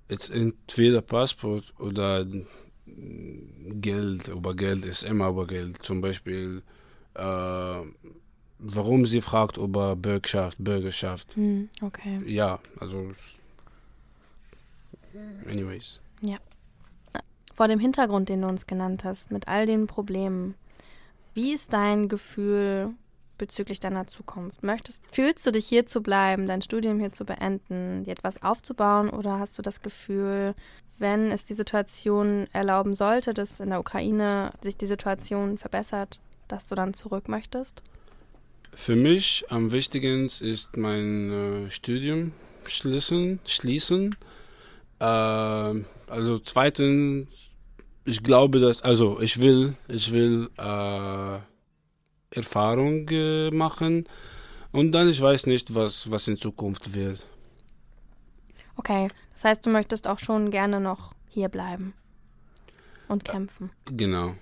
es 0.08 0.30
ist 0.30 0.36
entweder 0.36 1.02
Passport 1.02 1.74
oder 1.80 2.26
Geld. 2.86 4.28
Über 4.28 4.56
Geld 4.56 4.86
ist 4.86 5.04
immer 5.04 5.30
über 5.30 5.46
Geld. 5.46 5.84
Zum 5.84 6.02
Beispiel, 6.02 6.64
äh, 7.14 7.82
warum 8.58 9.06
sie 9.06 9.22
fragt 9.22 9.58
über 9.58 9.96
Bürgerschaft, 9.96 10.58
Bürgerschaft. 10.60 11.36
Hm, 11.36 11.70
okay. 11.82 12.22
Ja, 12.26 12.60
also 12.80 13.12
anyways. 15.48 16.02
Ja. 16.22 16.38
Vor 17.54 17.68
dem 17.68 17.80
Hintergrund, 17.80 18.30
den 18.30 18.42
du 18.42 18.48
uns 18.48 18.68
genannt 18.68 19.04
hast, 19.04 19.32
mit 19.32 19.48
all 19.48 19.66
den 19.66 19.86
Problemen, 19.86 20.56
wie 21.34 21.54
ist 21.54 21.74
dein 21.74 22.10
Gefühl 22.10 22.92
bezüglich 23.38 23.80
deiner 23.80 24.08
Zukunft? 24.08 24.64
Möchtest, 24.64 25.02
fühlst 25.12 25.46
du 25.46 25.52
dich 25.52 25.66
hier 25.68 25.86
zu 25.86 26.02
bleiben, 26.02 26.48
dein 26.48 26.62
Studium 26.62 27.00
hier 27.00 27.12
zu 27.12 27.26
beenden, 27.26 28.04
dir 28.04 28.12
etwas 28.12 28.44
aufzubauen 28.44 29.10
oder 29.10 29.40
hast 29.40 29.58
du 29.58 29.62
das 29.62 29.82
Gefühl, 29.82 30.56
wenn 30.98 31.32
es 31.32 31.46
die 31.46 31.54
Situation 31.54 32.48
erlauben 32.52 32.94
sollte, 32.94 33.34
dass 33.34 33.60
in 33.60 33.70
der 33.70 33.80
Ukraine 33.80 34.52
sich 34.62 34.78
die 34.78 34.86
Situation 34.86 35.58
verbessert, 35.58 36.20
dass 36.48 36.66
du 36.68 36.76
dann 36.76 36.94
zurück 36.94 37.30
möchtest? 37.30 37.82
Für 38.74 38.96
mich 38.96 39.46
am 39.50 39.72
wichtigsten 39.72 40.46
ist 40.46 40.78
mein 40.78 41.32
äh, 41.68 41.72
Studium 41.72 42.34
schließen. 42.66 43.40
schließen. 43.46 44.16
Äh, 45.00 45.04
also 45.04 46.40
zweitens, 46.44 47.28
ich 48.10 48.24
glaube, 48.24 48.60
dass, 48.60 48.82
also 48.82 49.20
ich 49.22 49.40
will, 49.40 49.76
ich 49.88 50.12
will 50.12 50.50
äh, 50.58 51.38
Erfahrung 52.32 53.08
äh, 53.10 53.52
machen 53.52 54.06
und 54.72 54.92
dann, 54.92 55.10
ich 55.10 55.22
weiß 55.22 55.46
nicht, 55.46 55.74
was, 55.74 56.10
was 56.12 56.28
in 56.28 56.38
Zukunft 56.38 56.94
wird. 56.94 57.26
Okay, 58.76 59.08
das 59.34 59.44
heißt, 59.44 59.66
du 59.66 59.70
möchtest 59.70 60.08
auch 60.08 60.20
schon 60.20 60.52
gerne 60.52 60.80
noch 60.80 61.14
hier 61.30 61.50
bleiben 61.50 61.94
und 63.08 63.26
kämpfen. 63.26 63.72
Genau. 63.86 64.36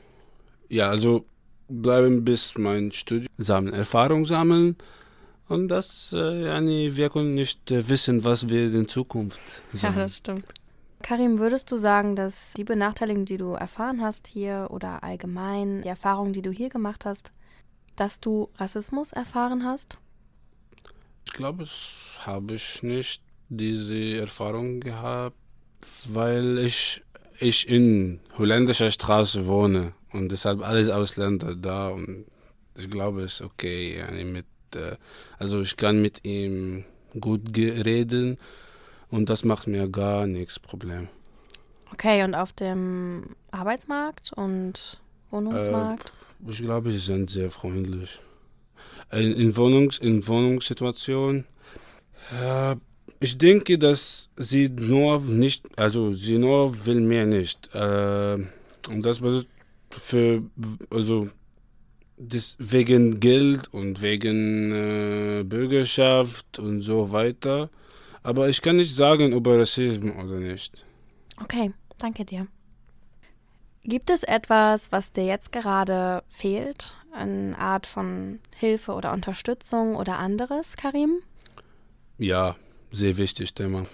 Ja, 0.70 0.90
also 0.90 1.26
bleiben 1.68 2.24
bis 2.24 2.58
mein 2.58 2.92
Studium, 2.92 3.32
sammeln, 3.38 3.74
Erfahrung 3.74 4.26
sammeln 4.26 4.78
und 5.50 5.68
das, 5.68 6.14
äh, 6.14 6.96
wir 6.96 7.10
können 7.10 7.34
nicht 7.36 7.72
äh, 7.72 7.88
wissen, 7.90 8.24
was 8.24 8.48
wir 8.48 8.74
in 8.74 8.88
Zukunft 8.88 9.42
Ja, 9.74 9.92
das 9.92 10.18
stimmt. 10.18 10.46
Karim, 11.02 11.40
würdest 11.40 11.72
du 11.72 11.78
sagen, 11.78 12.16
dass 12.16 12.54
die 12.54 12.64
Benachteiligung, 12.64 13.26
die 13.26 13.38
du 13.38 13.54
erfahren 13.54 14.02
hast 14.02 14.28
hier 14.28 14.68
oder 14.70 15.04
allgemein 15.04 15.84
die 15.84 15.90
Erfahrung, 15.90 16.34
die 16.34 16.42
du 16.42 16.52
hier 16.52 16.70
gemacht 16.70 17.06
hast, 17.06 17.32
dass 17.96 18.20
du 18.20 18.50
Rassismus 18.56 19.12
erfahren 19.12 19.64
hast? 19.64 19.98
Ich 21.26 21.34
glaube, 21.34 21.64
das 21.64 22.26
habe 22.26 22.56
ich 22.56 22.84
nicht 22.84 23.22
diese 23.50 24.18
Erfahrung 24.18 24.80
gehabt, 24.80 25.36
weil 26.06 26.58
ich, 26.60 27.04
ich 27.40 27.68
in 27.70 28.20
holländischer 28.38 28.92
Straße 28.92 29.48
wohne 29.48 29.94
und 30.12 30.32
deshalb 30.32 30.62
alles 30.62 30.90
Ausländer 30.90 31.56
da 31.56 31.90
und 31.90 32.26
ich 32.76 32.90
glaube, 32.90 33.22
es 33.22 33.36
ist 33.36 33.42
okay. 33.42 34.04
Äh, 34.76 34.96
also 35.40 35.62
ich 35.62 35.78
kann 35.78 36.02
mit 36.02 36.26
ihm 36.26 36.86
gut 37.20 37.42
reden 37.56 38.38
und 39.10 39.30
das 39.30 39.44
macht 39.44 39.68
mir 39.68 39.88
gar 39.90 40.28
nichts 40.28 40.60
Problem. 40.60 41.08
Okay, 41.92 42.24
und 42.24 42.36
auf 42.36 42.52
dem 42.54 43.36
Arbeitsmarkt 43.52 44.34
und 44.34 45.00
Wohnungsmarkt? 45.32 46.12
Äh, 46.46 46.52
ich 46.52 46.58
glaube, 46.60 46.92
sie 46.92 46.98
sind 46.98 47.30
sehr 47.30 47.50
freundlich. 47.50 48.20
In, 49.12 49.32
in, 49.34 49.56
Wohnungs, 49.56 49.98
in 49.98 50.28
Wohnungssituationen, 50.28 51.46
äh, 52.42 52.76
ich 53.20 53.38
denke, 53.38 53.78
dass 53.78 54.30
sie 54.38 54.70
nur 54.70 55.22
nicht, 55.22 55.66
also 55.80 56.12
sie 56.12 56.38
nur 56.38 56.86
will 56.86 57.02
mehr 57.02 57.26
nicht. 57.26 57.74
Äh, 57.74 58.34
und 58.90 59.02
das 59.04 59.20
bedeutet 59.22 59.48
für, 59.90 60.44
also 60.92 61.30
das 62.18 62.56
wegen 62.60 63.20
Geld 63.20 63.74
und 63.74 64.02
wegen 64.02 64.72
äh, 64.72 65.44
Bürgerschaft 65.44 66.60
und 66.60 66.82
so 66.82 67.12
weiter. 67.12 67.70
Aber 68.28 68.50
ich 68.50 68.62
kann 68.62 68.76
nicht 68.76 68.94
sagen, 68.94 69.34
ob 69.34 69.48
Rassismus 69.48 70.14
oder 70.18 70.40
nicht. 70.40 70.84
Okay, 71.42 71.72
danke 71.98 72.26
dir. 72.26 72.48
Gibt 73.86 74.10
es 74.10 74.24
etwas, 74.24 74.92
was 74.92 75.14
dir 75.14 75.24
jetzt 75.24 75.54
gerade 75.54 76.24
fehlt? 76.28 76.94
Eine 77.14 77.58
Art 77.58 77.88
von 77.88 78.40
Hilfe 78.54 78.92
oder 78.92 79.14
Unterstützung 79.14 79.96
oder 79.96 80.18
anderes, 80.20 80.76
Karim? 80.76 81.20
Ja, 82.18 82.58
sehr 82.92 83.16
wichtig 83.16 83.54
Thema. 83.54 83.86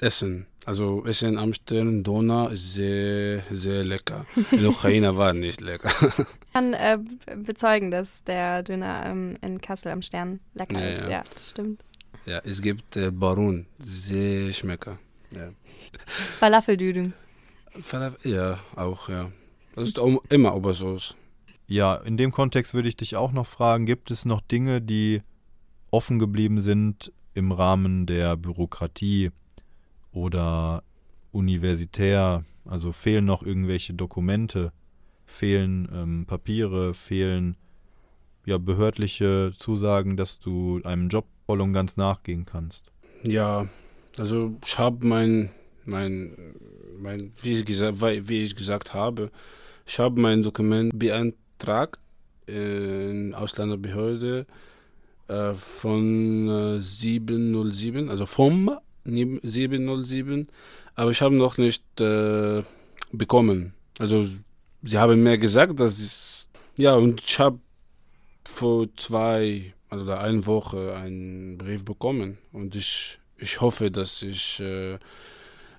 Essen. 0.00 0.46
Also 0.66 1.04
Essen 1.04 1.38
am 1.38 1.52
Stern, 1.52 2.02
Dona 2.02 2.48
ist 2.48 2.74
sehr, 2.74 3.44
sehr 3.52 3.84
lecker. 3.84 4.26
In 4.50 4.62
der 4.62 4.70
Ukraine 4.70 5.16
war 5.16 5.32
nicht 5.32 5.60
lecker. 5.60 5.92
Ich 6.18 6.52
kann 6.52 6.74
äh, 6.74 6.98
bezeugen, 7.36 7.92
dass 7.92 8.24
der 8.24 8.64
Döner 8.64 9.04
ähm, 9.06 9.36
in 9.42 9.60
Kassel 9.60 9.92
am 9.92 10.02
Stern 10.02 10.40
lecker 10.54 10.80
Ja, 10.80 10.88
ist. 10.88 11.00
ja. 11.02 11.08
Ja, 11.10 11.22
das 11.32 11.50
stimmt. 11.50 11.84
Ja, 12.26 12.38
es 12.44 12.60
gibt 12.62 12.96
äh, 12.96 13.10
Barun, 13.10 13.66
sehr 13.78 14.52
schmecker. 14.52 14.98
Ja. 15.30 15.50
Falafeldüdüm. 16.38 17.12
Falafel- 17.80 18.28
Ja, 18.28 18.60
auch, 18.76 19.08
ja. 19.08 19.30
Das 19.74 19.88
ist 19.88 19.98
auch 19.98 20.22
immer 20.28 20.54
Obersauce. 20.54 21.14
Ja, 21.66 21.94
in 21.94 22.16
dem 22.16 22.32
Kontext 22.32 22.74
würde 22.74 22.88
ich 22.88 22.96
dich 22.96 23.16
auch 23.16 23.32
noch 23.32 23.46
fragen, 23.46 23.86
gibt 23.86 24.10
es 24.10 24.24
noch 24.24 24.40
Dinge, 24.40 24.80
die 24.82 25.22
offen 25.90 26.18
geblieben 26.18 26.60
sind 26.60 27.12
im 27.34 27.52
Rahmen 27.52 28.06
der 28.06 28.36
Bürokratie 28.36 29.30
oder 30.12 30.82
universitär? 31.32 32.44
Also 32.64 32.92
fehlen 32.92 33.24
noch 33.24 33.42
irgendwelche 33.42 33.94
Dokumente, 33.94 34.72
fehlen 35.26 35.88
ähm, 35.92 36.26
Papiere, 36.26 36.92
fehlen 36.94 37.56
ja 38.44 38.58
behördliche 38.58 39.52
Zusagen, 39.56 40.16
dass 40.16 40.38
du 40.38 40.80
einem 40.84 41.08
Job 41.08 41.26
voll 41.50 41.60
und 41.62 41.72
ganz 41.72 41.96
nachgehen 41.96 42.46
kannst. 42.46 42.92
Ja, 43.24 43.66
also 44.16 44.54
ich 44.64 44.78
habe 44.78 45.04
mein, 45.04 45.50
mein, 45.84 46.36
mein 46.96 47.32
wie, 47.42 47.64
gesagt, 47.64 48.00
wie 48.00 48.44
ich 48.44 48.54
gesagt 48.54 48.94
habe, 48.94 49.32
ich 49.84 49.98
habe 49.98 50.20
mein 50.20 50.44
Dokument 50.44 50.96
beantragt 50.96 51.98
in 52.46 53.34
Ausländerbehörde 53.34 54.46
äh, 55.26 55.54
von 55.54 56.48
äh, 56.48 56.80
707, 56.80 58.10
also 58.10 58.26
vom 58.26 58.70
707, 59.04 60.46
aber 60.94 61.10
ich 61.10 61.20
habe 61.20 61.34
noch 61.34 61.58
nicht 61.58 61.82
äh, 62.00 62.62
bekommen. 63.10 63.72
Also 63.98 64.24
sie 64.84 64.98
haben 64.98 65.20
mir 65.24 65.36
gesagt, 65.36 65.80
dass 65.80 65.98
es, 65.98 66.48
ja, 66.76 66.94
und 66.94 67.20
ich 67.20 67.40
habe 67.40 67.58
vor 68.44 68.86
zwei 68.96 69.74
also 69.90 70.06
da 70.06 70.18
eine 70.18 70.46
Woche 70.46 70.96
einen 70.96 71.58
Brief 71.58 71.84
bekommen 71.84 72.38
und 72.52 72.74
ich, 72.76 73.18
ich 73.36 73.60
hoffe, 73.60 73.90
dass 73.90 74.22
ich, 74.22 74.60
äh, 74.60 74.98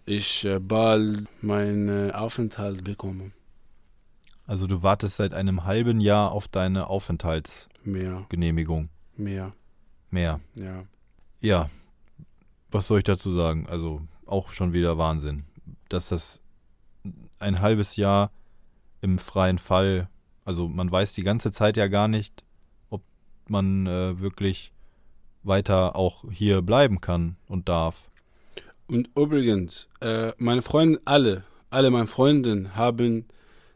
ich 0.05 0.45
äh, 0.45 0.59
bald 0.59 1.25
meinen 1.41 2.11
Aufenthalt 2.11 2.83
bekomme. 2.83 3.31
Also 4.45 4.67
du 4.67 4.83
wartest 4.83 5.15
seit 5.17 5.33
einem 5.33 5.63
halben 5.63 6.01
Jahr 6.01 6.33
auf 6.33 6.47
deine 6.49 6.87
Aufenthaltsgenehmigung. 6.87 8.89
Mehr, 9.15 9.53
mehr, 10.09 10.41
Mehr. 10.55 10.55
ja. 10.55 10.83
Ja. 11.39 11.69
was 12.69 12.87
soll 12.87 12.97
ich 12.99 13.05
dazu 13.05 13.31
sagen? 13.31 13.65
Also 13.67 14.01
auch 14.25 14.51
schon 14.51 14.73
wieder 14.73 14.97
Wahnsinn, 14.97 15.45
dass 15.89 16.09
das 16.09 16.41
ein 17.39 17.61
halbes 17.61 17.95
Jahr 17.95 18.31
im 19.01 19.19
freien 19.19 19.57
Fall, 19.57 20.09
also 20.45 20.67
man 20.67 20.91
weiß 20.91 21.13
die 21.13 21.23
ganze 21.23 21.51
Zeit 21.51 21.77
ja 21.77 21.87
gar 21.87 22.07
nicht, 22.07 22.43
man 23.47 23.87
äh, 23.87 24.19
wirklich 24.19 24.71
weiter 25.43 25.95
auch 25.95 26.25
hier 26.31 26.61
bleiben 26.61 27.01
kann 27.01 27.35
und 27.47 27.69
darf. 27.69 28.09
Und 28.87 29.09
übrigens, 29.15 29.87
äh, 30.01 30.33
meine 30.37 30.61
Freunde, 30.61 30.99
alle, 31.05 31.43
alle 31.69 31.89
meine 31.89 32.07
Freunde 32.07 32.75
haben 32.75 33.25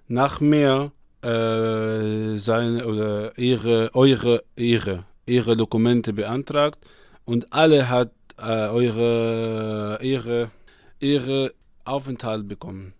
nach 0.07 0.39
mir 0.41 0.91
äh, 1.21 2.37
seine 2.37 2.85
oder 2.85 3.37
ihre, 3.37 3.89
eure, 3.93 4.43
ihre, 4.55 5.05
ihre 5.25 5.57
Dokumente 5.57 6.13
beantragt 6.13 6.85
und 7.23 7.51
alle 7.53 7.89
hat 7.89 8.11
äh, 8.37 8.67
eure, 8.67 9.99
ihre, 10.01 10.51
ihre 10.99 11.53
Aufenthalt 11.85 12.47
bekommen. 12.47 12.93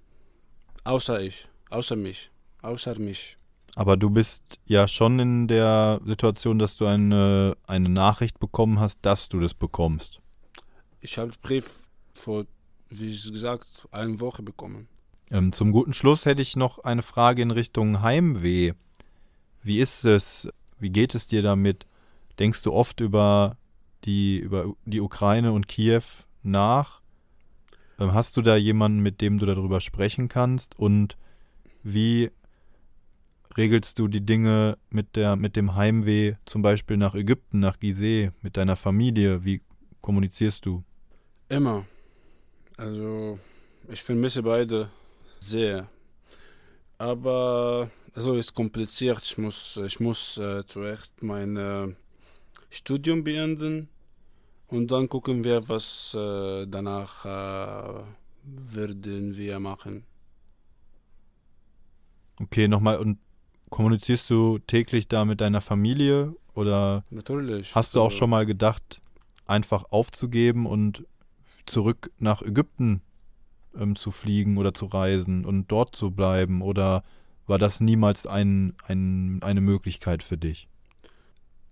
Außer 0.84 1.22
ich, 1.22 1.48
außer 1.70 1.96
mich, 1.96 2.32
außer 2.62 2.98
mich. 3.00 3.38
Aber 3.76 3.98
du 3.98 4.10
bist 4.10 4.60
ja 4.66 4.88
schon 4.88 5.20
in 5.20 5.48
der 5.48 6.00
Situation, 6.06 6.58
dass 6.60 6.78
du 6.78 6.86
eine, 6.86 7.58
eine 7.68 7.90
Nachricht 7.90 8.40
bekommen 8.40 8.80
hast, 8.80 9.00
dass 9.02 9.28
du 9.28 9.40
das 9.40 9.54
bekommst. 9.54 10.22
Ich 11.02 11.18
habe 11.18 11.32
den 11.32 11.42
Brief 11.42 11.88
vor, 12.14 12.46
wie 12.90 13.12
gesagt, 13.12 13.88
eine 13.92 14.20
Woche 14.22 14.44
bekommen. 14.44 14.88
Ähm, 15.30 15.52
zum 15.52 15.72
guten 15.72 15.94
Schluss 15.94 16.26
hätte 16.26 16.42
ich 16.42 16.56
noch 16.56 16.80
eine 16.80 17.02
Frage 17.02 17.42
in 17.42 17.52
Richtung 17.52 18.02
Heimweh. 18.02 18.74
Wie 19.62 19.80
ist 19.80 20.06
es? 20.06 20.48
Wie 20.80 20.90
geht 20.90 21.14
es 21.14 21.28
dir 21.28 21.42
damit? 21.42 21.86
Denkst 22.40 22.64
du 22.64 22.72
oft 22.72 23.02
über 23.02 23.58
die, 24.06 24.38
über 24.38 24.74
die 24.86 25.02
Ukraine 25.02 25.52
und 25.52 25.68
Kiew 25.68 26.04
nach? 26.44 27.02
Ähm, 28.00 28.14
hast 28.14 28.38
du 28.38 28.42
da 28.42 28.56
jemanden, 28.56 29.00
mit 29.00 29.20
dem 29.20 29.38
du 29.38 29.46
darüber 29.46 29.82
sprechen 29.82 30.30
kannst? 30.30 30.78
Und 30.80 31.18
wie 31.84 32.32
regelst 33.58 34.00
du 34.00 34.08
die 34.08 34.26
Dinge 34.26 34.78
mit, 34.90 35.16
der, 35.16 35.36
mit 35.36 35.56
dem 35.56 35.76
Heimweh, 35.76 36.36
zum 36.46 36.62
Beispiel 36.62 36.98
nach 36.98 37.16
Ägypten, 37.16 37.60
nach 37.60 37.80
Gizeh, 37.80 38.32
mit 38.42 38.58
deiner 38.58 38.76
Familie? 38.76 39.44
Wie 39.46 39.62
kommunizierst 40.02 40.66
du? 40.66 40.84
Immer. 41.50 41.86
Also, 42.78 43.40
ich 43.90 44.04
vermisse 44.04 44.44
beide 44.44 44.90
sehr. 45.40 45.88
Aber 46.98 47.92
also 48.14 48.36
ist 48.36 48.54
kompliziert. 48.54 49.22
Ich 49.24 49.38
muss, 49.38 49.78
ich 49.78 50.00
muss 50.00 50.38
äh, 50.38 50.66
zuerst 50.66 51.22
mein 51.22 51.58
äh, 51.58 51.88
Studium 52.70 53.24
beenden 53.24 53.90
und 54.68 54.90
dann 54.90 55.10
gucken 55.10 55.44
wir, 55.44 55.68
was 55.68 56.14
äh, 56.14 56.66
danach 56.66 57.26
äh, 57.26 58.04
werden 58.44 59.36
wir 59.36 59.60
machen. 59.60 60.06
Okay, 62.40 62.68
nochmal, 62.68 63.00
und 63.00 63.18
kommunizierst 63.76 64.30
du 64.30 64.58
täglich 64.60 65.10
da 65.10 65.26
mit 65.26 65.42
deiner 65.42 65.60
Familie 65.60 66.34
oder 66.54 67.04
Natürlich. 67.10 67.76
hast 67.76 67.94
du 67.94 68.00
auch 68.00 68.06
Also, 68.06 68.18
schon 68.20 68.30
mal 68.30 68.46
gedacht, 68.46 69.02
einfach 69.46 69.84
aufzugeben 69.92 70.66
und 70.66 71.06
zurück 71.66 72.10
nach 72.18 72.42
Ägypten 72.42 73.02
ähm, 73.78 73.98
zu 73.98 74.12
fliegen 74.12 74.58
oder 74.58 74.74
zu 74.74 74.86
reisen 74.86 75.44
und 75.44 75.70
dort 75.70 75.94
zu 75.94 76.12
bleiben? 76.12 76.62
Oder 76.62 77.04
war 77.48 77.60
das 77.60 77.82
niemals 77.82 78.26
ein, 78.26 78.76
ein, 78.88 79.40
eine 79.44 79.60
Möglichkeit 79.60 80.24
für 80.24 80.38
dich? 80.38 80.70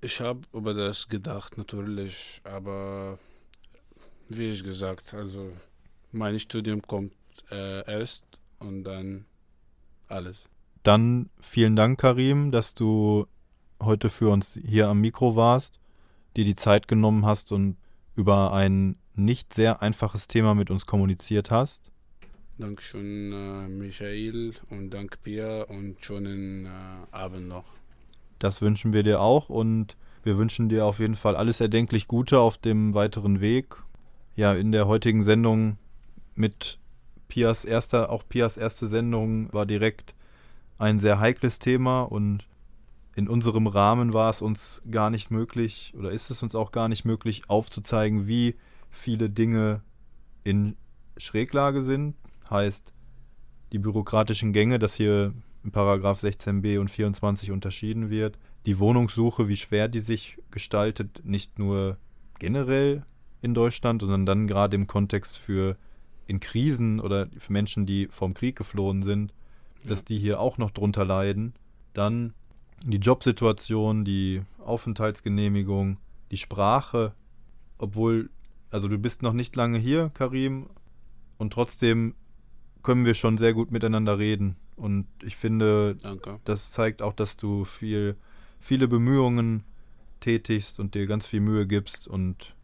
Ich 0.02 0.20
habe 0.20 0.42
über 0.52 0.74
das 0.74 1.08
gedacht, 1.08 1.58
natürlich, 1.58 2.42
aber 2.44 3.18
wie 4.28 4.52
ich 4.52 4.62
gesagt, 4.62 5.14
also 5.14 5.52
mein 6.12 6.38
Studium 6.38 6.82
kommt 6.82 7.14
äh, 7.50 7.90
erst 7.90 8.26
und 8.60 8.84
dann 8.84 9.24
alles. 10.10 10.38
Dann 10.84 11.30
vielen 11.40 11.78
Dank, 11.78 12.00
Karim, 12.00 12.52
dass 12.52 12.76
du 12.76 13.26
heute 13.82 14.10
für 14.10 14.30
uns 14.30 14.60
hier 14.66 14.90
am 14.90 15.00
Mikro 15.00 15.38
warst, 15.38 15.80
dir 16.36 16.44
die 16.44 16.56
Zeit 16.56 16.90
genommen 16.90 17.26
hast 17.26 17.54
und 17.54 17.78
über 18.16 18.54
ein 18.54 18.98
nicht 19.16 19.54
sehr 19.54 19.82
einfaches 19.82 20.28
Thema 20.28 20.56
mit 20.56 20.70
uns 20.70 20.86
kommuniziert 20.86 21.52
hast. 21.52 21.92
Dankeschön, 22.58 23.32
äh, 23.32 23.68
Michael 23.68 24.54
und 24.70 24.92
danke 24.92 25.18
Pia 25.24 25.64
und 25.64 26.04
schönen 26.04 26.66
äh, 26.66 26.70
Abend 27.12 27.48
noch. 27.48 27.66
Das 28.40 28.62
wünschen 28.62 28.92
wir 28.92 29.04
dir 29.04 29.22
auch 29.22 29.50
und 29.50 29.96
wir 30.24 30.38
wünschen 30.38 30.70
dir 30.70 30.86
auf 30.86 31.00
jeden 31.00 31.16
Fall 31.16 31.36
alles 31.36 31.62
erdenklich 31.62 32.08
Gute 32.08 32.40
auf 32.40 32.58
dem 32.58 32.94
weiteren 32.94 33.40
Weg. 33.40 33.78
Ja, 34.36 34.54
in 34.54 34.72
der 34.72 34.88
heutigen 34.88 35.24
Sendung 35.24 35.78
mit 36.36 36.78
Pias 37.28 37.66
erster, 37.66 38.10
auch 38.10 38.24
Pias 38.28 38.58
erste 38.58 38.88
Sendung 38.88 39.52
war 39.54 39.66
direkt 39.66 40.14
ein 40.78 41.00
sehr 41.00 41.20
heikles 41.20 41.60
Thema 41.60 42.02
und 42.02 42.48
in 43.16 43.28
unserem 43.28 43.68
Rahmen 43.68 44.14
war 44.14 44.30
es 44.30 44.42
uns 44.42 44.82
gar 44.90 45.10
nicht 45.10 45.30
möglich 45.30 45.94
oder 45.98 46.12
ist 46.12 46.32
es 46.32 46.42
uns 46.42 46.56
auch 46.56 46.72
gar 46.72 46.88
nicht 46.88 47.06
möglich 47.06 47.50
aufzuzeigen, 47.50 48.28
wie 48.28 48.56
viele 48.90 49.30
Dinge 49.30 49.82
in 50.44 50.76
Schräglage 51.18 51.84
sind. 51.84 52.16
Heißt, 52.50 52.92
die 53.72 53.80
bürokratischen 53.80 54.54
Gänge, 54.54 54.80
dass 54.80 54.96
hier 54.96 55.34
in 55.64 55.72
Paragraph 55.72 56.22
16b 56.24 56.80
und 56.80 56.90
24 56.90 57.52
unterschieden 57.52 58.10
wird, 58.10 58.38
die 58.66 58.80
Wohnungssuche, 58.80 59.48
wie 59.48 59.58
schwer 59.58 59.88
die 59.88 60.00
sich 60.00 60.38
gestaltet, 60.52 61.22
nicht 61.24 61.60
nur 61.60 61.98
generell 62.40 63.06
in 63.42 63.54
Deutschland, 63.54 64.02
sondern 64.02 64.26
dann 64.26 64.48
gerade 64.48 64.76
im 64.76 64.88
Kontext 64.88 65.38
für 65.38 65.78
in 66.28 66.40
Krisen 66.40 67.00
oder 67.00 67.28
für 67.38 67.52
Menschen, 67.52 67.86
die 67.86 68.08
vom 68.10 68.34
Krieg 68.34 68.56
geflohen 68.56 69.04
sind, 69.04 69.34
dass 69.88 70.00
Ja. 70.00 70.06
die 70.10 70.20
hier 70.20 70.40
auch 70.40 70.58
noch 70.58 70.72
drunter 70.72 71.06
leiden. 71.06 71.54
Dann 71.94 72.34
die 72.86 72.98
Jobsituation, 72.98 74.04
die 74.06 74.42
Aufenthaltsgenehmigung, 74.66 75.98
die 76.32 76.38
Sprache, 76.38 77.14
obwohl, 77.78 78.30
also 78.72 78.88
du 78.88 78.98
bist 78.98 79.22
noch 79.22 79.34
nicht 79.34 79.56
lange 79.56 79.78
hier, 79.78 80.12
Karim, 80.14 80.68
und 81.38 81.54
trotzdem 81.54 82.16
können 82.84 83.06
wir 83.06 83.16
schon 83.16 83.38
sehr 83.38 83.54
gut 83.54 83.72
miteinander 83.72 84.18
reden. 84.20 84.56
Und 84.76 85.08
ich 85.22 85.36
finde, 85.36 85.96
Danke. 86.02 86.40
das 86.46 86.72
zeigt 86.72 87.02
auch, 87.02 87.14
dass 87.14 87.38
du 87.38 87.64
viel, 87.66 88.16
viele 88.60 88.88
Bemühungen 88.88 89.64
tätigst 90.20 90.80
und 90.80 90.96
dir 90.96 91.06
ganz 91.06 91.28
viel 91.28 91.42
Mühe 91.42 91.68
gibst. 91.68 92.08
Und 92.08 92.56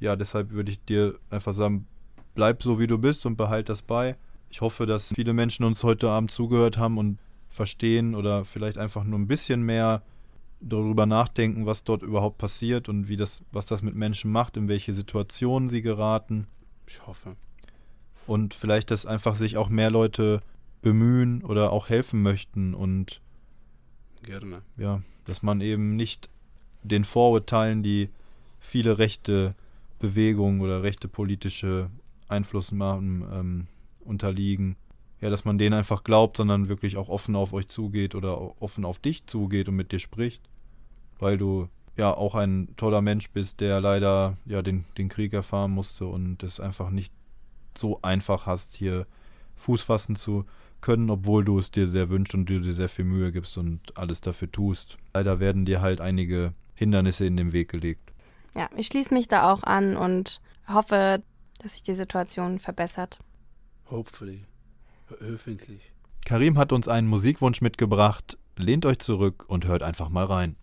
ja, 0.00 0.16
deshalb 0.16 0.50
würde 0.50 0.72
ich 0.72 0.84
dir 0.84 1.18
einfach 1.30 1.52
sagen, 1.54 1.86
bleib 2.34 2.62
so 2.62 2.78
wie 2.78 2.86
du 2.86 2.98
bist 2.98 3.26
und 3.26 3.36
behalt 3.36 3.68
das 3.68 3.82
bei. 3.82 4.16
Ich 4.50 4.60
hoffe, 4.60 4.86
dass 4.86 5.12
viele 5.14 5.32
Menschen 5.32 5.64
uns 5.64 5.82
heute 5.82 6.10
Abend 6.10 6.30
zugehört 6.30 6.78
haben 6.78 6.98
und 6.98 7.18
verstehen 7.50 8.14
oder 8.14 8.44
vielleicht 8.44 8.78
einfach 8.78 9.04
nur 9.04 9.18
ein 9.18 9.26
bisschen 9.26 9.62
mehr 9.62 10.02
darüber 10.60 11.06
nachdenken, 11.06 11.66
was 11.66 11.84
dort 11.84 12.02
überhaupt 12.02 12.38
passiert 12.38 12.88
und 12.88 13.08
wie 13.08 13.16
das, 13.16 13.42
was 13.52 13.66
das 13.66 13.82
mit 13.82 13.94
Menschen 13.94 14.30
macht, 14.32 14.56
in 14.56 14.68
welche 14.68 14.94
Situationen 14.94 15.68
sie 15.68 15.82
geraten 15.82 16.46
Ich 16.86 17.06
hoffe. 17.06 17.36
und 18.26 18.54
vielleicht, 18.54 18.90
dass 18.90 19.04
einfach 19.06 19.34
sich 19.34 19.56
auch 19.56 19.68
mehr 19.68 19.90
Leute 19.90 20.40
bemühen 20.82 21.42
oder 21.42 21.72
auch 21.72 21.88
helfen 21.88 22.22
möchten 22.22 22.74
und 22.74 23.20
Gerne. 24.22 24.62
ja, 24.76 25.02
dass 25.24 25.42
man 25.42 25.60
eben 25.60 25.96
nicht 25.96 26.28
den 26.82 27.04
Vorurteilen, 27.04 27.82
die 27.82 28.08
viele 28.60 28.98
rechte 28.98 29.54
Bewegungen 29.98 30.60
oder 30.60 30.82
rechte 30.82 31.08
politische 31.08 31.90
Einflussnahmen 32.28 33.24
ähm, 33.32 33.66
unterliegen, 34.06 34.76
ja, 35.20 35.30
dass 35.30 35.44
man 35.44 35.58
denen 35.58 35.74
einfach 35.74 36.04
glaubt, 36.04 36.36
sondern 36.36 36.68
wirklich 36.68 36.96
auch 36.96 37.08
offen 37.08 37.36
auf 37.36 37.52
euch 37.52 37.68
zugeht 37.68 38.14
oder 38.14 38.60
offen 38.62 38.84
auf 38.84 38.98
dich 38.98 39.26
zugeht 39.26 39.68
und 39.68 39.76
mit 39.76 39.92
dir 39.92 39.98
spricht, 39.98 40.42
weil 41.18 41.38
du 41.38 41.68
ja 41.96 42.12
auch 42.12 42.34
ein 42.34 42.68
toller 42.76 43.00
Mensch 43.00 43.30
bist, 43.30 43.60
der 43.60 43.80
leider 43.80 44.34
ja 44.44 44.62
den, 44.62 44.84
den 44.98 45.08
Krieg 45.08 45.32
erfahren 45.32 45.70
musste 45.70 46.06
und 46.06 46.42
es 46.42 46.60
einfach 46.60 46.90
nicht 46.90 47.12
so 47.76 48.00
einfach 48.02 48.46
hast, 48.46 48.74
hier 48.74 49.06
Fuß 49.56 49.82
fassen 49.82 50.16
zu 50.16 50.44
können, 50.80 51.10
obwohl 51.10 51.44
du 51.44 51.58
es 51.58 51.70
dir 51.70 51.86
sehr 51.86 52.10
wünschst 52.10 52.34
und 52.34 52.46
du 52.46 52.60
dir 52.60 52.72
sehr 52.72 52.88
viel 52.88 53.06
Mühe 53.06 53.32
gibst 53.32 53.56
und 53.56 53.96
alles 53.96 54.20
dafür 54.20 54.50
tust. 54.52 54.98
Leider 55.14 55.40
werden 55.40 55.64
dir 55.64 55.80
halt 55.80 56.00
einige 56.00 56.52
Hindernisse 56.74 57.26
in 57.26 57.36
den 57.36 57.52
Weg 57.52 57.70
gelegt. 57.70 58.12
Ja, 58.54 58.68
ich 58.76 58.86
schließe 58.86 59.12
mich 59.12 59.28
da 59.28 59.52
auch 59.52 59.62
an 59.62 59.96
und 59.96 60.40
hoffe, 60.68 61.22
dass 61.60 61.72
sich 61.72 61.82
die 61.82 61.94
Situation 61.94 62.58
verbessert. 62.58 63.18
Hopefully. 63.90 64.44
Hoffentlich. 65.10 65.92
Karim 66.24 66.58
hat 66.58 66.72
uns 66.72 66.88
einen 66.88 67.06
Musikwunsch 67.06 67.60
mitgebracht. 67.60 68.36
Lehnt 68.56 68.84
euch 68.86 68.98
zurück 68.98 69.44
und 69.48 69.66
hört 69.66 69.82
einfach 69.82 70.08
mal 70.08 70.24
rein. 70.24 70.56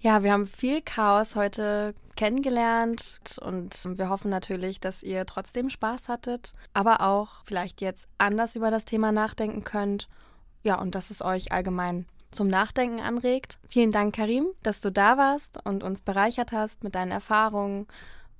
Ja, 0.00 0.24
wir 0.24 0.32
haben 0.32 0.48
viel 0.48 0.82
Chaos 0.82 1.36
heute 1.36 1.94
kennengelernt 2.16 3.38
und 3.40 3.70
wir 3.98 4.08
hoffen 4.08 4.30
natürlich, 4.30 4.80
dass 4.80 5.04
ihr 5.04 5.26
trotzdem 5.26 5.70
Spaß 5.70 6.08
hattet, 6.08 6.54
aber 6.74 7.02
auch 7.02 7.44
vielleicht 7.44 7.80
jetzt 7.80 8.08
anders 8.18 8.56
über 8.56 8.72
das 8.72 8.84
Thema 8.84 9.12
nachdenken 9.12 9.62
könnt. 9.62 10.08
Ja, 10.64 10.80
und 10.80 10.96
dass 10.96 11.10
es 11.10 11.22
euch 11.22 11.52
allgemein 11.52 12.06
zum 12.32 12.48
Nachdenken 12.48 13.00
anregt. 13.00 13.58
Vielen 13.68 13.92
Dank, 13.92 14.16
Karim, 14.16 14.48
dass 14.64 14.80
du 14.80 14.90
da 14.90 15.18
warst 15.18 15.64
und 15.64 15.84
uns 15.84 16.02
bereichert 16.02 16.50
hast 16.50 16.82
mit 16.82 16.96
deinen 16.96 17.12
Erfahrungen. 17.12 17.86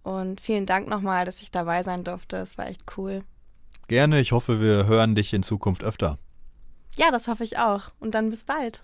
Und 0.03 0.41
vielen 0.41 0.67
Dank 0.67 0.89
nochmal, 0.89 1.25
dass 1.25 1.43
ich 1.43 1.51
dabei 1.51 1.83
sein 1.83 2.05
durfte. 2.05 2.39
Es 2.39 2.57
war 2.59 2.67
echt 2.67 2.85
cool. 2.97 3.23
Gerne, 3.89 4.21
ich 4.21 4.33
hoffe, 4.33 4.61
wir 4.61 4.87
hören 4.87 5.15
dich 5.15 5.33
in 5.33 5.43
Zukunft 5.43 5.85
öfter. 5.85 6.19
Ja, 6.97 7.11
das 7.11 7.29
hoffe 7.29 7.45
ich 7.45 7.59
auch. 7.59 7.91
Und 8.01 8.15
dann 8.15 8.31
bis 8.31 8.45
bald. 8.45 8.81